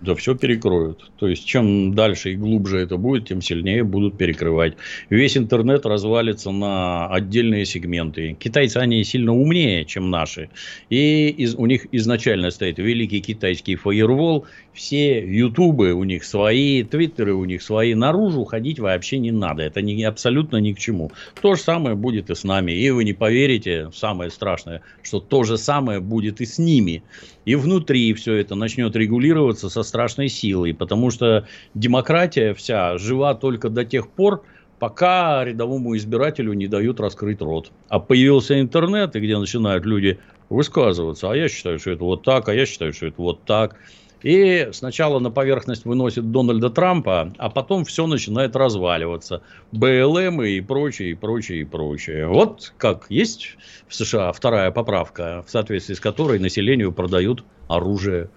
Да 0.00 0.14
все 0.14 0.34
перекроют. 0.34 1.10
То 1.18 1.28
есть, 1.28 1.44
чем 1.44 1.94
дальше 1.94 2.32
и 2.32 2.36
глубже 2.36 2.78
это 2.78 2.96
будет, 2.96 3.28
тем 3.28 3.42
сильнее 3.42 3.84
будут 3.84 4.16
перекрывать. 4.16 4.74
Весь 5.10 5.36
интернет 5.36 5.84
развалится 5.84 6.50
на 6.50 7.06
отдельные 7.08 7.66
сегменты. 7.66 8.34
Китайцы, 8.38 8.78
они 8.78 9.04
сильно 9.04 9.34
умнее, 9.34 9.84
чем 9.84 10.08
наши. 10.08 10.48
И 10.88 11.28
из, 11.28 11.54
у 11.54 11.66
них 11.66 11.86
изначально 11.92 12.50
стоит 12.50 12.78
великий 12.78 13.20
китайский 13.20 13.76
фаервол. 13.76 14.46
Все 14.72 15.20
ютубы 15.20 15.92
у 15.92 16.04
них 16.04 16.24
свои, 16.24 16.84
твиттеры 16.84 17.34
у 17.34 17.44
них 17.44 17.62
свои. 17.62 17.94
Наружу 17.94 18.44
ходить 18.44 18.78
вообще 18.78 19.18
не 19.18 19.32
надо. 19.32 19.62
Это 19.62 19.82
не, 19.82 20.02
абсолютно 20.04 20.58
ни 20.58 20.72
к 20.72 20.78
чему. 20.78 21.10
То 21.42 21.54
же 21.54 21.60
самое 21.60 21.96
будет 21.96 22.30
и 22.30 22.34
с 22.34 22.44
нами. 22.44 22.72
И 22.72 22.90
вы 22.90 23.04
не 23.04 23.12
поверите, 23.12 23.90
самое 23.92 24.30
страшное, 24.30 24.82
что 25.02 25.20
то 25.20 25.42
же 25.42 25.58
самое 25.58 26.00
будет 26.00 26.40
и 26.40 26.46
с 26.46 26.58
ними. 26.58 27.02
И 27.44 27.56
внутри 27.56 28.14
все 28.14 28.34
это 28.34 28.54
начнет 28.54 28.94
регулироваться 28.94 29.68
со 29.68 29.82
страшной 29.82 30.28
силой, 30.28 30.72
потому 30.72 31.10
что 31.10 31.46
демократия 31.74 32.54
вся 32.54 32.96
жива 32.96 33.34
только 33.34 33.70
до 33.70 33.84
тех 33.84 34.08
пор, 34.08 34.44
пока 34.78 35.44
рядовому 35.44 35.96
избирателю 35.96 36.52
не 36.52 36.68
дают 36.68 37.00
раскрыть 37.00 37.40
рот. 37.40 37.70
А 37.88 37.98
появился 37.98 38.60
интернет, 38.60 39.14
и 39.16 39.20
где 39.20 39.36
начинают 39.36 39.84
люди 39.84 40.18
высказываться, 40.48 41.30
а 41.30 41.36
я 41.36 41.48
считаю, 41.48 41.78
что 41.78 41.90
это 41.90 42.04
вот 42.04 42.22
так, 42.22 42.48
а 42.48 42.54
я 42.54 42.66
считаю, 42.66 42.92
что 42.92 43.06
это 43.06 43.20
вот 43.20 43.44
так. 43.44 43.76
И 44.22 44.68
сначала 44.72 45.18
на 45.18 45.30
поверхность 45.30 45.84
выносит 45.84 46.30
Дональда 46.30 46.70
Трампа, 46.70 47.32
а 47.38 47.50
потом 47.50 47.84
все 47.84 48.06
начинает 48.06 48.54
разваливаться. 48.56 49.42
БЛМ 49.72 50.42
и 50.42 50.60
прочее, 50.60 51.12
и 51.12 51.14
прочее, 51.14 51.60
и 51.60 51.64
прочее. 51.64 52.26
Вот 52.26 52.72
как 52.76 53.06
есть 53.08 53.56
в 53.88 53.94
США 53.94 54.32
вторая 54.32 54.70
поправка, 54.70 55.44
в 55.46 55.50
соответствии 55.50 55.94
с 55.94 56.00
которой 56.00 56.38
населению 56.38 56.92
продают 56.92 57.44
оружие 57.68 58.30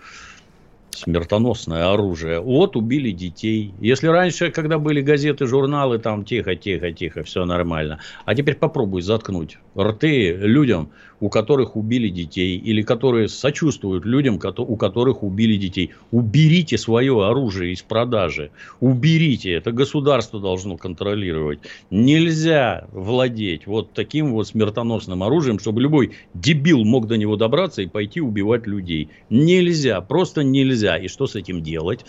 смертоносное 0.96 1.92
оружие. 1.92 2.40
Вот 2.40 2.76
убили 2.76 3.12
детей. 3.12 3.74
Если 3.80 4.08
раньше, 4.08 4.52
когда 4.52 4.78
были 4.78 5.02
газеты, 5.02 5.46
журналы, 5.48 6.00
там 6.00 6.24
тихо, 6.24 6.56
тихо, 6.56 6.92
тихо, 6.92 7.24
все 7.24 7.46
нормально. 7.46 8.00
А 8.26 8.36
теперь 8.36 8.56
попробуй 8.56 9.02
заткнуть 9.02 9.58
рты 9.78 10.32
людям, 10.34 10.92
у 11.24 11.30
которых 11.30 11.78
убили 11.78 12.09
детей, 12.09 12.57
или 12.57 12.82
которые 12.82 13.30
сочувствуют 13.30 14.03
людям, 14.03 14.41
у 14.57 14.76
которых 14.76 15.24
убили 15.24 15.55
детей. 15.55 15.91
Уберите 16.11 16.78
свое 16.78 17.26
оружие 17.26 17.71
из 17.71 17.82
продажи. 17.82 18.51
Уберите. 18.82 19.53
Это 19.53 19.71
государство 19.71 20.41
должно 20.41 20.76
контролировать. 20.76 21.59
Нельзя 21.89 22.88
владеть 22.91 23.67
вот 23.67 23.93
таким 23.93 24.34
вот 24.34 24.49
смертоносным 24.49 25.24
оружием, 25.24 25.59
чтобы 25.59 25.82
любой 25.82 26.11
дебил 26.34 26.84
мог 26.84 27.07
до 27.07 27.15
него 27.15 27.38
добраться 27.38 27.82
и 27.82 27.88
пойти 27.88 28.19
убивать 28.19 28.67
людей. 28.67 29.07
Нельзя. 29.30 30.01
Просто 30.01 30.43
нельзя. 30.43 30.97
И 30.97 31.07
что 31.07 31.26
с 31.26 31.38
этим 31.38 31.63
делать? 31.63 32.03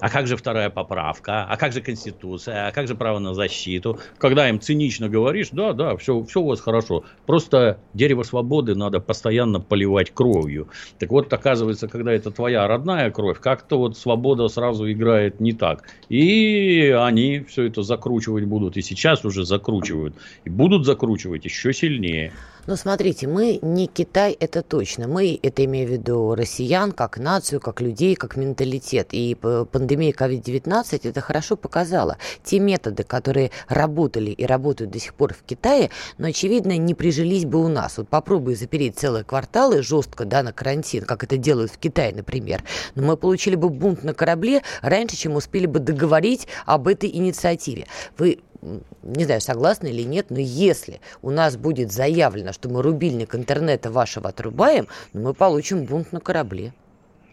А 0.00 0.10
как 0.10 0.26
же 0.26 0.36
вторая 0.36 0.70
поправка? 0.70 1.44
А 1.44 1.56
как 1.56 1.72
же 1.72 1.80
Конституция? 1.80 2.68
А 2.68 2.72
как 2.72 2.86
же 2.86 2.94
право 2.94 3.18
на 3.18 3.34
защиту? 3.34 3.98
Когда 4.18 4.48
им 4.48 4.60
цинично 4.60 5.08
говоришь, 5.08 5.48
да, 5.50 5.72
да, 5.72 5.96
все, 5.96 6.22
все 6.24 6.40
у 6.40 6.46
вас 6.46 6.60
хорошо. 6.60 7.04
Просто 7.26 7.80
дерево 7.94 8.22
свободы 8.22 8.74
надо 8.76 9.00
постоянно 9.00 9.60
поливать 9.60 10.12
кровью. 10.12 10.68
Так 10.98 11.10
вот, 11.10 11.32
оказывается, 11.32 11.88
когда 11.88 12.12
это 12.12 12.30
твоя 12.30 12.66
родная 12.68 13.10
кровь, 13.10 13.40
как-то 13.40 13.78
вот 13.78 13.98
свобода 13.98 14.46
сразу 14.48 14.90
играет 14.90 15.40
не 15.40 15.52
так. 15.52 15.84
И 16.08 16.94
они 16.96 17.40
все 17.40 17.64
это 17.64 17.82
закручивать 17.82 18.44
будут. 18.44 18.76
И 18.76 18.82
сейчас 18.82 19.24
уже 19.24 19.44
закручивают. 19.44 20.14
И 20.44 20.50
будут 20.50 20.86
закручивать 20.86 21.44
еще 21.44 21.72
сильнее. 21.72 22.32
Но 22.68 22.76
смотрите, 22.76 23.26
мы 23.26 23.58
не 23.62 23.86
Китай, 23.86 24.36
это 24.38 24.62
точно. 24.62 25.08
Мы, 25.08 25.40
это 25.42 25.64
имею 25.64 25.88
в 25.88 25.90
виду 25.90 26.34
россиян, 26.34 26.92
как 26.92 27.16
нацию, 27.16 27.62
как 27.62 27.80
людей, 27.80 28.14
как 28.14 28.36
менталитет. 28.36 29.08
И 29.12 29.34
пандемия 29.34 30.12
COVID-19 30.12 31.08
это 31.08 31.20
хорошо 31.22 31.56
показала. 31.56 32.18
Те 32.44 32.58
методы, 32.58 33.04
которые 33.04 33.52
работали 33.68 34.32
и 34.32 34.44
работают 34.44 34.90
до 34.90 34.98
сих 34.98 35.14
пор 35.14 35.32
в 35.32 35.44
Китае, 35.44 35.88
но, 36.18 36.26
очевидно, 36.26 36.76
не 36.76 36.92
прижились 36.92 37.46
бы 37.46 37.64
у 37.64 37.68
нас. 37.68 37.96
Вот 37.96 38.10
попробуй 38.10 38.54
запереть 38.54 38.98
целые 38.98 39.24
кварталы 39.24 39.82
жестко, 39.82 40.26
да, 40.26 40.42
на 40.42 40.52
карантин, 40.52 41.04
как 41.04 41.24
это 41.24 41.38
делают 41.38 41.72
в 41.72 41.78
Китае, 41.78 42.14
например. 42.14 42.62
Но 42.94 43.02
мы 43.02 43.16
получили 43.16 43.54
бы 43.54 43.70
бунт 43.70 44.04
на 44.04 44.12
корабле 44.12 44.60
раньше, 44.82 45.16
чем 45.16 45.36
успели 45.36 45.64
бы 45.64 45.78
договорить 45.78 46.46
об 46.66 46.86
этой 46.86 47.08
инициативе. 47.08 47.86
Вы 48.18 48.40
не 49.02 49.24
знаю, 49.24 49.40
согласны 49.40 49.88
или 49.88 50.02
нет, 50.02 50.26
но 50.30 50.38
если 50.38 51.00
у 51.22 51.30
нас 51.30 51.56
будет 51.56 51.92
заявлено, 51.92 52.52
что 52.52 52.68
мы 52.68 52.82
рубильник 52.82 53.34
интернета 53.34 53.90
вашего 53.90 54.28
отрубаем, 54.28 54.88
ну, 55.12 55.22
мы 55.22 55.34
получим 55.34 55.84
бунт 55.84 56.12
на 56.12 56.20
корабле. 56.20 56.72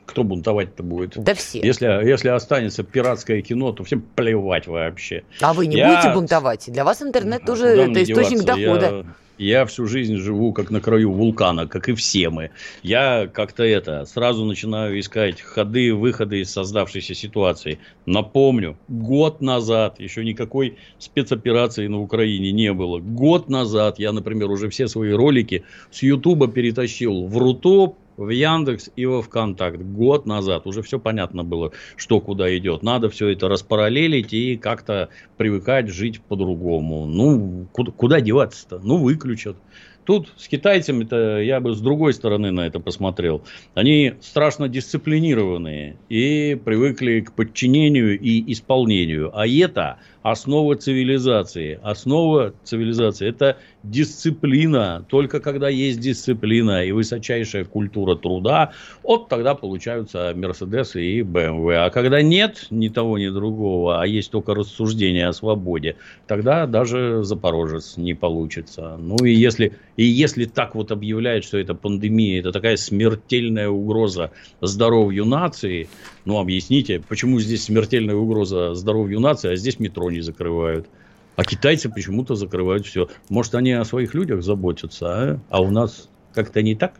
Кто 0.05 0.23
бунтовать-то 0.23 0.83
будет? 0.83 1.17
Да 1.17 1.33
все. 1.33 1.59
Если, 1.61 1.85
если 1.85 2.29
останется 2.29 2.83
пиратское 2.83 3.41
кино, 3.41 3.71
то 3.71 3.83
всем 3.83 4.01
плевать 4.01 4.67
вообще. 4.67 5.23
А 5.41 5.53
вы 5.53 5.65
не 5.65 5.77
Я... 5.77 5.89
будете 5.89 6.13
бунтовать? 6.13 6.71
Для 6.71 6.83
вас 6.83 7.01
интернет 7.01 7.43
тоже 7.43 7.67
это 7.67 8.03
источник 8.03 8.43
дохода. 8.43 8.85
Я 8.85 9.05
я 9.37 9.65
всю 9.65 9.87
жизнь 9.87 10.17
живу 10.17 10.53
как 10.53 10.71
на 10.71 10.81
краю 10.81 11.11
вулкана, 11.11 11.67
как 11.67 11.89
и 11.89 11.93
все 11.93 12.29
мы. 12.29 12.51
Я 12.83 13.27
как-то 13.27 13.63
это 13.63 14.05
сразу 14.05 14.45
начинаю 14.45 14.99
искать 14.99 15.41
ходы, 15.41 15.93
выходы 15.93 16.41
из 16.41 16.51
создавшейся 16.51 17.13
ситуации. 17.13 17.79
Напомню, 18.05 18.77
год 18.87 19.41
назад 19.41 19.99
еще 19.99 20.23
никакой 20.23 20.77
спецоперации 20.99 21.87
на 21.87 21.99
Украине 21.99 22.51
не 22.51 22.73
было. 22.73 22.99
Год 22.99 23.49
назад 23.49 23.99
я, 23.99 24.11
например, 24.11 24.49
уже 24.49 24.69
все 24.69 24.87
свои 24.87 25.11
ролики 25.11 25.63
с 25.91 26.03
Ютуба 26.03 26.47
перетащил 26.47 27.27
в 27.27 27.37
Рутоп, 27.37 27.97
в 28.17 28.29
Яндекс 28.29 28.89
и 28.95 29.05
во 29.05 29.21
ВКонтакт 29.21 29.81
год 29.81 30.25
назад. 30.25 30.67
Уже 30.67 30.81
все 30.81 30.99
понятно 30.99 31.43
было, 31.43 31.71
что 31.95 32.19
куда 32.19 32.55
идет. 32.57 32.83
Надо 32.83 33.09
все 33.09 33.29
это 33.29 33.47
распараллелить 33.47 34.33
и 34.33 34.57
как-то 34.57 35.09
привыкать 35.37 35.89
жить 35.89 36.21
по-другому. 36.21 37.05
Ну, 37.05 37.67
куда, 37.71 37.91
куда 37.91 38.21
деваться-то? 38.21 38.79
Ну, 38.79 38.97
выключат. 38.97 39.57
Тут 40.05 40.31
с 40.37 40.47
китайцами-то 40.47 41.41
я 41.41 41.59
бы 41.59 41.73
с 41.73 41.81
другой 41.81 42.13
стороны 42.13 42.51
на 42.51 42.67
это 42.67 42.79
посмотрел. 42.79 43.41
Они 43.73 44.13
страшно 44.21 44.69
дисциплинированные 44.69 45.97
и 46.09 46.55
привыкли 46.63 47.21
к 47.21 47.33
подчинению 47.33 48.19
и 48.19 48.51
исполнению. 48.53 49.31
А 49.37 49.47
это 49.47 49.97
основа 50.21 50.75
цивилизации. 50.75 51.79
Основа 51.81 52.53
цивилизации– 52.63 53.27
это 53.29 53.57
дисциплина. 53.89 55.05
Только 55.09 55.39
когда 55.39 55.69
есть 55.69 55.99
дисциплина 55.99 56.83
и 56.83 56.91
высочайшая 56.91 57.65
культура 57.65 58.15
труда, 58.15 58.71
вот 59.03 59.29
тогда 59.29 59.55
получаются 59.55 60.33
Мерседесы 60.35 61.03
и 61.03 61.21
БМВ. 61.21 61.69
А 61.75 61.89
когда 61.89 62.21
нет 62.21 62.67
ни 62.69 62.89
того, 62.89 63.17
ни 63.17 63.29
другого, 63.29 64.01
а 64.01 64.07
есть 64.07 64.31
только 64.31 64.53
рассуждение 64.53 65.27
о 65.27 65.33
свободе, 65.33 65.97
тогда 66.27 66.65
даже 66.65 67.23
Запорожец 67.23 67.97
не 67.97 68.13
получится. 68.13 68.97
Ну 68.99 69.23
и 69.23 69.33
если, 69.33 69.73
и 69.97 70.03
если 70.03 70.45
так 70.45 70.75
вот 70.75 70.91
объявляют, 70.91 71.45
что 71.45 71.57
это 71.57 71.73
пандемия, 71.75 72.39
это 72.39 72.51
такая 72.51 72.77
смертельная 72.77 73.69
угроза 73.69 74.31
здоровью 74.61 75.25
нации, 75.25 75.89
ну 76.25 76.39
объясните, 76.39 77.01
почему 77.07 77.39
здесь 77.39 77.63
смертельная 77.63 78.15
угроза 78.15 78.73
здоровью 78.73 79.19
нации, 79.19 79.51
а 79.51 79.55
здесь 79.55 79.79
метро 79.79 80.11
не 80.11 80.21
закрывают. 80.21 80.87
А 81.35 81.43
китайцы 81.43 81.89
почему-то 81.89 82.35
закрывают 82.35 82.85
все. 82.85 83.09
Может, 83.29 83.55
они 83.55 83.73
о 83.73 83.83
своих 83.83 84.13
людях 84.13 84.41
заботятся, 84.41 85.07
а, 85.07 85.39
а 85.49 85.61
у 85.61 85.69
нас 85.69 86.09
Как-то 86.35 86.61
не 86.61 86.75
так? 86.75 86.93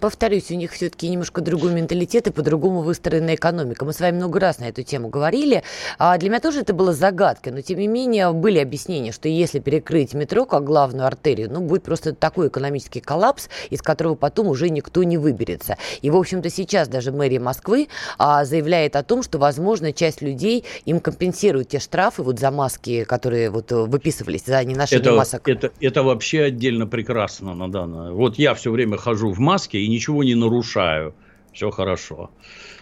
Повторюсь, 0.00 0.52
у 0.52 0.54
них 0.54 0.70
все-таки 0.70 1.08
немножко 1.08 1.40
другой 1.40 1.72
менталитет 1.72 2.28
и 2.28 2.30
по-другому 2.30 2.82
выстроена 2.82 3.34
экономика. 3.34 3.84
Мы 3.84 3.92
с 3.92 3.98
вами 3.98 4.16
много 4.16 4.38
раз 4.38 4.60
на 4.60 4.68
эту 4.68 4.84
тему 4.84 5.08
говорили. 5.08 5.64
А 5.98 6.16
для 6.18 6.28
меня 6.28 6.38
тоже 6.38 6.60
это 6.60 6.72
было 6.72 6.92
загадкой, 6.92 7.52
но 7.52 7.62
тем 7.62 7.80
не 7.80 7.88
менее 7.88 8.32
были 8.32 8.60
объяснения, 8.60 9.10
что 9.10 9.28
если 9.28 9.58
перекрыть 9.58 10.14
метро 10.14 10.46
как 10.46 10.62
главную 10.62 11.04
артерию, 11.04 11.50
ну, 11.50 11.62
будет 11.62 11.82
просто 11.82 12.14
такой 12.14 12.46
экономический 12.46 13.00
коллапс, 13.00 13.48
из 13.70 13.82
которого 13.82 14.14
потом 14.14 14.46
уже 14.46 14.70
никто 14.70 15.02
не 15.02 15.18
выберется. 15.18 15.76
И, 16.00 16.08
в 16.08 16.16
общем-то, 16.16 16.48
сейчас 16.48 16.86
даже 16.86 17.10
мэрия 17.10 17.40
Москвы 17.40 17.88
а, 18.18 18.44
заявляет 18.44 18.94
о 18.94 19.02
том, 19.02 19.24
что, 19.24 19.38
возможно, 19.38 19.92
часть 19.92 20.22
людей 20.22 20.64
им 20.84 21.00
компенсируют 21.00 21.70
те 21.70 21.80
штрафы 21.80 22.22
вот 22.22 22.38
за 22.38 22.52
маски, 22.52 23.02
которые 23.02 23.50
вот 23.50 23.72
выписывались 23.72 24.44
за 24.44 24.62
неношение 24.62 25.00
это, 25.00 25.16
масок. 25.16 25.48
Это, 25.48 25.72
это 25.80 26.04
вообще 26.04 26.42
отдельно 26.42 26.86
прекрасно, 26.86 27.52
Надана. 27.54 28.12
Вот 28.12 28.38
я 28.38 28.54
все 28.54 28.75
время 28.76 28.96
хожу 28.96 29.32
в 29.32 29.38
маске 29.38 29.80
и 29.80 29.88
ничего 29.88 30.22
не 30.22 30.34
нарушаю. 30.34 31.14
Все 31.52 31.70
хорошо. 31.70 32.30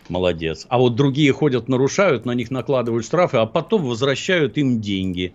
Молодец. 0.09 0.67
А 0.69 0.79
вот 0.79 0.97
другие 0.97 1.33
ходят, 1.33 1.69
нарушают, 1.69 2.27
на 2.27 2.33
них 2.33 2.51
накладывают 2.51 3.07
штрафы, 3.07 3.37
а 3.39 3.47
потом 3.47 3.85
возвращают 3.85 4.59
им 4.59 4.81
деньги. 4.81 5.35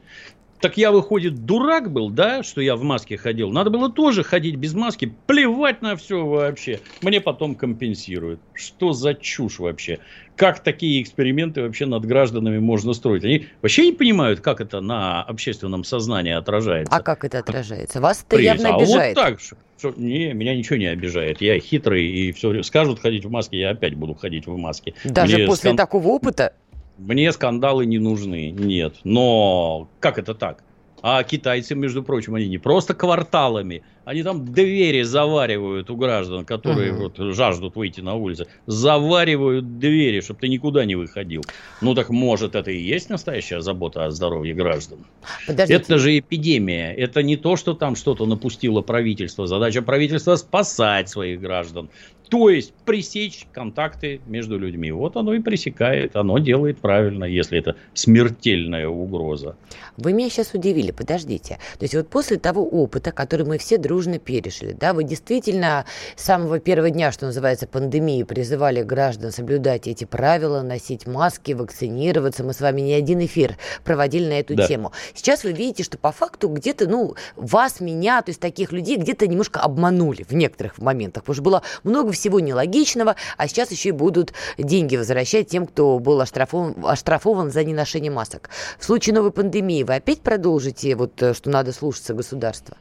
Так 0.62 0.78
я, 0.78 0.92
выходит, 0.92 1.46
дурак 1.46 1.92
был, 1.92 2.10
да, 2.10 2.44
что 2.44 2.60
я 2.60 2.76
в 2.76 2.84
маске 2.84 3.18
ходил. 3.18 3.50
Надо 3.50 3.70
было 3.70 3.90
тоже 3.90 4.24
ходить 4.24 4.56
без 4.56 4.74
маски. 4.74 5.14
Плевать 5.26 5.82
на 5.82 5.96
все 5.96 6.26
вообще. 6.26 6.82
Мне 7.02 7.22
потом 7.22 7.56
компенсируют. 7.56 8.42
Что 8.54 8.92
за 8.92 9.14
чушь 9.14 9.60
вообще? 9.60 10.00
Как 10.36 10.62
такие 10.62 11.02
эксперименты 11.02 11.62
вообще 11.62 11.86
над 11.86 12.06
гражданами 12.06 12.60
можно 12.60 12.94
строить? 12.94 13.24
Они 13.24 13.48
вообще 13.62 13.88
не 13.88 13.94
понимают, 13.94 14.42
как 14.42 14.60
это 14.60 14.82
на 14.82 15.24
общественном 15.24 15.86
сознании 15.86 16.34
отражается. 16.34 16.94
А 16.94 17.02
как 17.02 17.24
это 17.24 17.40
отражается? 17.40 18.02
Вас 18.02 18.26
это 18.28 18.42
явно 18.42 18.76
обижает. 18.76 19.18
А 19.18 19.22
вот 19.22 19.30
так, 19.30 19.40
что, 19.40 19.94
не, 19.96 20.34
меня 20.34 20.56
ничего 20.56 20.76
не 20.76 20.88
обижает. 20.88 21.42
Я 21.42 21.58
хитрый 21.60 22.06
и 22.06 22.32
все. 22.34 22.64
Скажут 22.64 23.00
ходить 23.00 23.24
в 23.24 23.30
маске, 23.30 23.60
я 23.60 23.70
опять 23.70 23.96
буду 23.96 24.14
ходить 24.14 24.46
в 24.46 24.58
маске. 24.58 24.94
Даже 25.06 25.38
Мне 25.38 25.46
после 25.46 25.70
скан... 25.70 25.78
такого 25.78 26.08
опыта? 26.10 26.54
Мне 27.00 27.32
скандалы 27.32 27.86
не 27.86 27.98
нужны, 27.98 28.52
нет. 28.52 28.96
Но 29.04 29.90
как 30.00 30.18
это 30.18 30.36
так? 30.36 30.64
А 31.02 31.24
китайцы, 31.24 31.76
между 31.76 32.04
прочим, 32.04 32.36
они 32.36 32.50
не 32.50 32.58
просто 32.58 32.94
кварталами, 32.94 33.84
они 34.04 34.24
там 34.24 34.44
двери 34.44 35.04
заваривают 35.04 35.90
у 35.90 35.96
граждан, 35.96 36.44
которые 36.44 36.94
угу. 36.94 37.04
вот 37.04 37.36
жаждут 37.36 37.76
выйти 37.76 38.02
на 38.02 38.16
улицу. 38.16 38.48
Заваривают 38.66 39.78
двери, 39.78 40.22
чтобы 40.22 40.40
ты 40.40 40.48
никуда 40.50 40.86
не 40.86 40.96
выходил. 40.96 41.44
Ну 41.82 41.94
так 41.94 42.10
может 42.10 42.56
это 42.56 42.72
и 42.72 42.80
есть 42.80 43.10
настоящая 43.10 43.62
забота 43.62 44.06
о 44.06 44.12
здоровье 44.12 44.54
граждан. 44.56 45.06
Подождите. 45.48 45.80
Это 45.80 45.98
же 46.00 46.18
эпидемия. 46.18 46.92
Это 46.94 47.24
не 47.24 47.38
то, 47.38 47.56
что 47.56 47.74
там 47.74 47.96
что-то 47.96 48.26
напустило 48.26 48.82
правительство. 48.82 49.48
Задача 49.48 49.82
правительства 49.82 50.36
спасать 50.36 51.08
своих 51.08 51.40
граждан. 51.40 51.90
То 52.30 52.50
есть 52.50 52.74
пресечь 52.86 53.48
контакты 53.52 54.22
между 54.28 54.58
людьми. 54.60 54.92
Вот 54.92 55.18
оно 55.18 55.34
и 55.34 55.40
пресекает, 55.40 56.16
оно 56.16 56.38
делает 56.38 56.78
правильно, 56.78 57.24
если 57.24 57.58
это 57.58 57.76
смертельная 57.96 58.88
угроза. 58.88 59.56
Вы 59.98 60.14
меня 60.14 60.30
сейчас 60.30 60.54
удивили, 60.54 60.92
подождите. 60.92 61.58
То 61.80 61.84
есть 61.84 61.96
вот 61.96 62.08
после 62.08 62.38
того 62.38 62.64
опыта, 62.64 63.12
который 63.12 63.48
мы 63.48 63.58
все 63.58 63.78
дружно 63.78 64.20
пережили, 64.20 64.74
да, 64.74 64.94
вы 64.94 65.04
действительно 65.04 65.86
с 66.16 66.24
самого 66.24 66.60
первого 66.60 66.92
дня, 66.92 67.12
что 67.12 67.26
называется, 67.26 67.68
пандемии, 67.68 68.22
призывали 68.24 68.84
граждан 68.84 69.32
соблюдать 69.32 69.88
эти 69.88 70.06
правила, 70.06 70.62
носить 70.62 71.08
маски, 71.08 71.54
вакцинироваться. 71.54 72.44
Мы 72.44 72.54
с 72.54 72.62
вами 72.62 72.82
не 72.82 72.94
один 72.94 73.26
эфир 73.26 73.58
проводили 73.84 74.28
на 74.28 74.40
эту 74.40 74.56
да. 74.56 74.68
тему. 74.68 74.92
Сейчас 75.16 75.44
вы 75.44 75.52
видите, 75.52 75.84
что 75.84 75.98
по 75.98 76.12
факту 76.12 76.48
где-то, 76.48 76.88
ну, 76.88 77.16
вас, 77.36 77.80
меня, 77.80 78.22
то 78.22 78.30
есть 78.30 78.40
таких 78.40 78.72
людей 78.72 78.98
где-то 78.98 79.28
немножко 79.28 79.60
обманули 79.62 80.24
в 80.24 80.34
некоторых 80.34 80.78
моментах, 80.78 81.24
потому 81.24 81.34
что 81.34 81.44
было 81.44 81.64
много 81.84 82.12
всего 82.20 82.40
нелогичного, 82.40 83.16
а 83.38 83.48
сейчас 83.48 83.72
еще 83.72 83.90
и 83.90 83.94
будут 83.94 84.34
деньги 84.58 84.96
возвращать 84.96 85.48
тем, 85.48 85.66
кто 85.66 86.00
был 86.00 86.22
оштрафован, 86.22 86.76
оштрафован 86.86 87.52
за 87.52 87.64
неношение 87.64 88.12
масок. 88.12 88.50
В 88.78 88.86
случае 88.86 89.16
новой 89.16 89.32
пандемии 89.32 89.84
вы 89.84 89.96
опять 89.96 90.22
продолжите, 90.22 90.96
вот, 90.96 91.22
э, 91.22 91.34
что 91.34 91.50
надо 91.50 91.72
слушаться 91.72 92.14
государства? 92.14 92.78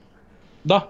Да. 0.64 0.88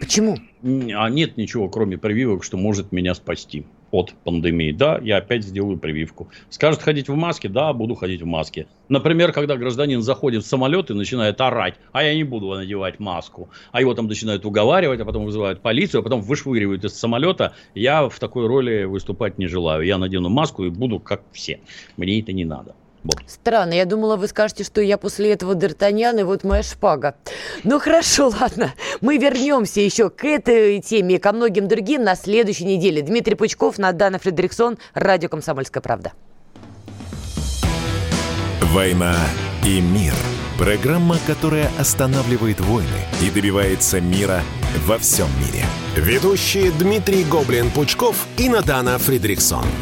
Почему? 0.00 0.36
А 0.62 1.10
нет 1.10 1.36
ничего, 1.36 1.68
кроме 1.68 1.98
прививок, 1.98 2.44
что 2.44 2.56
может 2.56 2.92
меня 2.92 3.14
спасти 3.14 3.66
от 3.90 4.12
пандемии. 4.24 4.72
Да, 4.72 4.98
я 5.02 5.18
опять 5.18 5.44
сделаю 5.44 5.78
прививку. 5.78 6.28
Скажут 6.50 6.82
ходить 6.82 7.08
в 7.08 7.14
маске? 7.14 7.48
Да, 7.48 7.72
буду 7.72 7.94
ходить 7.94 8.22
в 8.22 8.26
маске. 8.26 8.66
Например, 8.88 9.32
когда 9.32 9.56
гражданин 9.56 10.02
заходит 10.02 10.44
в 10.44 10.46
самолет 10.46 10.90
и 10.90 10.94
начинает 10.94 11.40
орать, 11.40 11.74
а 11.92 12.02
я 12.02 12.14
не 12.14 12.24
буду 12.24 12.48
надевать 12.48 13.00
маску. 13.00 13.50
А 13.72 13.80
его 13.80 13.94
там 13.94 14.06
начинают 14.06 14.44
уговаривать, 14.44 15.00
а 15.00 15.04
потом 15.04 15.24
вызывают 15.24 15.62
полицию, 15.62 16.00
а 16.00 16.02
потом 16.02 16.20
вышвыривают 16.20 16.84
из 16.84 16.94
самолета. 16.94 17.54
Я 17.74 18.08
в 18.08 18.18
такой 18.18 18.46
роли 18.46 18.84
выступать 18.84 19.38
не 19.38 19.46
желаю. 19.46 19.84
Я 19.84 19.98
надену 19.98 20.28
маску 20.28 20.64
и 20.64 20.70
буду 20.70 21.00
как 21.00 21.22
все. 21.32 21.60
Мне 21.96 22.20
это 22.20 22.32
не 22.32 22.44
надо. 22.44 22.74
Странно, 23.26 23.74
я 23.74 23.84
думала, 23.84 24.16
вы 24.16 24.28
скажете, 24.28 24.64
что 24.64 24.80
я 24.80 24.98
после 24.98 25.32
этого 25.32 25.54
Д'Артаньян, 25.54 26.20
и 26.20 26.22
вот 26.24 26.44
моя 26.44 26.62
шпага. 26.62 27.14
Ну 27.64 27.78
хорошо, 27.78 28.32
ладно, 28.40 28.74
мы 29.00 29.18
вернемся 29.18 29.80
еще 29.80 30.10
к 30.10 30.24
этой 30.24 30.80
теме 30.80 31.16
и 31.16 31.18
ко 31.18 31.32
многим 31.32 31.68
другим 31.68 32.02
на 32.02 32.16
следующей 32.16 32.64
неделе. 32.64 33.02
Дмитрий 33.02 33.34
Пучков, 33.34 33.78
Надана 33.78 34.18
Фредериксон, 34.18 34.78
Радио 34.94 35.28
«Комсомольская 35.28 35.80
правда». 35.80 36.12
«Война 38.62 39.16
и 39.64 39.80
мир»– 39.80 40.14
программа, 40.58 41.16
которая 41.26 41.70
останавливает 41.78 42.60
войны 42.60 42.86
и 43.22 43.30
добивается 43.30 44.00
мира 44.00 44.42
во 44.86 44.98
всем 44.98 45.28
мире. 45.38 45.64
Ведущие 45.96 46.70
Дмитрий 46.72 47.24
Гоблин-Пучков 47.24 48.16
и 48.36 48.48
Надана 48.48 48.98
Фредериксон– 48.98 49.64